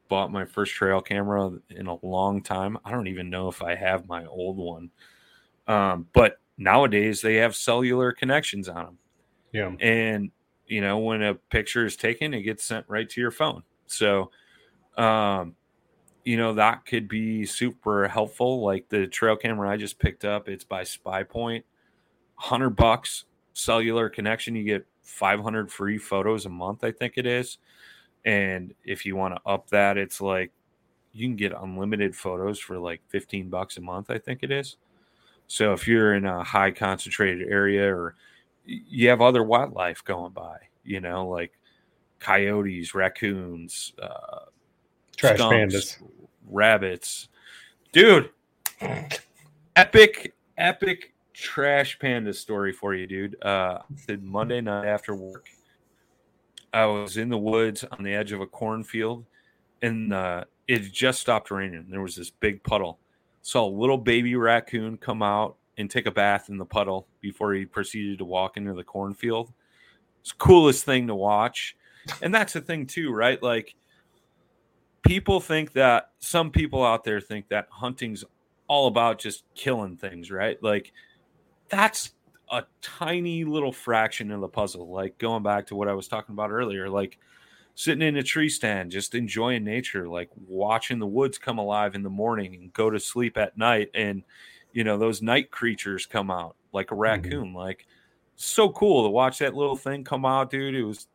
bought 0.09 0.31
my 0.31 0.45
first 0.45 0.73
trail 0.73 1.01
camera 1.01 1.51
in 1.69 1.87
a 1.87 2.05
long 2.05 2.41
time. 2.41 2.77
I 2.83 2.91
don't 2.91 3.07
even 3.07 3.29
know 3.29 3.47
if 3.47 3.61
I 3.61 3.75
have 3.75 4.07
my 4.07 4.25
old 4.25 4.57
one. 4.57 4.89
Um, 5.67 6.07
but 6.13 6.39
nowadays 6.57 7.21
they 7.21 7.35
have 7.35 7.55
cellular 7.55 8.11
connections 8.11 8.67
on 8.67 8.85
them. 8.85 8.97
Yeah. 9.51 9.71
And, 9.79 10.31
you 10.67 10.81
know, 10.81 10.97
when 10.97 11.21
a 11.21 11.35
picture 11.35 11.85
is 11.85 11.95
taken, 11.95 12.33
it 12.33 12.41
gets 12.41 12.63
sent 12.63 12.85
right 12.87 13.09
to 13.09 13.21
your 13.21 13.31
phone. 13.31 13.63
So, 13.85 14.31
um, 14.97 15.55
you 16.25 16.37
know, 16.37 16.53
that 16.55 16.85
could 16.85 17.07
be 17.07 17.45
super 17.45 18.07
helpful. 18.07 18.63
Like 18.63 18.89
the 18.89 19.07
trail 19.07 19.35
camera 19.35 19.69
I 19.69 19.77
just 19.77 19.99
picked 19.99 20.25
up, 20.25 20.49
it's 20.49 20.63
by 20.63 20.83
Spy 20.83 21.23
Point, 21.23 21.65
100 22.35 22.71
bucks 22.71 23.25
cellular 23.53 24.09
connection. 24.09 24.55
You 24.55 24.63
get 24.63 24.87
500 25.03 25.71
free 25.71 25.97
photos 25.97 26.45
a 26.45 26.49
month, 26.49 26.83
I 26.83 26.91
think 26.91 27.13
it 27.15 27.25
is. 27.25 27.57
And 28.25 28.73
if 28.83 29.05
you 29.05 29.15
want 29.15 29.35
to 29.35 29.41
up 29.49 29.69
that, 29.69 29.97
it's 29.97 30.21
like 30.21 30.51
you 31.13 31.27
can 31.27 31.35
get 31.35 31.53
unlimited 31.53 32.15
photos 32.15 32.59
for 32.59 32.77
like 32.77 33.01
15 33.07 33.49
bucks 33.49 33.77
a 33.77 33.81
month, 33.81 34.09
I 34.09 34.17
think 34.17 34.43
it 34.43 34.51
is. 34.51 34.77
So 35.47 35.73
if 35.73 35.87
you're 35.87 36.13
in 36.13 36.25
a 36.25 36.43
high 36.43 36.71
concentrated 36.71 37.47
area 37.47 37.93
or 37.93 38.15
you 38.65 39.09
have 39.09 39.21
other 39.21 39.43
wildlife 39.43 40.03
going 40.03 40.31
by, 40.31 40.57
you 40.83 41.01
know, 41.01 41.27
like 41.27 41.53
coyotes, 42.19 42.93
raccoons, 42.93 43.93
uh, 44.01 44.45
Trash 45.17 45.39
pandas. 45.39 45.97
rabbits, 46.47 47.29
dude, 47.91 48.29
epic, 49.75 50.33
epic 50.57 51.13
trash 51.33 51.97
panda 51.99 52.33
story 52.33 52.71
for 52.71 52.93
you, 52.93 53.07
dude. 53.07 53.41
Uh, 53.43 53.79
did 54.07 54.23
Monday 54.23 54.61
night 54.61 54.85
after 54.85 55.15
work. 55.15 55.47
I 56.73 56.85
was 56.85 57.17
in 57.17 57.29
the 57.29 57.37
woods 57.37 57.83
on 57.83 58.03
the 58.03 58.13
edge 58.13 58.31
of 58.31 58.41
a 58.41 58.47
cornfield, 58.47 59.25
and 59.81 60.13
uh, 60.13 60.45
it 60.67 60.79
just 60.91 61.19
stopped 61.19 61.51
raining. 61.51 61.87
There 61.89 62.01
was 62.01 62.15
this 62.15 62.29
big 62.29 62.63
puddle. 62.63 62.99
Saw 63.41 63.65
a 63.65 63.69
little 63.69 63.97
baby 63.97 64.35
raccoon 64.35 64.97
come 64.97 65.23
out 65.23 65.55
and 65.77 65.89
take 65.89 66.05
a 66.05 66.11
bath 66.11 66.49
in 66.49 66.57
the 66.57 66.65
puddle 66.65 67.07
before 67.21 67.53
he 67.53 67.65
proceeded 67.65 68.19
to 68.19 68.25
walk 68.25 68.57
into 68.57 68.73
the 68.73 68.83
cornfield. 68.83 69.51
It's 70.21 70.31
coolest 70.31 70.83
thing 70.83 71.07
to 71.07 71.15
watch. 71.15 71.75
And 72.21 72.33
that's 72.33 72.53
the 72.53 72.61
thing 72.61 72.85
too, 72.85 73.11
right? 73.11 73.41
Like 73.41 73.75
people 75.03 75.39
think 75.39 75.73
that 75.73 76.11
some 76.19 76.51
people 76.51 76.85
out 76.85 77.03
there 77.03 77.21
think 77.21 77.47
that 77.49 77.67
hunting's 77.71 78.23
all 78.67 78.87
about 78.87 79.19
just 79.19 79.43
killing 79.55 79.97
things, 79.97 80.29
right? 80.29 80.61
Like 80.61 80.91
that's 81.69 82.11
a 82.51 82.65
tiny 82.81 83.43
little 83.43 83.71
fraction 83.71 84.31
of 84.31 84.41
the 84.41 84.47
puzzle. 84.47 84.89
Like 84.89 85.17
going 85.17 85.43
back 85.43 85.67
to 85.67 85.75
what 85.75 85.87
I 85.87 85.93
was 85.93 86.07
talking 86.07 86.33
about 86.33 86.51
earlier, 86.51 86.89
like 86.89 87.17
sitting 87.75 88.07
in 88.07 88.17
a 88.17 88.23
tree 88.23 88.49
stand, 88.49 88.91
just 88.91 89.15
enjoying 89.15 89.63
nature, 89.63 90.07
like 90.07 90.29
watching 90.47 90.99
the 90.99 91.07
woods 91.07 91.37
come 91.37 91.57
alive 91.57 91.95
in 91.95 92.03
the 92.03 92.09
morning 92.09 92.55
and 92.55 92.73
go 92.73 92.89
to 92.89 92.99
sleep 92.99 93.37
at 93.37 93.57
night. 93.57 93.89
And, 93.93 94.23
you 94.73 94.83
know, 94.83 94.97
those 94.97 95.21
night 95.21 95.51
creatures 95.51 96.05
come 96.05 96.31
out 96.31 96.55
like 96.73 96.91
a 96.91 96.93
mm-hmm. 96.93 97.01
raccoon. 97.01 97.47
Mm-hmm. 97.47 97.57
Like, 97.57 97.85
so 98.35 98.69
cool 98.69 99.03
to 99.03 99.09
watch 99.09 99.39
that 99.39 99.53
little 99.53 99.75
thing 99.75 100.05
come 100.05 100.25
out, 100.25 100.49
dude. 100.49 100.73
It 100.73 100.83
was 100.83 101.07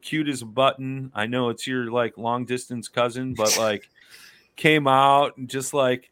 cute 0.00 0.28
as 0.28 0.40
a 0.40 0.46
button. 0.46 1.12
I 1.14 1.26
know 1.26 1.50
it's 1.50 1.66
your 1.66 1.90
like 1.90 2.16
long 2.16 2.46
distance 2.46 2.88
cousin, 2.88 3.34
but 3.34 3.58
like 3.58 3.88
came 4.56 4.86
out 4.86 5.36
and 5.36 5.48
just 5.48 5.74
like, 5.74 6.10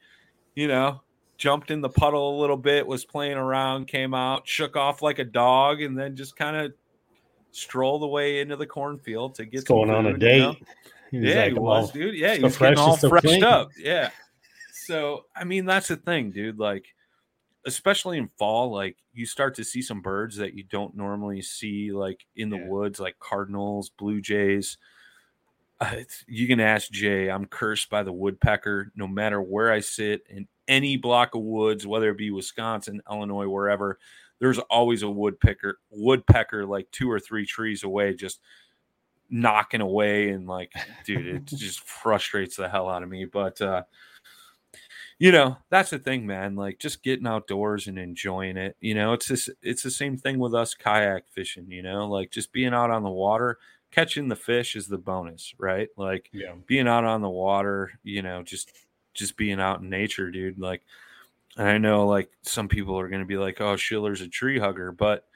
you 0.54 0.68
know, 0.68 1.00
jumped 1.38 1.70
in 1.70 1.80
the 1.80 1.88
puddle 1.88 2.36
a 2.36 2.40
little 2.40 2.56
bit, 2.56 2.86
was 2.86 3.04
playing 3.04 3.36
around, 3.36 3.86
came 3.86 4.12
out, 4.12 4.46
shook 4.46 4.76
off 4.76 5.00
like 5.00 5.20
a 5.20 5.24
dog, 5.24 5.80
and 5.80 5.96
then 5.96 6.16
just 6.16 6.36
kind 6.36 6.56
of 6.56 6.72
strolled 7.52 8.02
away 8.02 8.40
into 8.40 8.56
the 8.56 8.66
cornfield 8.66 9.36
to 9.36 9.46
get 9.46 9.64
going 9.64 9.90
on 9.90 10.06
a 10.06 10.18
date. 10.18 10.36
You 10.36 10.42
know? 10.42 10.56
he 11.10 11.18
yeah, 11.18 11.42
like, 11.44 11.52
he 11.52 11.58
was, 11.58 11.92
dude. 11.92 12.14
Yeah, 12.16 12.34
he 12.34 12.42
was 12.42 12.58
getting 12.58 12.78
all 12.78 12.96
so 12.96 13.08
freshed 13.08 13.26
clean. 13.26 13.44
up. 13.44 13.70
Yeah. 13.78 14.10
So 14.72 15.24
I 15.34 15.44
mean, 15.44 15.64
that's 15.64 15.88
the 15.88 15.96
thing, 15.96 16.30
dude. 16.30 16.58
Like, 16.58 16.86
especially 17.66 18.18
in 18.18 18.28
fall, 18.36 18.70
like 18.72 18.96
you 19.12 19.24
start 19.24 19.54
to 19.56 19.64
see 19.64 19.80
some 19.80 20.02
birds 20.02 20.36
that 20.36 20.54
you 20.54 20.64
don't 20.64 20.96
normally 20.96 21.40
see, 21.42 21.92
like 21.92 22.26
in 22.36 22.50
the 22.50 22.58
yeah. 22.58 22.66
woods, 22.66 22.98
like 22.98 23.18
cardinals, 23.20 23.90
blue 23.90 24.20
jays. 24.20 24.76
Uh, 25.80 25.96
you 26.26 26.46
can 26.46 26.60
ask 26.60 26.90
Jay. 26.90 27.30
I'm 27.30 27.46
cursed 27.46 27.88
by 27.88 28.02
the 28.02 28.12
woodpecker. 28.12 28.92
No 28.96 29.06
matter 29.06 29.40
where 29.40 29.72
I 29.72 29.80
sit 29.80 30.24
in 30.28 30.48
any 30.66 30.96
block 30.96 31.34
of 31.34 31.42
woods, 31.42 31.86
whether 31.86 32.10
it 32.10 32.18
be 32.18 32.30
Wisconsin, 32.30 33.00
Illinois, 33.08 33.48
wherever, 33.48 33.98
there's 34.40 34.58
always 34.58 35.02
a 35.02 35.10
woodpecker, 35.10 35.78
woodpecker 35.90 36.66
like 36.66 36.90
two 36.90 37.10
or 37.10 37.20
three 37.20 37.46
trees 37.46 37.84
away, 37.84 38.14
just 38.14 38.40
knocking 39.30 39.80
away. 39.80 40.30
And 40.30 40.46
like, 40.46 40.72
dude, 41.04 41.26
it 41.26 41.44
just 41.56 41.80
frustrates 41.80 42.56
the 42.56 42.68
hell 42.68 42.88
out 42.88 43.02
of 43.02 43.08
me. 43.08 43.24
But, 43.24 43.60
uh, 43.60 43.82
you 45.18 45.32
know, 45.32 45.56
that's 45.70 45.90
the 45.90 45.98
thing, 45.98 46.26
man. 46.26 46.56
Like 46.56 46.78
just 46.78 47.02
getting 47.02 47.26
outdoors 47.26 47.86
and 47.86 47.98
enjoying 47.98 48.56
it. 48.56 48.76
You 48.80 48.94
know, 48.94 49.12
it's 49.12 49.26
just, 49.26 49.50
it's 49.62 49.82
the 49.82 49.90
same 49.90 50.16
thing 50.16 50.38
with 50.38 50.54
us 50.54 50.74
kayak 50.74 51.28
fishing, 51.28 51.70
you 51.70 51.82
know, 51.82 52.08
like 52.08 52.30
just 52.30 52.52
being 52.52 52.74
out 52.74 52.90
on 52.90 53.02
the 53.02 53.10
water, 53.10 53.58
catching 53.90 54.28
the 54.28 54.36
fish 54.36 54.76
is 54.76 54.86
the 54.86 54.98
bonus, 54.98 55.54
right? 55.58 55.88
Like 55.96 56.28
yeah. 56.32 56.52
being 56.66 56.88
out 56.88 57.04
on 57.04 57.22
the 57.22 57.28
water, 57.28 57.92
you 58.02 58.22
know, 58.22 58.42
just 58.42 58.72
just 59.14 59.36
being 59.36 59.60
out 59.60 59.80
in 59.80 59.90
nature, 59.90 60.30
dude. 60.30 60.58
Like 60.58 60.82
I 61.56 61.78
know 61.78 62.06
like 62.06 62.30
some 62.42 62.68
people 62.68 62.98
are 62.98 63.08
going 63.08 63.22
to 63.22 63.26
be 63.26 63.38
like, 63.38 63.60
"Oh, 63.60 63.76
Schiller's 63.76 64.20
a 64.20 64.28
tree 64.28 64.58
hugger," 64.58 64.92
but 64.92 65.26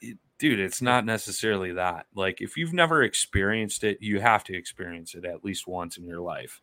it, 0.00 0.18
dude, 0.38 0.60
it's 0.60 0.82
not 0.82 1.04
necessarily 1.04 1.72
that. 1.72 2.06
Like 2.14 2.40
if 2.40 2.56
you've 2.56 2.72
never 2.72 3.02
experienced 3.02 3.84
it, 3.84 3.98
you 4.00 4.20
have 4.20 4.44
to 4.44 4.56
experience 4.56 5.14
it 5.14 5.24
at 5.24 5.44
least 5.44 5.66
once 5.66 5.98
in 5.98 6.04
your 6.04 6.20
life. 6.20 6.60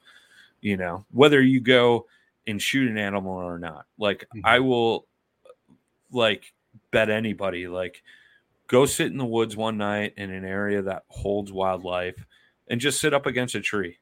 You 0.62 0.78
know, 0.78 1.06
whether 1.12 1.42
you 1.42 1.60
go 1.60 2.08
and 2.48 2.62
shoot 2.62 2.90
an 2.90 2.98
animal 2.98 3.34
or 3.34 3.60
not. 3.60 3.86
Like 3.98 4.22
mm-hmm. 4.36 4.46
I 4.46 4.60
will 4.60 5.08
like 6.12 6.54
bet 6.92 7.10
anybody 7.10 7.68
like 7.68 8.04
go 8.68 8.86
sit 8.86 9.12
in 9.12 9.18
the 9.18 9.26
woods 9.26 9.56
one 9.56 9.78
night 9.78 10.14
in 10.18 10.32
an 10.32 10.46
area 10.46 10.82
that 10.82 11.04
holds 11.08 11.52
wildlife 11.52 12.26
and 12.68 12.80
just 12.80 13.00
sit 13.00 13.14
up 13.14 13.26
against 13.26 13.56
a 13.56 13.62
tree 13.62 14.00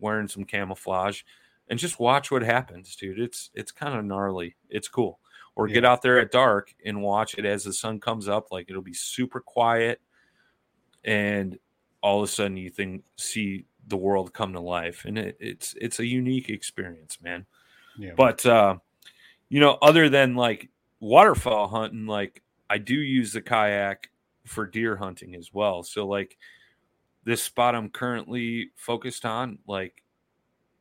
wearing 0.00 0.28
some 0.28 0.44
camouflage 0.44 1.22
and 1.68 1.78
just 1.78 2.00
watch 2.00 2.30
what 2.30 2.42
happens, 2.42 2.96
dude. 2.96 3.18
It's 3.18 3.50
it's 3.54 3.72
kind 3.72 3.98
of 3.98 4.04
gnarly. 4.04 4.56
It's 4.70 4.88
cool. 4.88 5.20
Or 5.54 5.68
yeah. 5.68 5.74
get 5.74 5.84
out 5.84 6.02
there 6.02 6.20
at 6.20 6.30
dark 6.30 6.74
and 6.84 7.02
watch 7.02 7.36
it 7.36 7.44
as 7.44 7.64
the 7.64 7.72
sun 7.72 8.00
comes 8.00 8.28
up. 8.28 8.50
Like 8.50 8.70
it'll 8.70 8.82
be 8.82 8.94
super 8.94 9.40
quiet, 9.40 10.00
and 11.04 11.58
all 12.00 12.22
of 12.22 12.28
a 12.28 12.32
sudden 12.32 12.56
you 12.56 12.70
think 12.70 13.02
see 13.16 13.66
the 13.86 13.96
world 13.96 14.32
come 14.32 14.52
to 14.52 14.60
life, 14.60 15.04
and 15.04 15.18
it, 15.18 15.36
it's 15.40 15.74
it's 15.80 15.98
a 15.98 16.06
unique 16.06 16.48
experience, 16.48 17.18
man. 17.20 17.46
Yeah. 17.98 18.12
But 18.16 18.46
uh, 18.46 18.76
you 19.48 19.60
know, 19.60 19.78
other 19.82 20.08
than 20.08 20.36
like 20.36 20.70
waterfowl 21.00 21.68
hunting, 21.68 22.06
like 22.06 22.42
I 22.70 22.78
do 22.78 22.94
use 22.94 23.32
the 23.32 23.40
kayak 23.40 24.10
for 24.44 24.66
deer 24.66 24.96
hunting 24.96 25.34
as 25.34 25.52
well. 25.52 25.82
So 25.82 26.06
like 26.06 26.36
this 27.24 27.42
spot 27.42 27.74
I'm 27.74 27.90
currently 27.90 28.70
focused 28.76 29.24
on, 29.24 29.58
like 29.66 30.02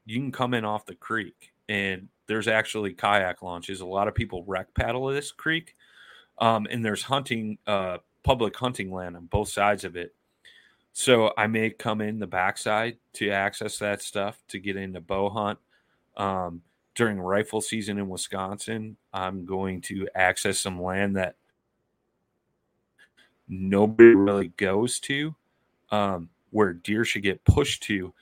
you 0.05 0.19
can 0.19 0.31
come 0.31 0.53
in 0.53 0.65
off 0.65 0.85
the 0.85 0.95
creek 0.95 1.53
and 1.67 2.07
there's 2.27 2.47
actually 2.47 2.93
kayak 2.93 3.41
launches. 3.41 3.81
A 3.81 3.85
lot 3.85 4.07
of 4.07 4.15
people 4.15 4.43
wreck 4.45 4.73
paddle 4.73 5.07
this 5.07 5.31
creek. 5.31 5.75
Um, 6.39 6.67
and 6.69 6.85
there's 6.85 7.03
hunting, 7.03 7.57
uh, 7.65 7.97
public 8.23 8.55
hunting 8.55 8.91
land 8.91 9.15
on 9.15 9.25
both 9.25 9.49
sides 9.49 9.83
of 9.83 9.95
it. 9.95 10.13
So 10.93 11.31
I 11.37 11.47
may 11.47 11.69
come 11.69 12.01
in 12.01 12.19
the 12.19 12.27
backside 12.27 12.97
to 13.13 13.29
access 13.29 13.79
that 13.79 14.01
stuff 14.01 14.43
to 14.49 14.59
get 14.59 14.75
into 14.75 14.99
bow 15.01 15.29
hunt. 15.29 15.59
Um, 16.15 16.61
during 16.95 17.19
rifle 17.19 17.61
season 17.61 17.99
in 17.99 18.09
Wisconsin, 18.09 18.97
I'm 19.13 19.45
going 19.45 19.81
to 19.81 20.07
access 20.15 20.59
some 20.59 20.81
land 20.81 21.15
that 21.15 21.35
nobody 23.47 24.15
really 24.15 24.49
goes 24.57 24.99
to, 25.01 25.35
um, 25.91 26.29
where 26.51 26.73
deer 26.73 27.05
should 27.05 27.23
get 27.23 27.43
pushed 27.45 27.83
to 27.83 28.13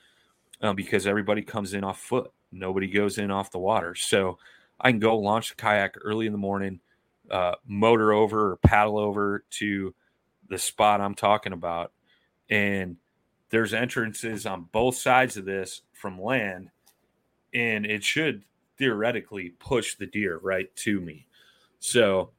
uh, 0.61 0.73
because 0.73 1.07
everybody 1.07 1.41
comes 1.41 1.73
in 1.73 1.83
off 1.83 1.99
foot. 1.99 2.31
Nobody 2.51 2.87
goes 2.87 3.17
in 3.17 3.31
off 3.31 3.51
the 3.51 3.59
water. 3.59 3.95
So 3.95 4.37
I 4.79 4.91
can 4.91 4.99
go 4.99 5.17
launch 5.17 5.49
the 5.49 5.55
kayak 5.55 5.95
early 6.01 6.25
in 6.25 6.31
the 6.31 6.37
morning, 6.37 6.79
uh, 7.29 7.55
motor 7.67 8.13
over 8.13 8.51
or 8.51 8.57
paddle 8.57 8.97
over 8.97 9.43
to 9.51 9.93
the 10.49 10.57
spot 10.57 11.01
I'm 11.01 11.15
talking 11.15 11.53
about. 11.53 11.91
And 12.49 12.97
there's 13.49 13.73
entrances 13.73 14.45
on 14.45 14.67
both 14.71 14.95
sides 14.95 15.37
of 15.37 15.45
this 15.45 15.81
from 15.93 16.21
land. 16.21 16.69
And 17.53 17.85
it 17.85 18.03
should 18.03 18.43
theoretically 18.77 19.53
push 19.59 19.95
the 19.95 20.05
deer 20.05 20.39
right 20.41 20.73
to 20.77 20.99
me. 20.99 21.27
So, 21.79 22.31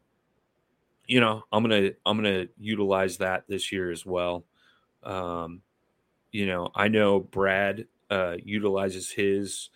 you 1.06 1.20
know, 1.20 1.44
I'm 1.52 1.62
gonna 1.62 1.90
I'm 2.04 2.16
gonna 2.16 2.46
utilize 2.58 3.18
that 3.18 3.44
this 3.48 3.70
year 3.72 3.90
as 3.90 4.04
well. 4.04 4.44
Um, 5.02 5.62
you 6.32 6.46
know, 6.46 6.70
I 6.74 6.88
know 6.88 7.20
Brad 7.20 7.86
uh, 8.10 8.36
utilizes 8.44 9.10
his 9.10 9.70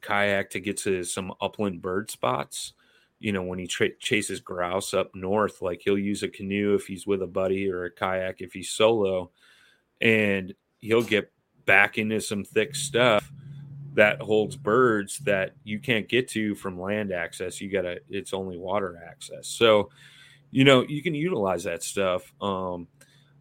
kayak 0.00 0.50
to 0.50 0.60
get 0.60 0.76
to 0.78 1.02
some 1.04 1.32
upland 1.40 1.82
bird 1.82 2.10
spots. 2.10 2.74
You 3.18 3.32
know, 3.32 3.42
when 3.42 3.58
he 3.58 3.66
tra- 3.66 3.96
chases 3.98 4.40
grouse 4.40 4.94
up 4.94 5.14
north, 5.14 5.60
like 5.60 5.82
he'll 5.82 5.98
use 5.98 6.22
a 6.22 6.28
canoe 6.28 6.74
if 6.74 6.86
he's 6.86 7.06
with 7.06 7.22
a 7.22 7.26
buddy 7.26 7.68
or 7.68 7.84
a 7.84 7.90
kayak 7.90 8.40
if 8.40 8.52
he's 8.52 8.70
solo, 8.70 9.30
and 10.00 10.54
he'll 10.78 11.02
get 11.02 11.32
back 11.66 11.98
into 11.98 12.20
some 12.20 12.44
thick 12.44 12.76
stuff 12.76 13.30
that 13.94 14.20
holds 14.22 14.54
birds 14.54 15.18
that 15.18 15.54
you 15.64 15.80
can't 15.80 16.08
get 16.08 16.28
to 16.28 16.54
from 16.54 16.80
land 16.80 17.12
access. 17.12 17.60
You 17.60 17.68
gotta, 17.68 17.98
it's 18.08 18.32
only 18.32 18.56
water 18.56 19.02
access. 19.04 19.48
So, 19.48 19.90
you 20.50 20.64
know, 20.64 20.84
you 20.88 21.02
can 21.02 21.14
utilize 21.14 21.64
that 21.64 21.82
stuff. 21.82 22.32
Um, 22.40 22.88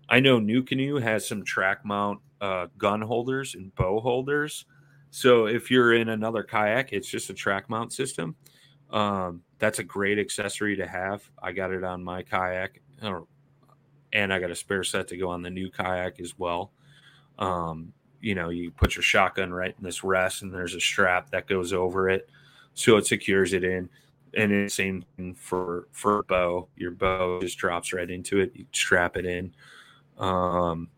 I 0.09 0.19
know 0.19 0.39
NuCanoe 0.39 1.01
has 1.01 1.27
some 1.27 1.43
track 1.43 1.85
mount 1.85 2.19
uh, 2.41 2.67
gun 2.77 3.01
holders 3.01 3.55
and 3.55 3.73
bow 3.75 3.99
holders. 3.99 4.65
So 5.09 5.47
if 5.47 5.71
you're 5.71 5.93
in 5.93 6.09
another 6.09 6.43
kayak, 6.43 6.93
it's 6.93 7.07
just 7.07 7.29
a 7.29 7.33
track 7.33 7.69
mount 7.69 7.93
system. 7.93 8.35
Um, 8.89 9.43
that's 9.59 9.79
a 9.79 9.83
great 9.83 10.19
accessory 10.19 10.75
to 10.77 10.87
have. 10.87 11.29
I 11.41 11.51
got 11.51 11.71
it 11.71 11.83
on 11.83 12.03
my 12.03 12.23
kayak, 12.23 12.81
and 14.13 14.33
I 14.33 14.39
got 14.39 14.51
a 14.51 14.55
spare 14.55 14.83
set 14.83 15.07
to 15.09 15.17
go 15.17 15.29
on 15.29 15.41
the 15.41 15.49
new 15.49 15.69
kayak 15.69 16.19
as 16.19 16.37
well. 16.37 16.71
Um, 17.39 17.93
you 18.21 18.35
know, 18.35 18.49
you 18.49 18.71
put 18.71 18.95
your 18.95 19.03
shotgun 19.03 19.53
right 19.53 19.75
in 19.77 19.83
this 19.83 20.03
rest, 20.03 20.41
and 20.41 20.53
there's 20.53 20.75
a 20.75 20.79
strap 20.79 21.31
that 21.31 21.47
goes 21.47 21.73
over 21.73 22.09
it, 22.09 22.29
so 22.73 22.97
it 22.97 23.05
secures 23.05 23.53
it 23.53 23.63
in. 23.63 23.89
And 24.37 24.51
it's 24.51 24.75
the 24.75 24.83
same 24.83 25.05
thing 25.15 25.33
for 25.33 25.87
for 25.91 26.23
bow. 26.23 26.67
Your 26.75 26.91
bow 26.91 27.39
just 27.41 27.57
drops 27.57 27.91
right 27.91 28.09
into 28.09 28.39
it. 28.39 28.51
You 28.55 28.65
strap 28.71 29.17
it 29.17 29.25
in. 29.25 29.53
Um, 30.17 30.89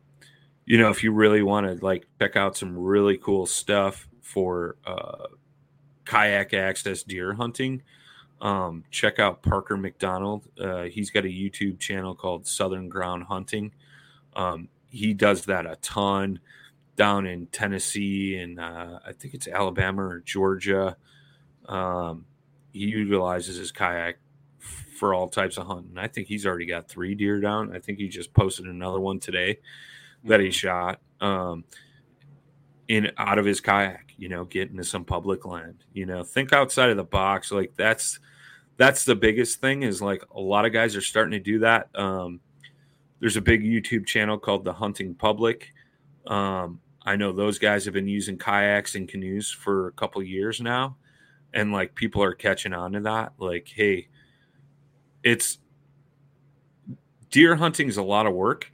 you 0.65 0.77
know, 0.77 0.89
if 0.89 1.03
you 1.03 1.11
really 1.11 1.41
want 1.41 1.65
to 1.65 1.83
like 1.83 2.05
check 2.19 2.35
out 2.35 2.57
some 2.57 2.77
really 2.77 3.17
cool 3.17 3.45
stuff 3.47 4.07
for 4.21 4.75
uh, 4.85 5.27
kayak 6.05 6.53
access 6.53 7.01
deer 7.01 7.33
hunting, 7.33 7.81
um, 8.41 8.83
check 8.91 9.19
out 9.19 9.41
Parker 9.41 9.77
McDonald. 9.77 10.47
Uh, 10.59 10.83
he's 10.83 11.09
got 11.09 11.25
a 11.25 11.29
YouTube 11.29 11.79
channel 11.79 12.13
called 12.13 12.45
Southern 12.45 12.89
Ground 12.89 13.23
Hunting. 13.23 13.71
Um, 14.35 14.69
he 14.89 15.13
does 15.13 15.45
that 15.45 15.65
a 15.65 15.77
ton 15.77 16.39
down 16.95 17.25
in 17.25 17.47
Tennessee 17.47 18.37
and 18.37 18.59
uh, 18.59 18.99
I 19.05 19.13
think 19.13 19.33
it's 19.33 19.47
Alabama 19.47 20.03
or 20.03 20.19
Georgia. 20.19 20.97
Um, 21.67 22.25
he 22.71 22.85
utilizes 22.85 23.57
his 23.57 23.71
kayak 23.71 24.19
for 24.97 25.13
all 25.13 25.27
types 25.29 25.57
of 25.57 25.67
hunting. 25.67 25.97
I 25.97 26.07
think 26.07 26.27
he's 26.27 26.45
already 26.45 26.65
got 26.65 26.89
three 26.89 27.15
deer 27.15 27.39
down. 27.39 27.75
I 27.75 27.79
think 27.79 27.99
he 27.99 28.07
just 28.07 28.33
posted 28.33 28.65
another 28.65 28.99
one 28.99 29.19
today 29.19 29.59
that 30.25 30.39
he 30.39 30.51
shot 30.51 30.99
um, 31.21 31.63
in 32.87 33.11
out 33.17 33.39
of 33.39 33.45
his 33.45 33.61
kayak. 33.61 34.13
You 34.17 34.27
know, 34.27 34.43
getting 34.43 34.77
to 34.77 34.83
some 34.83 35.05
public 35.05 35.45
land. 35.45 35.85
You 35.93 36.05
know, 36.05 36.23
think 36.23 36.51
outside 36.51 36.89
of 36.89 36.97
the 36.97 37.03
box. 37.03 37.51
Like 37.51 37.73
that's 37.77 38.19
that's 38.77 39.05
the 39.05 39.15
biggest 39.15 39.61
thing. 39.61 39.83
Is 39.83 40.01
like 40.01 40.23
a 40.35 40.39
lot 40.39 40.65
of 40.65 40.73
guys 40.73 40.95
are 40.95 41.01
starting 41.01 41.31
to 41.31 41.39
do 41.39 41.59
that. 41.59 41.89
Um, 41.95 42.41
there's 43.19 43.37
a 43.37 43.41
big 43.41 43.63
YouTube 43.63 44.05
channel 44.05 44.37
called 44.37 44.63
the 44.63 44.73
Hunting 44.73 45.13
Public. 45.15 45.73
Um, 46.27 46.79
I 47.05 47.15
know 47.15 47.31
those 47.31 47.59
guys 47.59 47.85
have 47.85 47.93
been 47.93 48.07
using 48.07 48.37
kayaks 48.37 48.95
and 48.95 49.07
canoes 49.07 49.49
for 49.49 49.87
a 49.87 49.91
couple 49.93 50.21
years 50.21 50.61
now, 50.61 50.97
and 51.53 51.71
like 51.71 51.95
people 51.95 52.23
are 52.23 52.33
catching 52.33 52.73
on 52.73 52.93
to 52.93 52.99
that. 53.01 53.33
Like, 53.37 53.67
hey, 53.67 54.07
it's 55.23 55.57
deer 57.29 57.55
hunting 57.55 57.87
is 57.87 57.97
a 57.97 58.03
lot 58.03 58.25
of 58.25 58.33
work, 58.33 58.71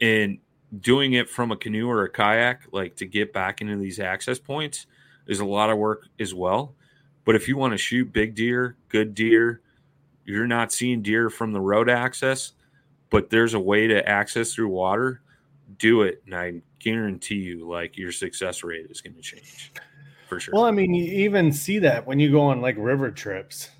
and 0.00 0.38
doing 0.80 1.14
it 1.14 1.28
from 1.30 1.50
a 1.50 1.56
canoe 1.56 1.88
or 1.88 2.04
a 2.04 2.10
kayak, 2.10 2.62
like 2.72 2.96
to 2.96 3.06
get 3.06 3.32
back 3.32 3.60
into 3.60 3.76
these 3.76 3.98
access 4.00 4.38
points, 4.38 4.86
is 5.26 5.40
a 5.40 5.44
lot 5.44 5.70
of 5.70 5.78
work 5.78 6.08
as 6.20 6.34
well. 6.34 6.74
But 7.24 7.34
if 7.36 7.48
you 7.48 7.56
want 7.56 7.72
to 7.72 7.78
shoot 7.78 8.12
big 8.12 8.34
deer, 8.34 8.76
good 8.88 9.14
deer, 9.14 9.60
you're 10.24 10.46
not 10.46 10.72
seeing 10.72 11.02
deer 11.02 11.30
from 11.30 11.52
the 11.52 11.60
road 11.60 11.88
access, 11.88 12.52
but 13.10 13.30
there's 13.30 13.54
a 13.54 13.60
way 13.60 13.86
to 13.86 14.06
access 14.06 14.54
through 14.54 14.68
water. 14.68 15.22
Do 15.78 16.02
it, 16.02 16.22
and 16.24 16.34
I 16.34 16.62
guarantee 16.78 17.36
you, 17.36 17.68
like 17.68 17.98
your 17.98 18.12
success 18.12 18.64
rate 18.64 18.86
is 18.90 19.00
going 19.00 19.14
to 19.14 19.22
change 19.22 19.72
for 20.28 20.38
sure. 20.40 20.54
Well, 20.54 20.64
I 20.64 20.70
mean, 20.70 20.94
you 20.94 21.04
even 21.24 21.52
see 21.52 21.78
that 21.80 22.06
when 22.06 22.18
you 22.20 22.30
go 22.30 22.40
on 22.42 22.60
like 22.60 22.76
river 22.78 23.10
trips. 23.10 23.70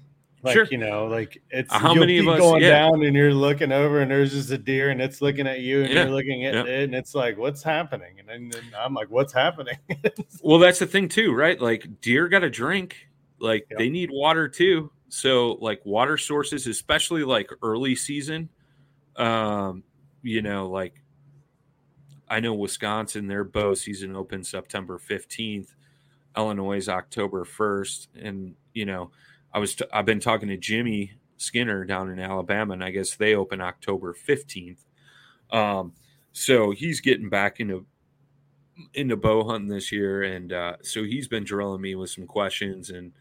Like, 0.45 0.55
Sure. 0.55 0.67
you 0.71 0.79
know, 0.79 1.07
like 1.07 1.43
it's 1.51 1.73
How 1.73 1.93
many 1.95 2.19
of 2.19 2.29
us- 2.29 2.39
going 2.39 2.63
yeah. 2.63 2.71
down 2.71 3.03
and 3.05 3.17
you're 3.17 3.35
looking 3.35 3.73
over 3.73 4.01
and 4.03 4.09
there's 4.11 4.31
just 4.33 4.53
a 4.53 4.57
deer 4.59 4.91
and 4.91 5.03
it's 5.03 5.21
looking 5.21 5.49
at 5.49 5.61
you 5.61 5.83
and 5.83 5.93
Yeah. 5.93 6.05
you're 6.05 6.13
looking 6.15 6.47
at 6.47 6.55
Yeah. 6.55 6.63
it 6.65 6.85
and 6.85 6.95
it's 6.95 7.13
like, 7.13 7.37
what's 7.37 7.61
happening? 7.61 8.21
And 8.21 8.29
then, 8.29 8.49
then 8.49 8.63
I'm 8.79 8.95
like, 8.95 9.11
what's 9.11 9.33
happening? 9.33 9.77
Well, 10.41 10.61
that's 10.61 10.79
the 10.79 10.87
thing 10.87 11.09
too, 11.09 11.33
right? 11.35 11.61
Like 11.61 12.01
deer 12.01 12.29
got 12.29 12.41
to 12.41 12.51
drink. 12.51 13.09
Like 13.41 13.67
Yep. 13.71 13.79
they 13.79 13.89
need 13.91 14.11
water 14.13 14.47
too. 14.49 14.93
So 15.09 15.55
like 15.61 15.85
water 15.85 16.17
sources, 16.17 16.69
especially 16.69 17.25
like 17.25 17.51
early 17.61 17.97
season, 17.97 18.49
um, 19.17 19.83
you 20.23 20.41
know, 20.43 20.69
like 20.69 21.03
I 22.29 22.39
know 22.41 22.55
Wisconsin, 22.55 23.27
their 23.27 23.43
bow 23.43 23.75
season 23.75 24.15
opens 24.15 24.49
September 24.51 24.99
15th, 24.99 25.75
Illinois 26.39 26.76
is 26.76 26.89
October 26.89 27.45
1st. 27.45 28.09
And, 28.22 28.55
you 28.72 28.86
know, 28.86 29.11
I 29.53 29.59
was, 29.59 29.76
I've 29.93 30.07
been 30.07 30.20
talking 30.20 30.49
to 30.49 30.57
Jimmy 30.57 31.12
Skinner 31.36 31.84
down 31.84 32.11
in 32.11 32.18
Alabama, 32.18 32.74
and 32.74 32.84
I 32.84 32.91
guess 32.91 33.16
they 33.16 33.34
open 33.34 33.61
October 33.61 34.14
15th. 34.14 34.84
Um, 35.51 35.93
so 36.32 36.70
he's 36.70 37.01
getting 37.01 37.28
back 37.28 37.61
into 37.61 37.84
into 38.95 39.16
bow 39.16 39.45
hunting 39.45 39.68
this 39.68 39.91
year, 39.91 40.22
and 40.22 40.53
uh, 40.53 40.76
so 40.82 41.03
he's 41.03 41.26
been 41.26 41.43
drilling 41.43 41.80
me 41.80 41.97
with 41.97 42.11
some 42.11 42.26
questions, 42.26 42.91
and 42.91 43.12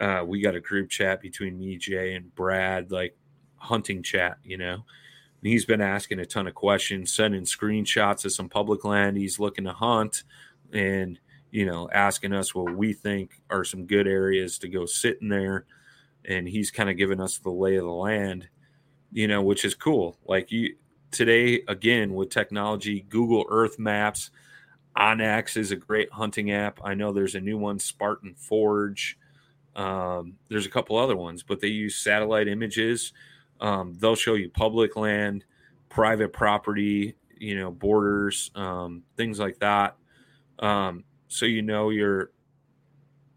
uh, 0.00 0.24
we 0.26 0.40
got 0.40 0.56
a 0.56 0.60
group 0.60 0.90
chat 0.90 1.20
between 1.20 1.58
me, 1.58 1.76
Jay, 1.76 2.14
and 2.14 2.34
Brad, 2.34 2.90
like 2.90 3.16
hunting 3.56 4.02
chat, 4.02 4.38
you 4.42 4.58
know. 4.58 4.74
And 4.74 5.52
he's 5.52 5.64
been 5.64 5.80
asking 5.80 6.18
a 6.18 6.26
ton 6.26 6.48
of 6.48 6.54
questions, 6.54 7.12
sending 7.12 7.42
screenshots 7.44 8.24
of 8.24 8.32
some 8.32 8.48
public 8.48 8.84
land 8.84 9.16
he's 9.16 9.38
looking 9.38 9.64
to 9.64 9.72
hunt, 9.72 10.24
and 10.72 11.20
you 11.50 11.66
know, 11.66 11.88
asking 11.92 12.32
us 12.32 12.54
what 12.54 12.76
we 12.76 12.92
think 12.92 13.40
are 13.50 13.64
some 13.64 13.86
good 13.86 14.06
areas 14.06 14.58
to 14.58 14.68
go 14.68 14.86
sit 14.86 15.18
in 15.20 15.28
there. 15.28 15.64
And 16.24 16.48
he's 16.48 16.70
kind 16.70 16.90
of 16.90 16.96
giving 16.96 17.20
us 17.20 17.38
the 17.38 17.50
lay 17.50 17.76
of 17.76 17.84
the 17.84 17.90
land, 17.90 18.48
you 19.12 19.28
know, 19.28 19.40
which 19.42 19.64
is 19.64 19.74
cool. 19.74 20.18
Like 20.26 20.52
you 20.52 20.76
today, 21.10 21.62
again, 21.68 22.14
with 22.14 22.30
technology, 22.30 23.06
Google 23.08 23.46
Earth 23.48 23.78
Maps, 23.78 24.30
OnX 24.96 25.56
is 25.56 25.70
a 25.70 25.76
great 25.76 26.10
hunting 26.12 26.50
app. 26.50 26.80
I 26.84 26.94
know 26.94 27.12
there's 27.12 27.34
a 27.34 27.40
new 27.40 27.56
one, 27.56 27.78
Spartan 27.78 28.34
Forge. 28.34 29.16
Um, 29.76 30.34
there's 30.48 30.66
a 30.66 30.70
couple 30.70 30.96
other 30.96 31.16
ones, 31.16 31.42
but 31.42 31.60
they 31.60 31.68
use 31.68 31.96
satellite 31.96 32.48
images. 32.48 33.12
Um, 33.60 33.96
they'll 33.98 34.16
show 34.16 34.34
you 34.34 34.50
public 34.50 34.96
land, 34.96 35.44
private 35.88 36.32
property, 36.32 37.14
you 37.36 37.56
know, 37.58 37.70
borders, 37.70 38.50
um, 38.56 39.04
things 39.16 39.38
like 39.38 39.60
that. 39.60 39.96
Um, 40.58 41.04
so 41.28 41.46
you 41.46 41.62
know 41.62 41.90
you're, 41.90 42.30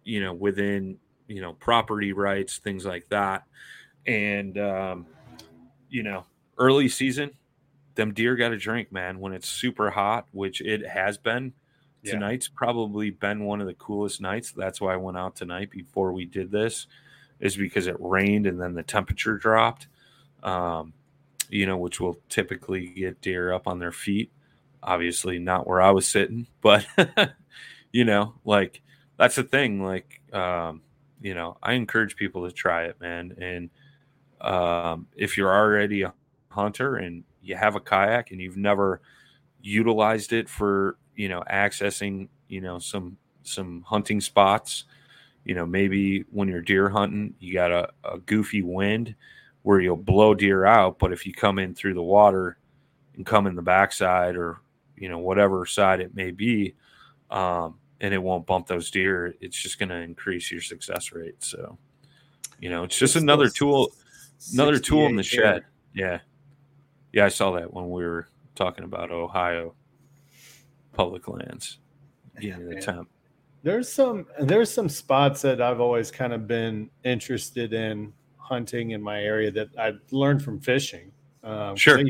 you 0.04 0.22
know, 0.22 0.34
within, 0.34 0.98
you 1.28 1.42
know, 1.42 1.54
property 1.54 2.14
rights, 2.14 2.58
things 2.58 2.86
like 2.86 3.08
that. 3.10 3.44
And, 4.06 4.58
um, 4.58 5.06
you 5.90 6.04
know, 6.04 6.26
early 6.58 6.88
season, 6.90 7.32
them 7.96 8.14
deer 8.14 8.36
got 8.36 8.50
to 8.50 8.58
drink, 8.58 8.92
man. 8.92 9.20
When 9.20 9.34
it's 9.34 9.48
super 9.48 9.90
hot, 9.92 10.28
which 10.32 10.62
it 10.62 10.88
has 10.88 11.18
been, 11.18 11.54
Yeah. 12.04 12.14
tonight's 12.14 12.48
probably 12.48 13.12
been 13.12 13.44
one 13.46 13.62
of 13.62 13.68
the 13.68 13.74
coolest 13.76 14.22
nights. 14.22 14.52
That's 14.52 14.82
why 14.82 14.94
I 14.94 14.98
went 14.98 15.18
out 15.18 15.36
tonight 15.36 15.70
before 15.70 16.14
we 16.14 16.26
did 16.26 16.50
this, 16.52 16.88
is 17.40 17.56
because 17.58 17.86
it 17.88 17.98
rained 18.00 18.48
and 18.48 18.60
then 18.60 18.74
the 18.74 18.84
temperature 18.84 19.38
dropped. 19.38 19.88
Um, 20.42 20.94
you 21.50 21.66
know, 21.66 21.78
which 21.78 22.00
will 22.00 22.18
typically 22.30 22.88
get 22.88 23.20
deer 23.22 23.52
up 23.54 23.68
on 23.68 23.78
their 23.80 23.92
feet. 23.92 24.32
Obviously, 24.82 25.38
not 25.38 25.68
where 25.68 25.82
I 25.82 25.92
was 25.92 26.08
sitting, 26.08 26.48
but 26.62 26.88
you 27.92 28.06
know, 28.06 28.34
like 28.46 28.82
that's 29.18 29.36
the 29.36 29.44
thing. 29.44 29.84
Like, 29.84 30.22
um, 30.34 30.82
you 31.22 31.36
know, 31.36 31.58
I 31.62 31.74
encourage 31.74 32.16
people 32.16 32.48
to 32.48 32.54
try 32.54 32.86
it, 32.86 33.00
man. 33.00 33.36
And 33.40 33.70
um, 34.42 35.08
if 35.16 35.38
you're 35.38 35.54
already 35.54 36.02
a 36.02 36.14
hunter 36.50 36.96
and 36.96 37.24
you 37.42 37.56
have 37.56 37.76
a 37.76 37.80
kayak 37.80 38.32
and 38.32 38.42
you've 38.42 38.58
never 38.58 39.02
utilized 39.62 40.34
it 40.34 40.50
for, 40.50 40.98
you 41.16 41.30
know, 41.30 41.44
accessing, 41.52 42.28
you 42.48 42.62
know, 42.62 42.80
some 42.80 43.18
some 43.44 43.84
hunting 43.88 44.22
spots, 44.22 44.86
you 45.46 45.56
know, 45.56 45.66
maybe 45.66 46.22
when 46.32 46.48
you're 46.48 46.62
deer 46.62 46.90
hunting, 46.90 47.34
you 47.40 47.54
got 47.54 47.72
a, 47.72 47.90
a 48.04 48.20
goofy 48.20 48.62
wind 48.62 49.16
where 49.64 49.80
you'll 49.80 49.96
blow 49.96 50.34
deer 50.34 50.66
out, 50.66 50.98
but 50.98 51.14
if 51.14 51.26
you 51.26 51.34
come 51.34 51.60
in 51.60 51.76
through 51.76 51.94
the 51.94 52.02
water 52.02 52.58
and 53.16 53.26
come 53.26 53.46
in 53.46 53.56
the 53.56 53.62
backside 53.62 54.36
or 54.36 54.60
you 54.96 55.10
know 55.10 55.20
whatever 55.20 55.66
side 55.66 56.00
it 56.00 56.16
may 56.16 56.32
be, 56.32 56.74
um, 57.30 57.76
and 58.02 58.14
it 58.14 58.18
won't 58.18 58.46
bump 58.46 58.68
those 58.68 58.92
deer, 58.92 59.36
it's 59.40 59.56
just 59.56 59.80
going 59.80 59.90
to 59.90 59.96
increase 59.96 60.52
your 60.52 60.62
success 60.62 61.12
rate. 61.12 61.42
So, 61.44 61.78
you 62.60 62.70
know, 62.70 62.84
it's 62.84 62.98
just 62.98 63.16
It's 63.16 63.24
another 63.24 63.48
tool, 63.48 63.92
another 64.54 64.80
tool 64.80 65.06
in 65.06 65.16
the 65.16 65.24
68 65.24 65.42
shed. 65.42 65.64
Yeah, 65.94 66.20
yeah, 67.14 67.26
I 67.26 67.30
saw 67.30 67.52
that 67.52 67.74
when 67.74 67.90
we 67.90 68.04
were 68.04 68.28
talking 68.56 68.84
about 68.84 69.12
Ohio 69.12 69.76
public 70.94 71.28
lands, 71.28 71.78
getting 72.40 72.68
the 72.70 72.82
temp. 72.82 73.08
There's 73.64 73.88
some 73.88 74.26
there's 74.40 74.72
some 74.72 74.90
spots 74.90 75.44
that 75.44 75.62
I've 75.62 75.80
always 75.80 76.10
kind 76.10 76.34
of 76.34 76.48
been 76.48 76.90
interested 77.04 77.74
in 77.74 78.12
hunting 78.38 78.92
in 78.92 79.02
my 79.02 79.22
area 79.22 79.52
that 79.52 79.68
I 79.78 79.94
learned 80.10 80.44
from 80.44 80.60
fishing. 80.60 81.12
Um, 81.44 81.76
Sure. 81.76 82.02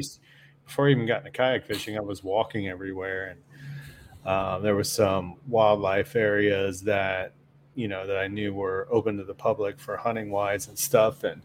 Before 0.66 0.88
I 0.88 0.92
even 0.92 1.06
got 1.06 1.20
into 1.20 1.32
kayak 1.32 1.66
fishing, 1.66 1.98
I 1.98 2.02
was 2.02 2.24
walking 2.24 2.70
everywhere, 2.70 3.28
and 3.28 3.42
uh, 4.26 4.60
there 4.60 4.76
was 4.76 4.92
some 4.92 5.36
wildlife 5.48 6.16
areas 6.16 6.82
that 6.84 7.34
you 7.76 7.88
know 7.88 8.06
that 8.06 8.18
I 8.18 8.28
knew 8.28 8.54
were 8.54 8.88
open 8.92 9.18
to 9.18 9.24
the 9.24 9.34
public 9.34 9.80
for 9.80 9.98
hunting 9.98 10.30
wise 10.30 10.68
and 10.68 10.78
stuff. 10.78 11.24
And 11.24 11.42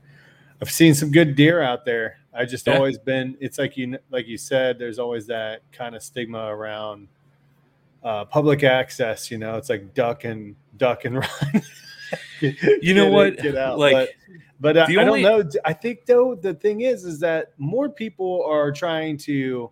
I've 0.60 0.70
seen 0.70 0.94
some 0.94 1.10
good 1.10 1.36
deer 1.36 1.62
out 1.62 1.84
there. 1.84 2.18
I 2.34 2.44
just 2.44 2.66
Yeah. 2.66 2.74
always 2.76 2.98
been. 2.98 3.36
It's 3.40 3.58
like 3.58 3.76
you 3.76 3.98
like 4.10 4.26
you 4.26 4.36
said. 4.38 4.78
There's 4.78 4.98
always 4.98 5.26
that 5.28 5.62
kind 5.72 5.94
of 5.94 6.02
stigma 6.02 6.46
around 6.46 7.08
uh, 8.02 8.24
public 8.26 8.62
access. 8.64 9.30
You 9.30 9.38
know, 9.38 9.56
it's 9.56 9.70
like 9.70 9.94
duck 9.94 10.24
and 10.24 10.54
duck 10.76 11.04
and 11.04 11.16
run. 11.20 11.62
You 12.40 12.94
know 12.94 13.08
what? 13.10 13.44
out. 13.56 13.78
Like, 13.78 14.16
but 14.60 14.74
but 14.74 14.78
I, 14.78 14.86
the 14.86 14.98
I 14.98 15.04
don't 15.04 15.22
know. 15.22 15.48
I 15.64 15.72
think 15.72 16.04
though 16.06 16.34
the 16.34 16.54
thing 16.54 16.82
is, 16.82 17.04
is 17.04 17.20
that 17.20 17.52
more 17.58 17.88
people 17.88 18.44
are 18.44 18.70
trying 18.72 19.16
to 19.18 19.70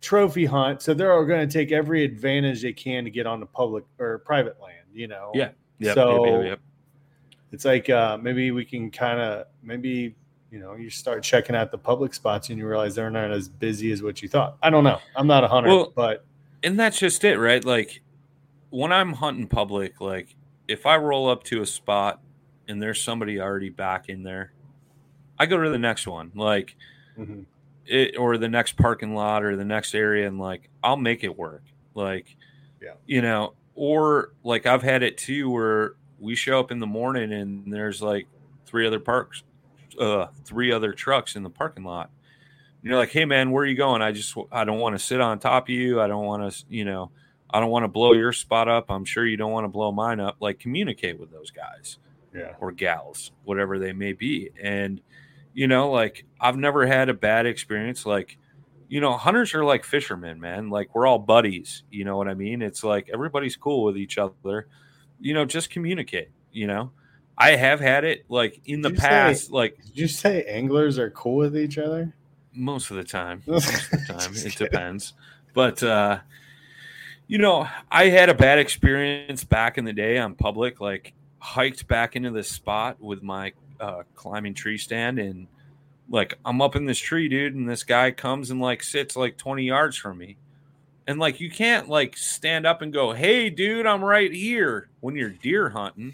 trophy 0.00 0.44
hunt, 0.46 0.82
so 0.82 0.94
they're 0.94 1.24
going 1.24 1.46
to 1.46 1.52
take 1.52 1.72
every 1.72 2.04
advantage 2.04 2.62
they 2.62 2.72
can 2.72 3.04
to 3.04 3.10
get 3.10 3.26
on 3.26 3.40
the 3.40 3.46
public 3.46 3.84
or 3.98 4.18
private 4.20 4.60
land. 4.60 4.86
You 4.92 5.08
know. 5.08 5.30
Yeah. 5.34 5.50
Yep, 5.78 5.94
So- 5.94 6.24
yep, 6.24 6.44
yep. 6.44 6.60
It's 7.52 7.64
like 7.64 7.90
uh, 7.90 8.16
maybe 8.18 8.50
we 8.52 8.64
can 8.64 8.90
kind 8.92 9.18
of 9.20 9.46
maybe 9.62 10.14
you 10.52 10.60
know 10.60 10.76
you 10.76 10.88
start 10.88 11.22
checking 11.24 11.56
out 11.56 11.70
the 11.72 11.78
public 11.78 12.14
spots 12.14 12.48
and 12.48 12.58
you 12.58 12.66
realize 12.66 12.94
they're 12.94 13.10
not 13.10 13.32
as 13.32 13.48
busy 13.48 13.90
as 13.92 14.02
what 14.02 14.22
you 14.22 14.28
thought. 14.28 14.56
I 14.62 14.70
don't 14.70 14.84
know. 14.84 15.00
I'm 15.16 15.26
not 15.26 15.42
a 15.42 15.48
hunter, 15.48 15.68
Well, 15.70 15.92
but 15.96 16.24
and 16.62 16.78
that's 16.78 16.98
just 16.98 17.24
it, 17.24 17.38
right? 17.38 17.64
Like 17.64 18.02
when 18.70 18.92
I'm 18.92 19.14
hunting 19.14 19.48
public, 19.48 20.00
like 20.00 20.36
if 20.68 20.86
I 20.86 20.96
roll 20.96 21.28
up 21.28 21.42
to 21.44 21.60
a 21.62 21.66
spot 21.66 22.20
and 22.68 22.80
there's 22.80 23.02
somebody 23.02 23.40
already 23.40 23.68
back 23.70 24.08
in 24.08 24.22
there, 24.22 24.52
I 25.36 25.46
go 25.46 25.60
to 25.60 25.70
the 25.70 25.78
next 25.78 26.06
one, 26.06 26.30
like 26.36 26.76
Mhm. 27.18 27.46
It 27.86 28.16
or 28.16 28.36
the 28.38 28.48
next 28.48 28.76
parking 28.76 29.14
lot 29.14 29.42
or 29.44 29.56
the 29.56 29.64
next 29.64 29.94
area, 29.94 30.26
and 30.26 30.38
like 30.38 30.68
I'll 30.82 30.96
make 30.96 31.24
it 31.24 31.36
work. 31.36 31.62
Like, 31.94 32.36
Yeah. 32.80 32.94
you 33.06 33.20
know, 33.22 33.54
or 33.74 34.32
like 34.44 34.66
I've 34.66 34.82
had 34.82 35.02
it 35.02 35.16
too 35.18 35.50
where 35.50 35.94
we 36.18 36.34
show 36.34 36.60
up 36.60 36.70
in 36.70 36.78
the 36.80 36.86
morning 36.86 37.32
and 37.32 37.72
there's 37.72 38.00
like 38.02 38.26
three 38.66 38.86
other 38.86 39.00
parks, 39.00 39.42
uh, 39.98 40.26
three 40.44 40.70
other 40.72 40.92
trucks 40.92 41.34
in 41.36 41.42
the 41.42 41.50
parking 41.50 41.84
lot. 41.84 42.10
You're 42.82 42.96
like, 42.96 43.10
hey 43.10 43.24
man, 43.24 43.50
where 43.50 43.64
are 43.64 43.66
you 43.66 43.76
going? 43.76 44.00
I 44.02 44.12
just 44.12 44.34
I 44.52 44.64
don't 44.64 44.78
want 44.78 44.94
to 44.96 45.04
sit 45.04 45.20
on 45.20 45.38
top 45.38 45.64
of 45.64 45.70
you. 45.70 46.00
I 46.00 46.06
don't 46.06 46.24
want 46.24 46.50
to, 46.52 46.64
you 46.68 46.84
know, 46.84 47.10
I 47.50 47.58
don't 47.60 47.70
want 47.70 47.84
to 47.84 47.88
blow 47.88 48.12
your 48.12 48.32
spot 48.32 48.68
up. 48.68 48.90
I'm 48.90 49.04
sure 49.04 49.26
you 49.26 49.36
don't 49.36 49.52
want 49.52 49.64
to 49.64 49.68
blow 49.68 49.90
mine 49.92 50.20
up. 50.20 50.36
Like 50.40 50.58
communicate 50.60 51.18
with 51.18 51.30
those 51.30 51.50
guys 51.50 51.98
Yeah. 52.34 52.54
or 52.60 52.70
gals, 52.72 53.32
whatever 53.44 53.78
they 53.78 53.92
may 53.92 54.12
be. 54.12 54.50
And, 54.62 55.00
you 55.54 55.66
know, 55.68 55.90
like 55.90 56.24
I've 56.40 56.56
never 56.56 56.86
had 56.86 57.08
a 57.08 57.14
bad 57.14 57.46
experience. 57.46 58.06
Like, 58.06 58.38
you 58.88 59.00
know, 59.00 59.16
hunters 59.16 59.54
are 59.54 59.64
like 59.64 59.84
fishermen, 59.84 60.40
man. 60.40 60.70
Like 60.70 60.94
we're 60.94 61.06
all 61.06 61.18
buddies. 61.18 61.82
You 61.90 62.04
know 62.04 62.16
what 62.16 62.28
I 62.28 62.34
mean? 62.34 62.62
It's 62.62 62.82
like 62.84 63.08
everybody's 63.12 63.56
cool 63.56 63.84
with 63.84 63.96
each 63.96 64.18
other. 64.18 64.66
You 65.20 65.34
know, 65.34 65.44
just 65.44 65.70
communicate, 65.70 66.30
you 66.52 66.66
know. 66.66 66.92
I 67.38 67.52
have 67.56 67.80
had 67.80 68.04
it 68.04 68.24
like 68.28 68.60
in 68.66 68.82
the 68.82 68.90
Did 68.90 69.00
say- 69.00 69.08
past, 69.08 69.50
like 69.50 69.76
Did 69.82 69.98
you 69.98 70.08
say 70.08 70.44
anglers 70.44 70.98
are 70.98 71.10
cool 71.10 71.36
with 71.36 71.56
each 71.56 71.78
other? 71.78 72.14
most 72.52 72.90
of 72.90 72.96
the 72.96 73.04
time. 73.04 73.42
Most 73.46 73.68
of 73.68 73.90
the 73.90 74.12
time. 74.12 74.32
It 74.34 74.56
depends. 74.56 75.12
But 75.54 75.82
uh 75.82 76.18
you 77.28 77.38
know, 77.38 77.68
I 77.92 78.06
had 78.06 78.28
a 78.28 78.34
bad 78.34 78.58
experience 78.58 79.44
back 79.44 79.78
in 79.78 79.84
the 79.84 79.92
day 79.92 80.18
on 80.18 80.34
public, 80.34 80.80
like 80.80 81.12
hiked 81.38 81.86
back 81.86 82.16
into 82.16 82.32
this 82.32 82.50
spot 82.50 83.00
with 83.00 83.22
my 83.22 83.52
uh 83.80 84.02
climbing 84.14 84.54
tree 84.54 84.78
stand 84.78 85.18
and 85.18 85.46
like 86.10 86.36
I'm 86.44 86.60
up 86.60 86.74
in 86.76 86.84
this 86.84 86.98
tree, 86.98 87.28
dude, 87.28 87.54
and 87.54 87.68
this 87.68 87.84
guy 87.84 88.10
comes 88.10 88.50
and 88.50 88.60
like 88.60 88.82
sits 88.82 89.16
like 89.16 89.36
20 89.36 89.64
yards 89.64 89.96
from 89.96 90.18
me. 90.18 90.36
And 91.06 91.18
like 91.18 91.40
you 91.40 91.50
can't 91.50 91.88
like 91.88 92.16
stand 92.16 92.66
up 92.66 92.82
and 92.82 92.92
go, 92.92 93.12
"Hey, 93.12 93.48
dude, 93.48 93.86
I'm 93.86 94.04
right 94.04 94.32
here" 94.32 94.90
when 95.00 95.16
you're 95.16 95.30
deer 95.30 95.70
hunting. 95.70 96.12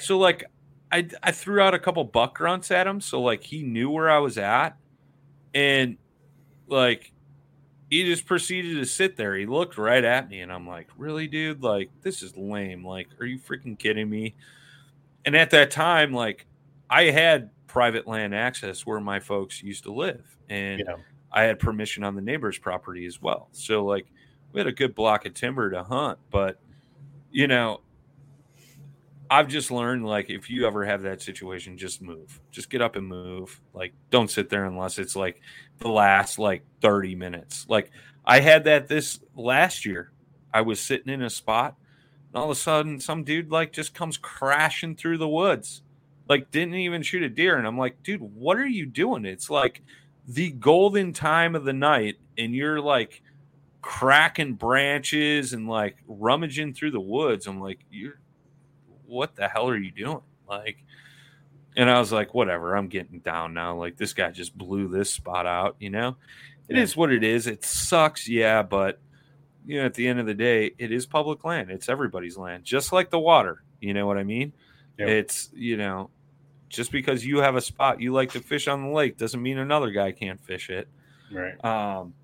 So 0.00 0.18
like 0.18 0.44
I 0.90 1.08
I 1.22 1.32
threw 1.32 1.60
out 1.60 1.74
a 1.74 1.78
couple 1.78 2.04
buck 2.04 2.36
grunts 2.36 2.70
at 2.70 2.86
him, 2.86 3.00
so 3.00 3.20
like 3.20 3.42
he 3.42 3.62
knew 3.62 3.90
where 3.90 4.10
I 4.10 4.18
was 4.18 4.38
at, 4.38 4.76
and 5.52 5.98
like 6.68 7.12
he 7.90 8.04
just 8.04 8.26
proceeded 8.26 8.76
to 8.76 8.86
sit 8.86 9.16
there. 9.16 9.36
He 9.36 9.46
looked 9.46 9.78
right 9.78 10.04
at 10.04 10.28
me, 10.30 10.40
and 10.40 10.52
I'm 10.52 10.66
like, 10.66 10.88
"Really, 10.96 11.26
dude? 11.28 11.62
Like 11.62 11.90
this 12.02 12.22
is 12.22 12.36
lame. 12.36 12.84
Like, 12.84 13.08
are 13.20 13.26
you 13.26 13.38
freaking 13.38 13.78
kidding 13.78 14.08
me?" 14.08 14.34
And 15.24 15.36
at 15.36 15.50
that 15.50 15.70
time, 15.70 16.12
like 16.12 16.46
I 16.90 17.04
had 17.04 17.50
private 17.66 18.06
land 18.06 18.34
access 18.34 18.86
where 18.86 19.00
my 19.00 19.20
folks 19.20 19.62
used 19.62 19.84
to 19.84 19.92
live, 19.92 20.36
and 20.48 20.80
Yeah. 20.86 20.96
I 21.32 21.42
had 21.42 21.58
permission 21.58 22.04
on 22.04 22.14
the 22.14 22.22
neighbor's 22.22 22.58
property 22.58 23.06
as 23.06 23.20
well. 23.20 23.48
So 23.52 23.84
like 23.84 24.06
we 24.52 24.60
had 24.60 24.68
a 24.68 24.72
good 24.72 24.94
block 24.94 25.26
of 25.26 25.34
timber 25.34 25.70
to 25.70 25.82
hunt, 25.82 26.18
but 26.30 26.60
you 27.32 27.48
know, 27.48 27.80
I've 29.30 29.48
just 29.48 29.70
learned 29.72 30.06
like 30.06 30.30
if 30.30 30.48
you 30.48 30.66
ever 30.66 30.84
have 30.84 31.02
that 31.02 31.20
situation, 31.20 31.76
just 31.76 32.00
move. 32.00 32.40
Just 32.52 32.70
get 32.70 32.80
up 32.80 32.94
and 32.94 33.06
move. 33.06 33.60
Like 33.72 33.92
don't 34.10 34.30
sit 34.30 34.48
there 34.48 34.64
unless 34.66 34.98
it's 34.98 35.16
like 35.16 35.40
the 35.78 35.88
last 35.88 36.38
like 36.38 36.64
30 36.82 37.16
minutes. 37.16 37.66
Like 37.68 37.90
I 38.24 38.38
had 38.40 38.64
that 38.64 38.86
this 38.86 39.18
last 39.34 39.84
year. 39.84 40.12
I 40.52 40.60
was 40.60 40.78
sitting 40.78 41.12
in 41.12 41.22
a 41.22 41.30
spot 41.30 41.74
and 42.28 42.36
all 42.36 42.44
of 42.44 42.50
a 42.56 42.60
sudden 42.60 43.00
some 43.00 43.24
dude 43.24 43.50
like 43.50 43.72
just 43.72 43.92
comes 43.92 44.16
crashing 44.16 44.94
through 44.94 45.18
the 45.18 45.28
woods. 45.28 45.82
Like 46.28 46.50
didn't 46.50 46.74
even 46.74 47.02
shoot 47.02 47.22
a 47.22 47.28
deer 47.28 47.56
and 47.58 47.66
I'm 47.66 47.78
like, 47.78 48.02
"Dude, 48.02 48.20
what 48.22 48.56
are 48.56 48.66
you 48.66 48.86
doing?" 48.86 49.24
It's 49.24 49.50
like 49.50 49.82
the 50.26 50.50
golden 50.52 51.12
time 51.12 51.54
of 51.54 51.64
the 51.64 51.72
night 51.74 52.16
and 52.38 52.54
you're 52.54 52.80
like 52.80 53.22
cracking 53.82 54.54
branches 54.54 55.52
and 55.52 55.68
like 55.68 55.96
rummaging 56.06 56.72
through 56.72 56.92
the 56.92 57.00
woods. 57.00 57.46
I'm 57.46 57.60
like, 57.60 57.80
you're 57.90 58.18
what 59.06 59.36
the 59.36 59.46
hell 59.48 59.68
are 59.68 59.76
you 59.76 59.90
doing? 59.90 60.22
Like, 60.48 60.82
and 61.76 61.90
I 61.90 61.98
was 62.00 62.10
like, 62.10 62.32
whatever, 62.34 62.74
I'm 62.74 62.88
getting 62.88 63.18
down 63.18 63.52
now. 63.52 63.76
Like, 63.76 63.96
this 63.98 64.14
guy 64.14 64.30
just 64.30 64.56
blew 64.56 64.88
this 64.88 65.10
spot 65.10 65.46
out, 65.46 65.76
you 65.78 65.90
know? 65.90 66.16
It 66.68 66.78
is 66.78 66.94
Yeah. 66.94 67.00
what 67.00 67.12
it 67.12 67.22
is. 67.22 67.46
It 67.46 67.64
sucks, 67.64 68.26
yeah, 68.28 68.62
but 68.62 68.98
you 69.66 69.78
know, 69.78 69.84
at 69.86 69.94
the 69.94 70.06
end 70.08 70.20
of 70.20 70.26
the 70.26 70.34
day, 70.34 70.72
it 70.78 70.90
is 70.92 71.04
public 71.06 71.44
land. 71.44 71.70
It's 71.70 71.88
everybody's 71.88 72.36
land, 72.38 72.64
just 72.64 72.92
like 72.92 73.10
the 73.10 73.18
water. 73.18 73.62
You 73.80 73.92
know 73.94 74.06
what 74.06 74.18
I 74.18 74.24
mean? 74.24 74.52
Yep. 74.98 75.08
It's, 75.08 75.50
you 75.54 75.76
know, 75.76 76.10
just 76.68 76.92
because 76.92 77.24
you 77.24 77.38
have 77.38 77.56
a 77.56 77.60
spot 77.60 78.00
you 78.00 78.12
like 78.12 78.32
to 78.32 78.40
fish 78.40 78.68
on 78.68 78.82
the 78.82 78.90
lake 78.90 79.16
doesn't 79.16 79.40
mean 79.40 79.58
another 79.58 79.90
guy 79.90 80.12
can't 80.12 80.40
fish 80.40 80.70
it. 80.70 80.88
Right. 81.30 81.62
Um, 81.64 82.14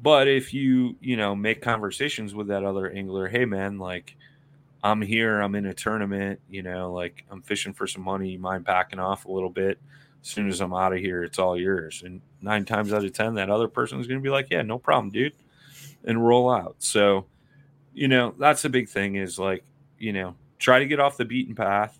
but 0.00 0.28
if 0.28 0.54
you 0.54 0.96
you 1.00 1.16
know 1.16 1.34
make 1.34 1.60
conversations 1.60 2.34
with 2.34 2.48
that 2.48 2.64
other 2.64 2.90
angler, 2.90 3.28
hey 3.28 3.44
man, 3.44 3.78
like 3.78 4.16
I'm 4.82 5.02
here, 5.02 5.40
I'm 5.40 5.54
in 5.54 5.66
a 5.66 5.74
tournament, 5.74 6.40
you 6.48 6.62
know, 6.62 6.92
like 6.92 7.24
I'm 7.30 7.42
fishing 7.42 7.72
for 7.72 7.86
some 7.86 8.02
money. 8.02 8.30
You 8.30 8.38
mind 8.38 8.64
backing 8.64 9.00
off 9.00 9.24
a 9.24 9.30
little 9.30 9.50
bit? 9.50 9.78
As 10.22 10.28
soon 10.28 10.48
as 10.48 10.60
I'm 10.60 10.74
out 10.74 10.92
of 10.92 10.98
here, 10.98 11.22
it's 11.22 11.38
all 11.38 11.58
yours. 11.58 12.02
And 12.04 12.20
nine 12.40 12.64
times 12.64 12.92
out 12.92 13.04
of 13.04 13.12
ten, 13.12 13.34
that 13.34 13.50
other 13.50 13.68
person 13.68 14.00
is 14.00 14.06
going 14.06 14.20
to 14.20 14.22
be 14.22 14.30
like, 14.30 14.48
yeah, 14.50 14.62
no 14.62 14.78
problem, 14.78 15.10
dude, 15.10 15.32
and 16.04 16.24
roll 16.24 16.50
out. 16.50 16.76
So, 16.78 17.26
you 17.94 18.08
know, 18.08 18.34
that's 18.38 18.62
the 18.62 18.68
big 18.68 18.88
thing 18.88 19.16
is 19.16 19.38
like, 19.38 19.64
you 19.98 20.12
know, 20.12 20.34
try 20.58 20.78
to 20.78 20.86
get 20.86 21.00
off 21.00 21.16
the 21.16 21.24
beaten 21.24 21.54
path. 21.54 21.98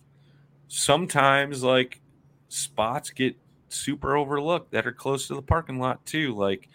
Sometimes 0.69 1.63
like 1.63 1.99
spots 2.47 3.09
get 3.09 3.35
super 3.69 4.15
overlooked 4.15 4.71
that 4.71 4.85
are 4.85 4.91
close 4.91 5.27
to 5.27 5.35
the 5.35 5.41
parking 5.41 5.79
lot 5.79 6.05
too. 6.05 6.35
Like 6.35 6.69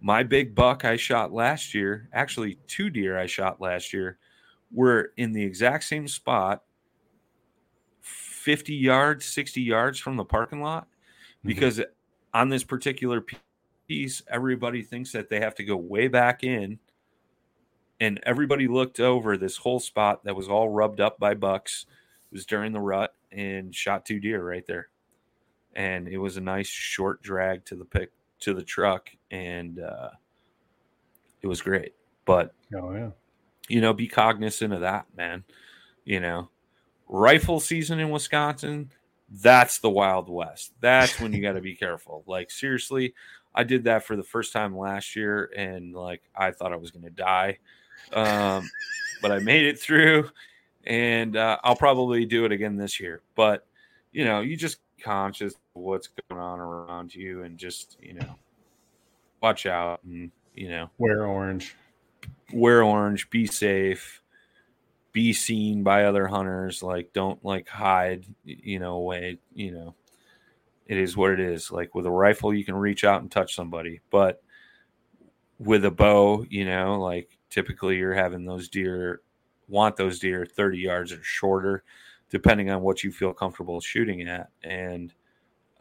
my 0.00 0.22
big 0.22 0.54
buck 0.54 0.84
I 0.84 0.96
shot 0.96 1.32
last 1.32 1.74
year, 1.74 2.08
actually 2.12 2.58
two 2.66 2.90
deer 2.90 3.18
I 3.18 3.26
shot 3.26 3.60
last 3.60 3.92
year, 3.92 4.18
were 4.70 5.12
in 5.16 5.32
the 5.32 5.42
exact 5.42 5.84
same 5.84 6.06
spot, 6.06 6.62
50 8.00 8.74
yards, 8.74 9.24
60 9.24 9.62
yards 9.62 9.98
from 9.98 10.16
the 10.16 10.24
parking 10.24 10.60
lot. 10.60 10.84
Mm-hmm. 10.84 11.48
Because 11.48 11.80
on 12.34 12.50
this 12.50 12.62
particular 12.62 13.24
piece, 13.88 14.22
everybody 14.28 14.82
thinks 14.82 15.12
that 15.12 15.30
they 15.30 15.40
have 15.40 15.54
to 15.56 15.64
go 15.64 15.76
way 15.76 16.08
back 16.08 16.44
in. 16.44 16.78
And 18.02 18.20
everybody 18.24 18.68
looked 18.68 19.00
over 19.00 19.36
this 19.36 19.58
whole 19.58 19.80
spot 19.80 20.24
that 20.24 20.36
was 20.36 20.48
all 20.48 20.70
rubbed 20.70 21.00
up 21.00 21.18
by 21.18 21.34
bucks. 21.34 21.86
It 22.30 22.34
was 22.34 22.46
during 22.46 22.72
the 22.72 22.80
rut 22.80 23.14
and 23.32 23.74
shot 23.74 24.04
two 24.06 24.20
deer 24.20 24.42
right 24.42 24.66
there. 24.66 24.88
And 25.74 26.08
it 26.08 26.18
was 26.18 26.36
a 26.36 26.40
nice 26.40 26.68
short 26.68 27.22
drag 27.22 27.64
to 27.66 27.76
the 27.76 27.84
pick 27.84 28.10
to 28.40 28.54
the 28.54 28.62
truck 28.62 29.10
and 29.30 29.80
uh, 29.80 30.10
it 31.42 31.46
was 31.46 31.60
great. 31.62 31.94
But 32.24 32.54
Oh 32.74 32.92
yeah. 32.92 33.10
you 33.68 33.80
know, 33.80 33.92
be 33.92 34.08
cognizant 34.08 34.72
of 34.72 34.80
that, 34.80 35.06
man. 35.16 35.44
You 36.04 36.20
know, 36.20 36.48
rifle 37.08 37.60
season 37.60 38.00
in 38.00 38.10
Wisconsin, 38.10 38.90
that's 39.30 39.78
the 39.78 39.90
Wild 39.90 40.28
West. 40.28 40.72
That's 40.80 41.20
when 41.20 41.32
you 41.32 41.40
got 41.42 41.52
to 41.52 41.60
be 41.60 41.76
careful. 41.76 42.24
Like, 42.26 42.50
seriously, 42.50 43.14
I 43.54 43.64
did 43.64 43.84
that 43.84 44.04
for 44.04 44.16
the 44.16 44.22
first 44.22 44.52
time 44.52 44.76
last 44.76 45.14
year 45.14 45.52
and 45.56 45.94
like 45.94 46.22
I 46.34 46.50
thought 46.50 46.72
I 46.72 46.76
was 46.76 46.90
going 46.90 47.04
to 47.04 47.10
die. 47.10 47.58
Um, 48.12 48.68
but 49.22 49.30
I 49.30 49.38
made 49.40 49.66
it 49.66 49.78
through 49.78 50.30
and 50.90 51.36
uh, 51.36 51.56
I'll 51.62 51.76
probably 51.76 52.26
do 52.26 52.44
it 52.44 52.50
again 52.50 52.76
this 52.76 52.98
year. 52.98 53.22
But, 53.36 53.64
you 54.10 54.24
know, 54.24 54.40
you 54.40 54.56
just 54.56 54.80
conscious 55.00 55.54
of 55.54 55.82
what's 55.82 56.08
going 56.08 56.42
on 56.42 56.58
around 56.58 57.14
you 57.14 57.44
and 57.44 57.56
just, 57.56 57.96
you 58.00 58.14
know, 58.14 58.34
watch 59.40 59.66
out 59.66 60.02
and, 60.02 60.32
you 60.52 60.68
know, 60.68 60.90
Wear 60.98 61.26
orange. 61.26 61.76
wear 62.52 62.82
orange, 62.82 63.30
be 63.30 63.46
safe, 63.46 64.20
be 65.12 65.32
seen 65.32 65.84
by 65.84 66.06
other 66.06 66.26
hunters. 66.26 66.82
Like, 66.82 67.12
don't 67.12 67.42
like 67.44 67.68
hide, 67.68 68.26
you 68.44 68.80
know, 68.80 68.96
away. 68.96 69.38
You 69.54 69.70
know, 69.70 69.94
it 70.86 70.98
is 70.98 71.16
what 71.16 71.30
it 71.30 71.38
is. 71.38 71.70
Like 71.70 71.94
with 71.94 72.06
a 72.06 72.10
rifle, 72.10 72.52
you 72.52 72.64
can 72.64 72.74
reach 72.74 73.04
out 73.04 73.22
and 73.22 73.30
touch 73.30 73.54
somebody, 73.54 74.00
but 74.10 74.42
with 75.60 75.84
a 75.84 75.90
bow, 75.92 76.44
you 76.50 76.64
know, 76.64 76.98
like 76.98 77.38
typically 77.48 77.96
you're 77.96 78.12
having 78.12 78.44
those 78.44 78.68
deer 78.68 79.20
want 79.70 79.96
those 79.96 80.18
deer 80.18 80.44
30 80.46 80.78
yards 80.78 81.12
or 81.12 81.22
shorter, 81.22 81.82
depending 82.28 82.70
on 82.70 82.82
what 82.82 83.02
you 83.02 83.12
feel 83.12 83.32
comfortable 83.32 83.80
shooting 83.80 84.28
at. 84.28 84.50
And, 84.62 85.12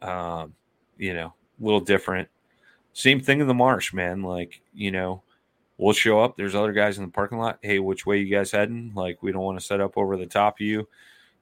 um, 0.02 0.54
you 0.98 1.14
know, 1.14 1.34
a 1.60 1.64
little 1.64 1.80
different. 1.82 2.28
Same 2.94 3.20
thing 3.20 3.40
in 3.40 3.48
the 3.48 3.54
marsh, 3.54 3.94
man. 3.94 4.22
Like, 4.24 4.62
you 4.74 4.92
know, 4.92 5.24
we'll 5.78 5.94
show 5.94 6.22
up. 6.22 6.38
There's 6.38 6.56
other 6.56 6.74
guys 6.74 6.98
in 6.98 7.06
the 7.06 7.12
parking 7.12 7.38
lot. 7.38 7.60
Hey, 7.62 7.80
which 7.80 8.06
way 8.06 8.18
you 8.18 8.34
guys 8.36 8.52
heading? 8.52 8.92
Like, 8.96 9.22
we 9.24 9.32
don't 9.32 9.42
want 9.44 9.60
to 9.60 9.66
set 9.66 9.82
up 9.82 9.98
over 9.98 10.18
the 10.18 10.26
top 10.26 10.58
of 10.58 10.62
you, 10.66 10.88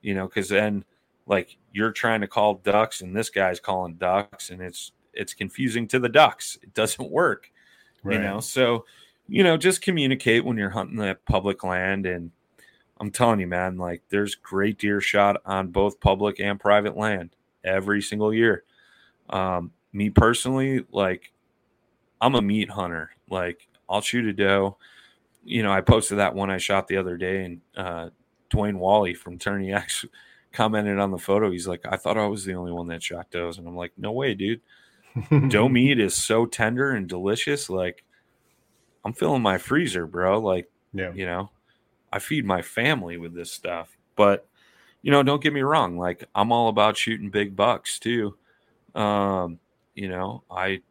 you 0.02 0.14
know, 0.14 0.28
because 0.28 0.50
then 0.50 0.84
like 1.26 1.58
you're 1.74 1.92
trying 1.92 2.22
to 2.22 2.28
call 2.28 2.56
ducks 2.56 3.02
and 3.02 3.16
this 3.16 3.30
guy's 3.30 3.60
calling 3.60 3.96
ducks, 3.96 4.50
and 4.50 4.62
it's 4.62 4.92
it's 5.14 5.34
confusing 5.34 5.88
to 5.88 6.00
the 6.00 6.10
ducks. 6.10 6.58
It 6.62 6.74
doesn't 6.74 7.10
work, 7.12 7.52
Right. 8.04 8.16
you 8.16 8.22
know. 8.22 8.40
So, 8.40 8.86
you 9.28 9.44
know, 9.44 9.58
just 9.58 9.82
communicate 9.82 10.46
when 10.46 10.58
you're 10.58 10.70
hunting 10.70 10.98
that 10.98 11.26
public 11.26 11.64
land. 11.64 12.06
And 12.06 12.32
I'm 13.00 13.12
telling 13.12 13.40
you, 13.40 13.48
man, 13.48 13.78
like 13.78 14.02
there's 14.10 14.36
great 14.36 14.80
deer 14.80 15.00
shot 15.02 15.38
on 15.46 15.68
both 15.68 16.00
public 16.00 16.40
and 16.40 16.60
private 16.60 16.98
land 16.98 17.30
every 17.64 18.02
single 18.02 18.34
year. 18.34 18.64
Um, 19.30 19.72
me 19.94 20.10
personally, 20.10 20.86
like 20.92 21.32
I'm 22.22 22.36
a 22.36 22.42
meat 22.42 22.70
hunter. 22.70 23.12
Like 23.30 23.68
I'll 23.90 24.02
shoot 24.02 24.26
a 24.26 24.34
doe. 24.34 24.78
You 25.44 25.64
know, 25.64 25.72
I 25.72 25.82
posted 25.82 26.18
that 26.18 26.36
one 26.36 26.50
I 26.50 26.58
shot 26.58 26.88
the 26.88 26.98
other 26.98 27.16
day, 27.18 27.46
and 27.46 27.62
uh, 27.76 28.10
Dwayne 28.50 28.78
Wally 28.78 29.14
from 29.14 29.38
Tourney 29.38 29.72
X 29.74 30.04
commented 30.52 31.00
on 31.00 31.12
the 31.12 31.18
photo. 31.18 31.52
He's 31.52 31.68
like, 31.68 31.82
I 31.88 31.96
thought 31.98 32.18
I 32.18 32.28
was 32.28 32.44
the 32.44 32.56
only 32.56 32.72
one 32.72 32.88
that 32.88 33.04
shot 33.04 33.30
does, 33.32 33.58
and 33.58 33.68
I'm 33.68 33.76
like, 33.78 33.94
no 33.98 34.12
way, 34.12 34.34
dude. 34.34 34.62
doe 35.50 35.70
meat 35.70 36.00
is 36.00 36.16
so 36.16 36.46
tender 36.46 36.92
and 36.92 37.08
delicious. 37.08 37.70
Like, 37.70 38.04
I'm 39.06 39.14
filling 39.14 39.42
my 39.42 39.58
freezer, 39.58 40.06
bro. 40.06 40.40
Like, 40.40 40.70
Yeah. 40.94 41.14
you 41.14 41.26
know, 41.26 41.50
I 42.12 42.20
feed 42.20 42.46
my 42.46 42.62
family 42.62 43.18
with 43.18 43.34
this 43.34 43.52
stuff. 43.52 43.98
But, 44.16 44.48
you 45.02 45.12
know, 45.12 45.24
don't 45.24 45.42
get 45.42 45.54
me 45.54 45.62
wrong. 45.62 45.98
Like, 45.98 46.26
I'm 46.34 46.52
all 46.52 46.70
about 46.70 46.98
shooting 46.98 47.30
big 47.30 47.56
bucks 47.56 48.00
too. 48.00 48.36
Um, 48.96 49.60
you 49.96 50.10
know, 50.10 50.44
I 50.50 50.82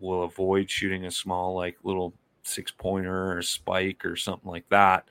will 0.00 0.24
avoid 0.24 0.70
shooting 0.70 1.06
a 1.06 1.10
small, 1.10 1.54
like, 1.54 1.76
little 1.82 2.14
six 2.42 2.70
pointer 2.70 3.36
or 3.36 3.42
spike 3.42 4.04
or 4.04 4.16
something 4.16 4.50
like 4.50 4.68
that. 4.68 5.08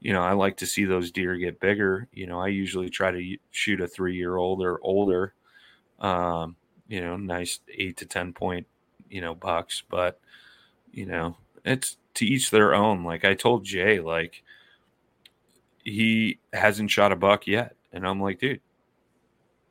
You 0.00 0.12
know, 0.12 0.22
I 0.22 0.32
like 0.32 0.56
to 0.58 0.66
see 0.66 0.84
those 0.84 1.10
deer 1.10 1.36
get 1.36 1.60
bigger. 1.60 2.08
You 2.12 2.26
know, 2.26 2.40
I 2.40 2.48
usually 2.48 2.88
try 2.88 3.10
to 3.10 3.36
shoot 3.50 3.80
a 3.80 3.88
three 3.88 4.14
year 4.16 4.36
old 4.36 4.62
or 4.62 4.78
older. 4.82 5.34
Um, 5.98 6.56
you 6.86 7.00
know, 7.00 7.16
nice 7.16 7.60
eight 7.68 7.96
to 7.98 8.06
10 8.06 8.32
point, 8.32 8.66
you 9.10 9.20
know, 9.20 9.34
bucks. 9.34 9.82
But, 9.88 10.20
you 10.92 11.06
know, 11.06 11.36
it's 11.64 11.96
to 12.14 12.26
each 12.26 12.50
their 12.50 12.74
own. 12.74 13.02
Like 13.04 13.24
I 13.24 13.34
told 13.34 13.64
Jay, 13.64 13.98
like, 13.98 14.42
he 15.88 16.38
hasn't 16.52 16.90
shot 16.90 17.12
a 17.12 17.16
buck 17.16 17.46
yet. 17.46 17.76
And 17.92 18.06
I'm 18.06 18.20
like, 18.20 18.38
dude, 18.38 18.60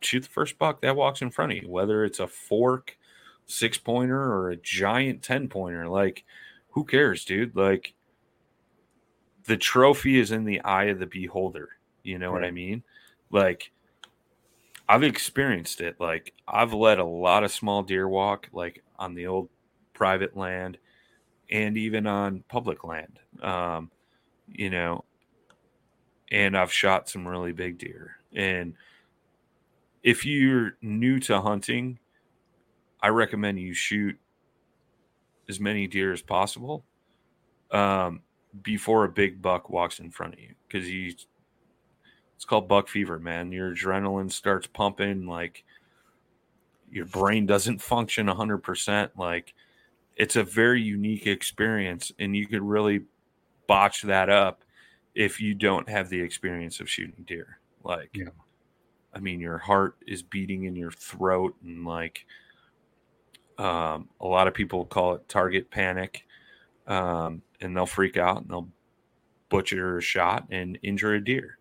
shoot 0.01 0.21
the 0.21 0.29
first 0.29 0.57
buck 0.57 0.81
that 0.81 0.95
walks 0.95 1.21
in 1.21 1.31
front 1.31 1.51
of 1.51 1.57
you, 1.59 1.69
whether 1.69 2.03
it's 2.03 2.19
a 2.19 2.27
fork, 2.27 2.97
six 3.45 3.77
pointer, 3.77 4.19
or 4.19 4.49
a 4.49 4.57
giant 4.57 5.21
10 5.21 5.47
pointer. 5.47 5.87
Like, 5.87 6.23
who 6.71 6.83
cares, 6.83 7.25
dude? 7.25 7.55
Like, 7.55 7.93
the 9.45 9.57
trophy 9.57 10.19
is 10.19 10.31
in 10.31 10.45
the 10.45 10.61
eye 10.61 10.85
of 10.85 10.99
the 10.99 11.05
beholder. 11.05 11.69
You 12.03 12.19
know 12.19 12.31
what 12.31 12.43
I 12.43 12.51
mean? 12.51 12.83
Like, 13.31 13.71
I've 14.89 15.03
experienced 15.03 15.81
it. 15.81 15.99
Like, 15.99 16.33
I've 16.47 16.73
led 16.73 16.99
a 16.99 17.05
lot 17.05 17.43
of 17.43 17.51
small 17.51 17.83
deer 17.83 18.07
walk, 18.07 18.47
like 18.53 18.83
on 18.97 19.13
the 19.13 19.27
old 19.27 19.49
private 19.93 20.35
land 20.37 20.77
and 21.49 21.77
even 21.77 22.07
on 22.07 22.43
public 22.47 22.83
land. 22.83 23.19
Um, 23.41 23.91
you 24.47 24.69
know, 24.69 25.03
and 26.31 26.57
I've 26.57 26.73
shot 26.73 27.09
some 27.09 27.27
really 27.27 27.51
big 27.51 27.77
deer. 27.77 28.17
And 28.33 28.73
if 30.03 30.25
you're 30.25 30.77
new 30.81 31.19
to 31.21 31.41
hunting, 31.41 31.99
I 33.01 33.09
recommend 33.09 33.59
you 33.59 33.73
shoot 33.73 34.17
as 35.49 35.59
many 35.59 35.87
deer 35.87 36.11
as 36.11 36.21
possible 36.21 36.83
um, 37.71 38.21
before 38.61 39.05
a 39.05 39.09
big 39.09 39.41
buck 39.41 39.69
walks 39.69 39.99
in 39.99 40.11
front 40.11 40.33
of 40.33 40.39
you 40.39 40.53
because 40.67 40.89
you 40.89 41.13
it's 42.35 42.45
called 42.45 42.67
buck 42.67 42.87
fever 42.87 43.19
man 43.19 43.51
your 43.51 43.73
adrenaline 43.73 44.31
starts 44.31 44.67
pumping 44.67 45.25
like 45.25 45.63
your 46.91 47.05
brain 47.05 47.45
doesn't 47.45 47.81
function 47.81 48.27
100% 48.27 49.09
like 49.17 49.53
it's 50.15 50.35
a 50.35 50.43
very 50.43 50.81
unique 50.81 51.27
experience 51.27 52.11
and 52.19 52.35
you 52.35 52.47
could 52.47 52.61
really 52.61 53.01
botch 53.67 54.01
that 54.03 54.29
up 54.29 54.63
if 55.17 55.41
you 55.41 55.55
don't 55.55 55.89
have 55.89 56.09
the 56.09 56.19
experience 56.21 56.79
of 56.79 56.87
shooting 56.89 57.23
deer 57.25 57.59
like 57.83 58.09
Yeah. 58.13 58.29
i 59.13 59.19
mean 59.19 59.39
your 59.39 59.57
heart 59.57 59.95
is 60.05 60.21
beating 60.21 60.65
in 60.65 60.75
your 60.75 60.91
throat 60.91 61.55
and 61.63 61.85
like 61.85 62.25
um, 63.57 64.07
a 64.21 64.27
lot 64.27 64.47
of 64.47 64.53
people 64.53 64.85
call 64.85 65.15
it 65.15 65.27
target 65.27 65.71
panic 65.71 66.23
um, 66.85 67.41
and 67.59 67.75
they'll 67.75 67.87
freak 67.87 68.15
out 68.17 68.37
and 68.41 68.49
they'll 68.49 68.69
butcher 69.49 69.97
a 69.97 70.01
shot 70.01 70.45
and 70.51 70.77
injure 70.83 71.15
a 71.15 71.23
deer 71.23 71.57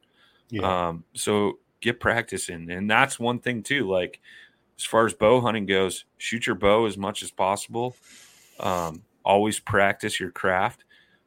Yeah. 0.50 0.88
um, 0.88 1.04
so 1.14 1.58
get 1.80 2.00
practice 2.00 2.48
in. 2.48 2.70
And 2.70 2.90
that's 2.90 3.18
one 3.18 3.38
thing 3.38 3.62
too. 3.62 3.88
Like 3.88 4.20
as 4.78 4.84
far 4.84 5.06
as 5.06 5.14
bow 5.14 5.40
hunting 5.40 5.66
goes, 5.66 6.04
shoot 6.18 6.46
your 6.46 6.56
bow 6.56 6.86
as 6.86 6.98
much 6.98 7.22
as 7.22 7.30
possible. 7.30 7.96
Um, 8.60 9.02
always 9.24 9.58
practice 9.60 10.18
your 10.20 10.30
craft. 10.32 10.84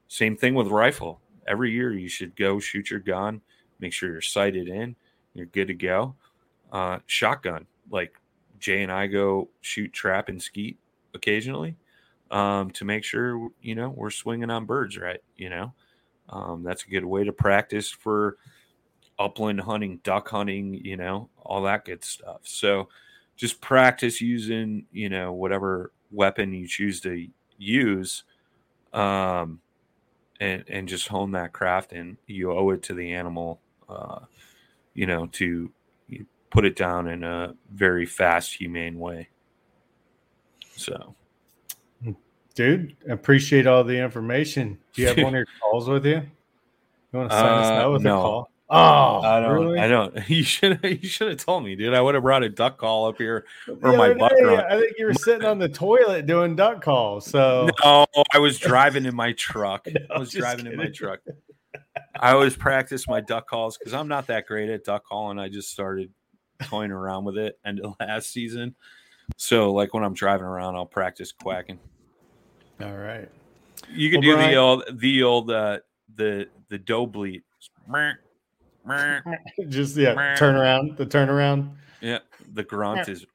Same 0.07 0.35
thing 0.35 0.53
with 0.55 0.67
rifle. 0.67 1.21
Every 1.49 1.71
year 1.71 1.91
you 1.91 2.07
should 2.07 2.35
go 2.37 2.59
shoot 2.59 2.89
your 2.89 3.01
gun, 3.01 3.41
make 3.79 3.91
sure 3.91 4.09
you're 4.09 4.21
sighted 4.21 4.69
in, 4.69 4.95
you're 5.33 5.47
good 5.47 5.67
to 5.67 5.73
go. 5.73 6.15
Uh, 6.71 6.99
shotgun, 7.07 7.65
like 7.89 8.13
Jay 8.59 8.83
and 8.83 8.91
I 8.91 9.07
go 9.07 9.49
shoot 9.61 9.91
trap 9.91 10.29
and 10.29 10.41
skeet 10.41 10.77
occasionally 11.13 11.75
um, 12.31 12.69
to 12.71 12.85
make 12.85 13.03
sure 13.03 13.49
you 13.61 13.75
know 13.75 13.89
we're 13.89 14.11
swinging 14.11 14.49
on 14.49 14.65
birds 14.65 14.97
right. 14.97 15.21
You 15.35 15.49
know, 15.49 15.73
um, 16.29 16.63
that's 16.63 16.83
a 16.83 16.89
good 16.89 17.05
way 17.05 17.23
to 17.23 17.33
practice 17.33 17.89
for 17.89 18.37
upland 19.17 19.61
hunting, 19.61 19.99
duck 20.03 20.29
hunting, 20.29 20.73
you 20.73 20.95
know, 20.95 21.29
all 21.43 21.63
that 21.63 21.85
good 21.85 22.03
stuff. 22.03 22.41
So 22.43 22.87
just 23.35 23.59
practice 23.61 24.21
using, 24.21 24.85
you 24.91 25.09
know, 25.09 25.33
whatever 25.33 25.91
weapon 26.11 26.53
you 26.53 26.67
choose 26.67 27.01
to 27.01 27.27
use. 27.57 28.23
Um, 28.93 29.59
and, 30.39 30.63
and 30.67 30.87
just 30.87 31.07
hone 31.07 31.31
that 31.31 31.53
craft 31.53 31.91
and 31.93 32.17
you 32.27 32.51
owe 32.51 32.69
it 32.71 32.83
to 32.83 32.93
the 32.93 33.13
animal, 33.13 33.59
uh, 33.87 34.19
you 34.93 35.05
know, 35.05 35.27
to 35.33 35.71
put 36.49 36.65
it 36.65 36.75
down 36.75 37.07
in 37.07 37.23
a 37.23 37.53
very 37.71 38.05
fast, 38.05 38.53
humane 38.53 38.97
way. 38.99 39.29
So, 40.75 41.15
Dude, 42.55 42.97
appreciate 43.07 43.67
all 43.67 43.83
the 43.83 43.97
information. 43.97 44.77
Do 44.93 45.01
you 45.01 45.07
have 45.09 45.17
one 45.23 45.27
of 45.27 45.39
your 45.39 45.47
calls 45.61 45.87
with 45.87 46.05
you? 46.05 46.21
You 47.11 47.19
want 47.19 47.29
to 47.31 47.37
sign 47.37 47.59
us 47.63 47.67
Uh, 47.67 47.73
out 47.85 47.93
with 47.93 48.01
no. 48.01 48.17
a 48.17 48.21
call? 48.21 48.51
Oh, 48.71 49.21
I 49.21 49.39
don't, 49.39 49.51
really? 49.53 49.79
I 49.79 49.87
don't, 49.87 50.29
you 50.29 50.43
should, 50.43 50.79
you 51.01 51.07
should 51.07 51.29
have 51.29 51.43
told 51.43 51.63
me, 51.63 51.75
dude. 51.75 51.93
I 51.93 52.01
would 52.01 52.13
have 52.15 52.23
brought 52.23 52.43
a 52.43 52.49
duck 52.49 52.77
call 52.77 53.07
up 53.07 53.17
here 53.17 53.45
or 53.81 53.93
my 53.97 54.13
day. 54.13 54.57
I 54.69 54.79
think 54.79 54.93
you 54.97 55.05
were 55.07 55.13
sitting 55.13 55.45
on 55.45 55.57
the 55.57 55.69
toilet 55.69 56.25
doing 56.27 56.55
duck 56.55 56.81
calls. 56.83 57.25
So 57.25 57.69
No, 57.83 58.05
I 58.33 58.37
was 58.39 58.59
driving 58.59 59.05
in 59.05 59.15
my 59.15 59.31
truck. 59.33 59.87
No, 59.87 60.01
I 60.15 60.19
was 60.19 60.31
driving 60.31 60.67
in 60.67 60.77
my 60.77 60.87
truck. 60.89 61.19
I 62.19 62.31
always 62.31 62.55
practice 62.55 63.07
my 63.07 63.21
duck 63.21 63.47
calls 63.49 63.77
because 63.77 63.93
I'm 63.93 64.07
not 64.07 64.27
that 64.27 64.45
great 64.45 64.69
at 64.69 64.83
duck 64.83 65.03
calling. 65.05 65.39
I 65.39 65.49
just 65.49 65.71
started 65.71 66.11
toying 66.63 66.91
around 66.91 67.25
with 67.25 67.37
it 67.37 67.57
end 67.65 67.79
of 67.79 67.95
last 67.99 68.31
season. 68.31 68.75
So, 69.37 69.71
like 69.71 69.93
when 69.93 70.03
I'm 70.03 70.13
driving 70.13 70.45
around, 70.45 70.75
I'll 70.75 70.85
practice 70.85 71.31
quacking. 71.31 71.79
all 72.81 72.95
right. 72.97 73.29
You 73.91 74.09
could 74.11 74.17
Well, 74.19 74.31
do 74.31 74.35
Brian- 74.35 74.51
the 74.51 74.57
old, 74.57 74.83
the 74.99 75.23
old, 75.23 75.51
uh, 75.51 75.79
the 76.15 76.49
the 76.69 76.77
doe 76.77 77.05
bleat. 77.05 77.43
Just 79.69 79.95
yeah, 79.95 80.35
turn 80.35 80.55
around. 80.55 80.97
The 80.97 81.05
turnaround. 81.05 81.71
Yeah, 82.01 82.19
the 82.53 82.63
grunt 82.63 83.07
is. 83.09 83.25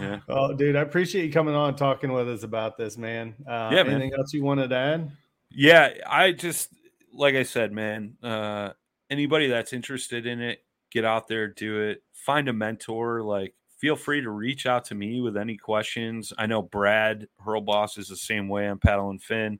Yeah. 0.00 0.20
Oh, 0.28 0.52
dude, 0.52 0.76
I 0.76 0.82
appreciate 0.82 1.24
you 1.26 1.32
coming 1.32 1.54
on 1.54 1.74
talking 1.76 2.12
with 2.12 2.28
us 2.28 2.42
about 2.44 2.76
this, 2.76 2.96
man. 2.96 3.34
Uh, 3.46 3.70
Yeah, 3.72 3.82
man. 3.82 3.94
anything 3.94 4.12
else 4.16 4.32
you 4.32 4.44
wanted 4.44 4.70
to 4.70 4.76
add? 4.76 5.10
Yeah, 5.50 5.94
I 6.06 6.32
just 6.32 6.70
like 7.12 7.34
I 7.34 7.42
said, 7.42 7.72
man. 7.72 8.14
Uh, 8.22 8.70
anybody 9.10 9.48
that's 9.48 9.72
interested 9.72 10.26
in 10.26 10.40
it, 10.40 10.64
get 10.90 11.04
out 11.04 11.28
there, 11.28 11.48
do 11.48 11.80
it. 11.80 12.02
Find 12.12 12.48
a 12.48 12.52
mentor. 12.52 13.22
Like, 13.22 13.54
feel 13.78 13.96
free 13.96 14.20
to 14.20 14.30
reach 14.30 14.66
out 14.66 14.84
to 14.86 14.94
me 14.94 15.20
with 15.20 15.36
any 15.36 15.56
questions. 15.56 16.32
I 16.38 16.46
know 16.46 16.62
Brad 16.62 17.26
Hurlboss 17.44 17.98
is 17.98 18.08
the 18.08 18.16
same 18.16 18.48
way. 18.48 18.66
I'm 18.66 18.78
paddling 18.78 19.18
Finn. 19.18 19.58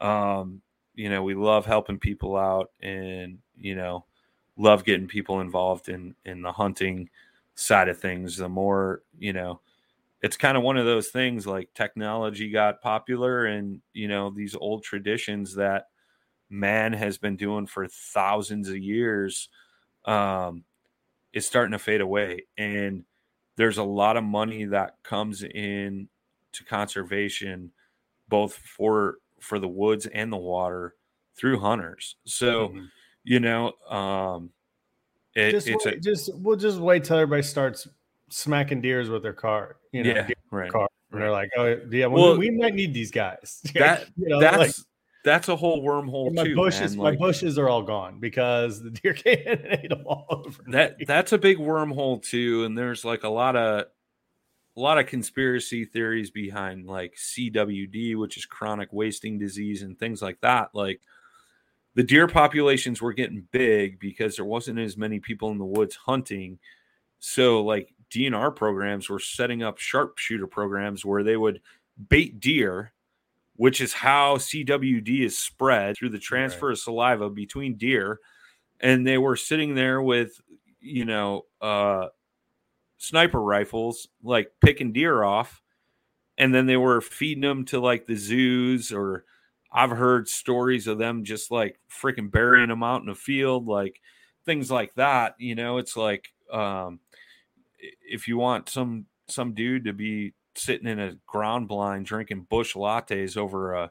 Um, 0.00 0.62
you 0.96 1.10
know, 1.10 1.22
we 1.24 1.34
love 1.36 1.66
helping 1.66 2.00
people 2.00 2.36
out, 2.36 2.72
and 2.82 3.38
you 3.56 3.76
know, 3.76 4.06
love 4.58 4.84
getting 4.84 5.08
people 5.08 5.40
involved 5.42 5.88
in 5.90 6.14
in 6.26 6.42
the 6.42 6.52
hunting 6.52 7.10
side 7.56 7.88
of 7.88 8.00
things. 8.00 8.38
The 8.38 8.48
more 8.48 9.02
you 9.18 9.32
know, 9.34 9.60
it's 10.22 10.36
kind 10.36 10.56
of 10.56 10.62
one 10.62 10.76
of 10.76 10.86
those 10.86 11.08
things 11.08 11.46
like 11.46 11.72
technology 11.74 12.50
got 12.50 12.82
popular 12.82 13.46
and 13.46 13.80
you 13.92 14.08
know 14.08 14.30
these 14.30 14.54
old 14.56 14.82
traditions 14.82 15.54
that 15.56 15.88
man 16.50 16.92
has 16.92 17.18
been 17.18 17.36
doing 17.36 17.66
for 17.66 17.86
thousands 17.88 18.68
of 18.68 18.78
years 18.78 19.48
um 20.06 20.64
is 21.32 21.46
starting 21.46 21.72
to 21.72 21.78
fade 21.78 22.00
away 22.00 22.42
and 22.58 23.04
there's 23.56 23.78
a 23.78 23.84
lot 23.84 24.16
of 24.16 24.24
money 24.24 24.64
that 24.66 24.94
comes 25.02 25.42
in 25.42 26.08
to 26.52 26.64
conservation 26.64 27.72
both 28.28 28.54
for 28.56 29.16
for 29.40 29.58
the 29.58 29.68
woods 29.68 30.06
and 30.06 30.32
the 30.32 30.36
water 30.36 30.94
through 31.36 31.58
hunters 31.58 32.16
so 32.24 32.68
Mhm. 32.68 32.88
you 33.24 33.40
know 33.40 33.72
um 33.88 34.50
it, 35.34 35.50
just 35.50 35.68
it's 35.68 35.84
wait, 35.84 35.98
a 35.98 36.00
just 36.00 36.30
we'll 36.34 36.56
just 36.56 36.78
wait 36.78 37.04
till 37.04 37.18
everybody 37.18 37.42
starts 37.42 37.86
smacking 38.30 38.80
deers 38.80 39.08
with 39.08 39.22
their 39.22 39.32
car. 39.34 39.76
You 39.92 40.02
know, 40.02 40.14
yeah 40.14 40.28
right 40.50 40.72
car. 40.72 40.88
And 41.12 41.20
they're 41.20 41.30
like, 41.30 41.50
oh 41.56 41.76
yeah, 41.90 42.06
well, 42.06 42.30
Well, 42.30 42.38
we 42.38 42.50
might 42.50 42.74
need 42.74 42.92
these 42.92 43.10
guys. 43.10 43.60
that 43.74 44.06
you 44.16 44.28
know, 44.28 44.40
that's 44.40 44.56
like, 44.56 44.74
that's 45.24 45.48
a 45.48 45.56
whole 45.56 45.82
wormhole 45.82 46.32
my 46.32 46.44
too 46.44 46.54
bushes, 46.56 46.96
my 46.96 47.14
bushes 47.14 47.58
are 47.58 47.68
all 47.68 47.82
gone 47.82 48.18
because 48.18 48.82
the 48.82 48.90
deer 48.90 49.12
came 49.12 49.42
and 49.46 49.66
ate 49.66 49.90
them 49.90 50.04
all 50.06 50.26
over. 50.30 50.62
that 50.68 50.96
that's 51.06 51.32
a 51.32 51.38
big 51.38 51.58
wormhole 51.58 52.22
too 52.22 52.64
and 52.64 52.76
there's 52.76 53.04
like 53.04 53.24
a 53.24 53.28
lot 53.28 53.56
of 53.56 53.84
a 54.76 54.80
lot 54.80 54.98
of 54.98 55.06
conspiracy 55.06 55.84
theories 55.84 56.30
behind 56.30 56.86
like 56.86 57.14
CWD 57.16 58.16
which 58.16 58.36
is 58.36 58.46
chronic 58.46 58.92
wasting 58.92 59.38
disease 59.38 59.82
and 59.82 59.98
things 59.98 60.20
like 60.20 60.40
that 60.42 60.70
like 60.74 61.00
the 61.96 62.02
deer 62.02 62.28
populations 62.28 63.00
were 63.00 63.14
getting 63.14 63.48
big 63.50 63.98
because 63.98 64.36
there 64.36 64.44
wasn't 64.44 64.78
as 64.78 64.98
many 64.98 65.18
people 65.18 65.50
in 65.50 65.56
the 65.56 65.64
woods 65.64 65.96
hunting. 65.96 66.58
So 67.20 67.64
like 67.64 67.94
DNR 68.10 68.54
programs 68.54 69.08
were 69.08 69.18
setting 69.18 69.62
up 69.62 69.78
sharpshooter 69.78 70.46
programs 70.46 71.06
where 71.06 71.24
they 71.24 71.38
would 71.38 71.62
bait 72.10 72.38
deer, 72.38 72.92
which 73.56 73.80
is 73.80 73.94
how 73.94 74.36
CWD 74.36 75.24
is 75.24 75.38
spread 75.38 75.96
through 75.96 76.10
the 76.10 76.18
transfer 76.18 76.66
right. 76.66 76.72
of 76.72 76.78
saliva 76.78 77.30
between 77.30 77.76
deer. 77.76 78.20
And 78.78 79.06
they 79.06 79.16
were 79.16 79.34
sitting 79.34 79.74
there 79.74 80.02
with, 80.02 80.38
you 80.80 81.06
know, 81.06 81.46
uh, 81.62 82.08
sniper 82.98 83.40
rifles, 83.40 84.08
like 84.22 84.52
picking 84.60 84.92
deer 84.92 85.22
off. 85.22 85.62
And 86.38 86.54
then 86.54 86.66
they 86.66 86.76
were 86.76 87.00
feeding 87.00 87.42
them 87.42 87.64
to 87.66 87.80
like 87.80 88.06
the 88.06 88.16
zoos, 88.16 88.92
or 88.92 89.24
I've 89.72 89.90
heard 89.90 90.28
stories 90.28 90.86
of 90.86 90.98
them 90.98 91.24
just 91.24 91.50
like 91.50 91.78
freaking 91.90 92.30
burying 92.30 92.68
them 92.68 92.82
out 92.82 93.00
in 93.00 93.06
the 93.06 93.14
field, 93.14 93.66
like 93.66 94.00
things 94.44 94.70
like 94.70 94.94
that. 94.94 95.34
You 95.38 95.54
know, 95.54 95.78
it's 95.78 95.96
like, 95.96 96.28
um, 96.52 97.00
if 97.78 98.28
you 98.28 98.36
want 98.36 98.68
some 98.68 99.06
some 99.28 99.54
dude 99.54 99.84
to 99.84 99.92
be 99.92 100.34
sitting 100.54 100.86
in 100.86 100.98
a 101.00 101.16
ground 101.26 101.68
blind 101.68 102.06
drinking 102.06 102.46
Busch 102.48 102.74
Lattes 102.74 103.36
over 103.36 103.74
a 103.74 103.90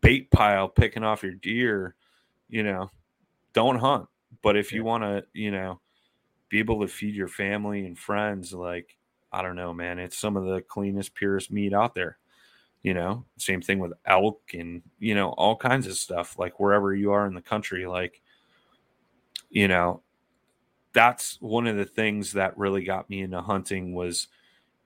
bait 0.00 0.30
pile 0.30 0.68
picking 0.68 1.02
off 1.02 1.22
your 1.22 1.34
deer, 1.34 1.94
you 2.48 2.62
know, 2.62 2.90
don't 3.52 3.78
hunt. 3.78 4.06
But 4.42 4.56
if 4.56 4.72
you 4.72 4.84
want 4.84 5.02
to, 5.04 5.24
you 5.32 5.50
know, 5.50 5.80
be 6.48 6.58
able 6.58 6.80
to 6.80 6.88
feed 6.88 7.14
your 7.14 7.28
family 7.28 7.84
and 7.86 7.98
friends, 7.98 8.52
like 8.52 8.96
I 9.32 9.42
don't 9.42 9.56
know, 9.56 9.74
man, 9.74 9.98
it's 9.98 10.18
some 10.18 10.36
of 10.36 10.44
the 10.46 10.62
cleanest, 10.62 11.14
purest 11.14 11.50
meat 11.50 11.72
out 11.72 11.94
there. 11.94 12.18
You 12.82 12.94
know, 12.94 13.24
same 13.36 13.60
thing 13.60 13.80
with 13.80 13.92
elk 14.04 14.40
and 14.54 14.82
you 15.00 15.14
know 15.14 15.30
all 15.30 15.56
kinds 15.56 15.86
of 15.86 15.96
stuff. 15.96 16.38
Like 16.38 16.60
wherever 16.60 16.94
you 16.94 17.12
are 17.12 17.26
in 17.26 17.34
the 17.34 17.42
country, 17.42 17.86
like 17.86 18.22
you 19.50 19.66
know, 19.66 20.02
that's 20.92 21.40
one 21.40 21.66
of 21.66 21.76
the 21.76 21.84
things 21.84 22.32
that 22.32 22.56
really 22.56 22.84
got 22.84 23.10
me 23.10 23.22
into 23.22 23.40
hunting 23.40 23.94
was, 23.94 24.28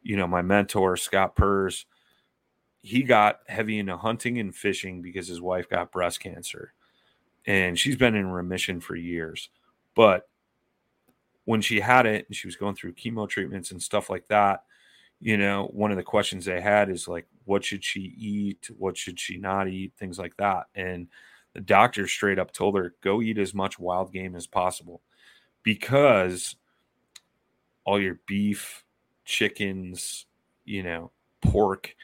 you 0.03 0.17
know, 0.17 0.27
my 0.27 0.43
mentor 0.43 0.97
Scott 0.97 1.37
Purrs. 1.37 1.87
He 2.83 3.03
got 3.03 3.41
heavy 3.47 3.79
into 3.79 3.99
hunting 3.99 4.39
and 4.39 4.55
fishing 4.55 5.03
because 5.03 5.29
his 5.29 5.41
wife 5.41 5.69
got 5.69 5.93
breast 5.93 6.21
cancer, 6.21 6.73
and 7.47 7.79
she's 7.79 7.97
been 7.97 8.15
in 8.15 8.31
remission 8.31 8.81
for 8.81 8.97
years. 8.97 9.51
But 9.95 10.30
when 11.51 11.61
she 11.61 11.81
had 11.81 12.07
it 12.07 12.25
and 12.29 12.37
she 12.37 12.47
was 12.47 12.55
going 12.55 12.77
through 12.77 12.93
chemo 12.93 13.29
treatments 13.29 13.73
and 13.73 13.83
stuff 13.83 14.09
like 14.09 14.29
that, 14.29 14.63
you 15.21 15.37
know, 15.37 15.69
one 15.73 15.91
of 15.91 15.97
the 15.97 16.03
questions 16.05 16.45
they 16.45 16.61
had 16.61 16.89
is 16.89 17.09
like, 17.09 17.27
what 17.45 17.65
should 17.65 17.83
she 17.83 18.15
eat? 18.17 18.71
What 18.79 18.97
should 18.97 19.19
she 19.19 19.37
not 19.37 19.67
eat? 19.67 19.93
Things 19.97 20.17
like 20.17 20.37
that. 20.37 20.67
And 20.77 21.09
the 21.55 21.61
doctor 21.61 22.07
straight 22.07 22.39
up 22.39 22.53
told 22.53 22.77
her, 22.77 22.95
go 23.01 23.21
eat 23.21 23.37
as 23.37 23.53
much 23.53 23.81
wild 23.81 24.13
game 24.13 24.37
as 24.37 24.47
possible 24.47 25.03
because 25.65 26.55
all 27.85 28.01
your 28.01 28.21
beef, 28.29 28.85
chickens, 29.25 30.27
you 30.65 30.85
know, 30.85 31.11
pork 31.43 31.97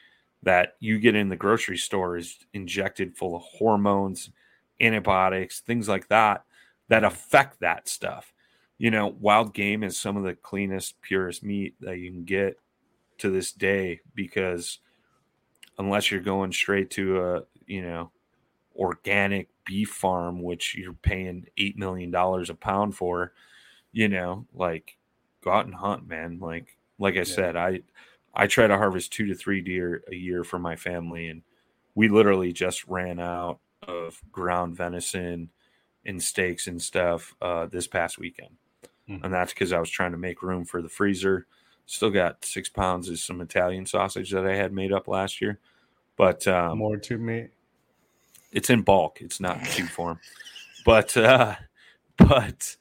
that 0.43 0.75
you 0.81 0.99
get 0.99 1.15
in 1.15 1.29
the 1.29 1.37
grocery 1.37 1.77
store 1.77 2.17
is 2.17 2.37
injected 2.51 3.15
full 3.15 3.37
of 3.37 3.43
hormones, 3.43 4.29
antibiotics, 4.81 5.61
things 5.61 5.87
like 5.87 6.09
that 6.09 6.43
that 6.89 7.05
affect 7.05 7.61
that 7.61 7.87
stuff. 7.87 8.33
You 8.77 8.91
know, 8.91 9.15
wild 9.19 9.53
game 9.53 9.83
is 9.83 9.97
some 9.97 10.17
of 10.17 10.23
the 10.23 10.35
cleanest, 10.35 11.01
purest 11.01 11.43
meat 11.43 11.75
that 11.81 11.97
you 11.97 12.11
can 12.11 12.25
get 12.25 12.59
to 13.19 13.31
this 13.31 13.51
day 13.51 14.01
because 14.13 14.79
unless 15.79 16.11
you're 16.11 16.21
going 16.21 16.51
straight 16.51 16.91
to 16.91 17.21
a, 17.21 17.41
you 17.65 17.81
know, 17.81 18.11
organic 18.75 19.49
beef 19.65 19.89
farm, 19.89 20.43
which 20.43 20.75
you're 20.75 20.93
paying 20.93 21.47
$8 21.57 21.77
million 21.77 22.13
a 22.13 22.53
pound 22.53 22.95
for, 22.95 23.33
you 23.91 24.07
know, 24.07 24.45
like 24.53 24.97
go 25.43 25.51
out 25.51 25.65
and 25.65 25.75
hunt, 25.75 26.07
man. 26.07 26.37
Like 26.39 26.77
like 26.99 27.15
I 27.15 27.19
yeah. 27.19 27.23
said, 27.23 27.55
I 27.55 27.81
I 28.33 28.47
try 28.47 28.67
to 28.67 28.77
harvest 28.77 29.11
two 29.11 29.25
to 29.27 29.35
three 29.35 29.61
deer 29.61 30.03
a 30.11 30.15
year 30.15 30.43
for 30.43 30.59
my 30.59 30.75
family, 30.75 31.27
and 31.27 31.41
we 31.95 32.07
literally 32.09 32.53
just 32.53 32.87
ran 32.87 33.19
out 33.19 33.59
of 33.87 34.21
ground 34.31 34.75
venison 34.75 35.49
and 36.05 36.21
steaks 36.21 36.67
and 36.67 36.81
stuff 36.81 37.35
uh, 37.41 37.65
this 37.65 37.87
past 37.87 38.17
weekend, 38.17 38.55
mm-hmm. 39.09 39.23
and 39.23 39.33
that's 39.33 39.53
because 39.53 39.73
I 39.73 39.79
was 39.79 39.89
trying 39.89 40.11
to 40.11 40.17
make 40.17 40.41
room 40.41 40.65
for 40.65 40.81
the 40.81 40.89
freezer. 40.89 41.47
Still 41.85 42.09
got 42.09 42.43
six 42.43 42.69
pounds 42.69 43.09
of 43.09 43.19
some 43.19 43.41
Italian 43.41 43.85
sausage 43.85 44.31
that 44.31 44.45
I 44.45 44.55
had 44.55 44.73
made 44.73 44.91
up 44.91 45.07
last 45.07 45.41
year, 45.41 45.59
but 46.17 46.47
um, 46.47 46.79
more 46.79 46.97
to 46.97 47.17
me. 47.17 47.47
It's 48.51 48.69
in 48.69 48.81
bulk. 48.81 49.19
It's 49.21 49.39
not 49.39 49.59
in 49.59 49.65
cheap 49.71 49.87
form, 49.87 50.19
but 50.85 51.15
uh, 51.15 51.55
but 52.17 52.75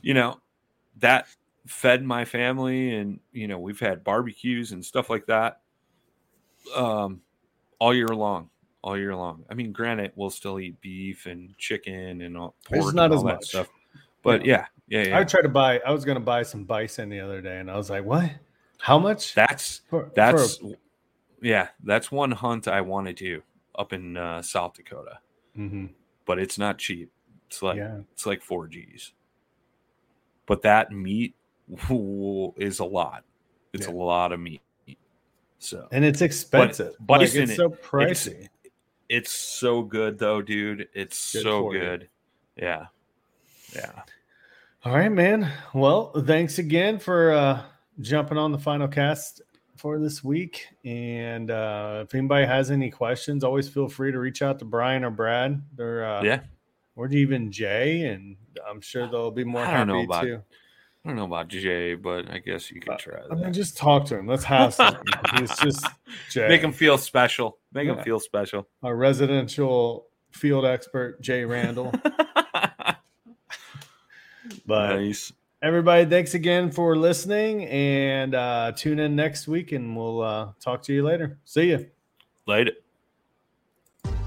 you 0.00 0.14
know 0.14 0.40
that 0.98 1.26
fed 1.66 2.04
my 2.04 2.24
family 2.24 2.94
and 2.94 3.18
you 3.32 3.48
know 3.48 3.58
we've 3.58 3.80
had 3.80 4.04
barbecues 4.04 4.72
and 4.72 4.84
stuff 4.84 5.10
like 5.10 5.26
that 5.26 5.60
um 6.74 7.20
all 7.80 7.92
year 7.92 8.08
long 8.08 8.48
all 8.82 8.96
year 8.96 9.14
long 9.14 9.44
i 9.50 9.54
mean 9.54 9.72
granted 9.72 10.12
we'll 10.14 10.30
still 10.30 10.60
eat 10.60 10.80
beef 10.80 11.26
and 11.26 11.56
chicken 11.58 12.22
and 12.22 12.36
all 12.36 12.54
pork 12.64 12.84
it's 12.84 12.94
not 12.94 13.12
as 13.12 13.24
much 13.24 13.46
stuff 13.46 13.68
but 14.22 14.44
yeah. 14.44 14.58
yeah 14.58 14.66
yeah, 14.88 15.02
yeah. 15.02 15.18
i 15.18 15.24
tried 15.24 15.42
to 15.42 15.48
buy 15.48 15.80
i 15.86 15.90
was 15.90 16.04
going 16.04 16.16
to 16.16 16.24
buy 16.24 16.42
some 16.42 16.64
bison 16.64 17.08
the 17.08 17.20
other 17.20 17.40
day 17.40 17.58
and 17.58 17.70
i 17.70 17.76
was 17.76 17.90
like 17.90 18.04
what 18.04 18.30
how 18.78 18.98
much 18.98 19.34
that's 19.34 19.82
for, 19.88 20.10
that's 20.14 20.56
for 20.58 20.68
a... 20.68 20.76
yeah 21.42 21.68
that's 21.84 22.10
one 22.10 22.30
hunt 22.30 22.68
i 22.68 22.80
want 22.80 23.06
to 23.06 23.12
do 23.12 23.42
up 23.76 23.92
in 23.92 24.16
uh, 24.16 24.40
south 24.42 24.74
dakota 24.74 25.18
mm-hmm. 25.56 25.86
but 26.24 26.38
it's 26.38 26.58
not 26.58 26.78
cheap 26.78 27.10
it's 27.46 27.62
like 27.62 27.76
yeah. 27.76 27.98
it's 28.12 28.26
like 28.26 28.42
four 28.42 28.66
g's 28.66 29.12
but 30.46 30.62
that 30.62 30.92
meat 30.92 31.34
is 32.56 32.78
a 32.78 32.84
lot. 32.84 33.24
It's 33.72 33.86
yeah. 33.86 33.92
a 33.92 33.94
lot 33.94 34.32
of 34.32 34.40
meat. 34.40 34.62
So 35.58 35.88
and 35.90 36.04
it's 36.04 36.22
expensive. 36.22 36.94
But, 37.00 37.20
like, 37.20 37.34
it's 37.34 37.56
so 37.56 37.70
pricey. 37.70 38.28
It's, 38.28 38.48
it's, 39.08 39.30
so 39.30 39.82
good 39.82 40.18
though, 40.18 40.42
dude. 40.42 40.88
It's 40.94 41.32
good 41.32 41.42
so 41.42 41.70
good. 41.70 42.08
You. 42.56 42.64
Yeah. 42.64 42.86
Yeah. 43.74 44.02
All 44.86 44.92
right, 44.92 45.10
man. 45.10 45.50
Well, 45.74 46.12
thanks 46.12 46.60
again 46.60 47.00
for 47.00 47.32
uh 47.32 47.62
jumping 48.00 48.38
on 48.38 48.52
the 48.52 48.58
final 48.58 48.86
cast 48.86 49.42
for 49.76 49.98
this 49.98 50.22
week. 50.22 50.68
And 50.84 51.50
uh 51.50 52.04
if 52.04 52.14
anybody 52.14 52.46
has 52.46 52.70
any 52.70 52.92
questions, 52.92 53.42
always 53.42 53.68
feel 53.68 53.88
free 53.88 54.12
to 54.12 54.20
reach 54.20 54.42
out 54.42 54.60
to 54.60 54.64
Brian 54.64 55.02
or 55.02 55.10
Brad. 55.10 55.60
They're 55.74 56.06
uh 56.06 56.22
yeah, 56.22 56.40
or 56.94 57.08
even 57.08 57.50
Jay, 57.50 58.02
and 58.02 58.36
I'm 58.64 58.80
sure 58.80 59.08
they'll 59.08 59.32
be 59.32 59.42
more 59.42 59.64
happy 59.64 59.90
know 59.90 60.04
about, 60.04 60.22
too. 60.22 60.40
I 61.04 61.08
don't 61.08 61.16
know 61.16 61.24
about 61.24 61.48
Jay, 61.48 61.94
but 61.94 62.30
I 62.30 62.38
guess 62.38 62.70
you 62.70 62.80
could 62.80 62.92
uh, 62.92 62.96
try. 62.96 63.22
That. 63.22 63.32
I 63.32 63.34
mean, 63.34 63.52
just 63.52 63.76
talk 63.76 64.04
to 64.06 64.16
him. 64.16 64.28
Let's 64.28 64.44
have 64.44 64.72
some. 64.72 64.98
it's 65.34 65.58
just 65.60 65.84
Jay. 66.30 66.46
Make 66.46 66.60
him 66.60 66.72
feel 66.72 66.96
special. 66.96 67.58
Make 67.72 67.88
yeah. 67.88 67.94
him 67.94 68.04
feel 68.04 68.20
special. 68.20 68.68
Our 68.84 68.94
residential 68.94 70.06
field 70.30 70.64
expert, 70.64 71.20
Jay 71.20 71.44
Randall. 71.44 71.92
but 74.66 74.96
nice. 74.96 75.32
everybody, 75.62 76.04
thanks 76.04 76.34
again 76.34 76.70
for 76.70 76.96
listening, 76.96 77.64
and 77.66 78.34
uh, 78.34 78.72
tune 78.76 78.98
in 78.98 79.16
next 79.16 79.48
week, 79.48 79.72
and 79.72 79.96
we'll 79.96 80.22
uh, 80.22 80.52
talk 80.60 80.82
to 80.82 80.92
you 80.92 81.02
later. 81.02 81.38
See 81.44 81.70
you. 81.70 81.86
Later. 82.46 82.72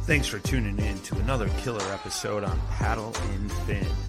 Thanks 0.04 0.28
for 0.28 0.40
tuning 0.40 0.80
in 0.80 1.00
to 1.02 1.16
another 1.20 1.50
killer 1.60 1.84
episode 1.94 2.44
on 2.44 2.60
Paddle 2.70 3.14
and 3.34 3.52
Fin. 3.52 4.09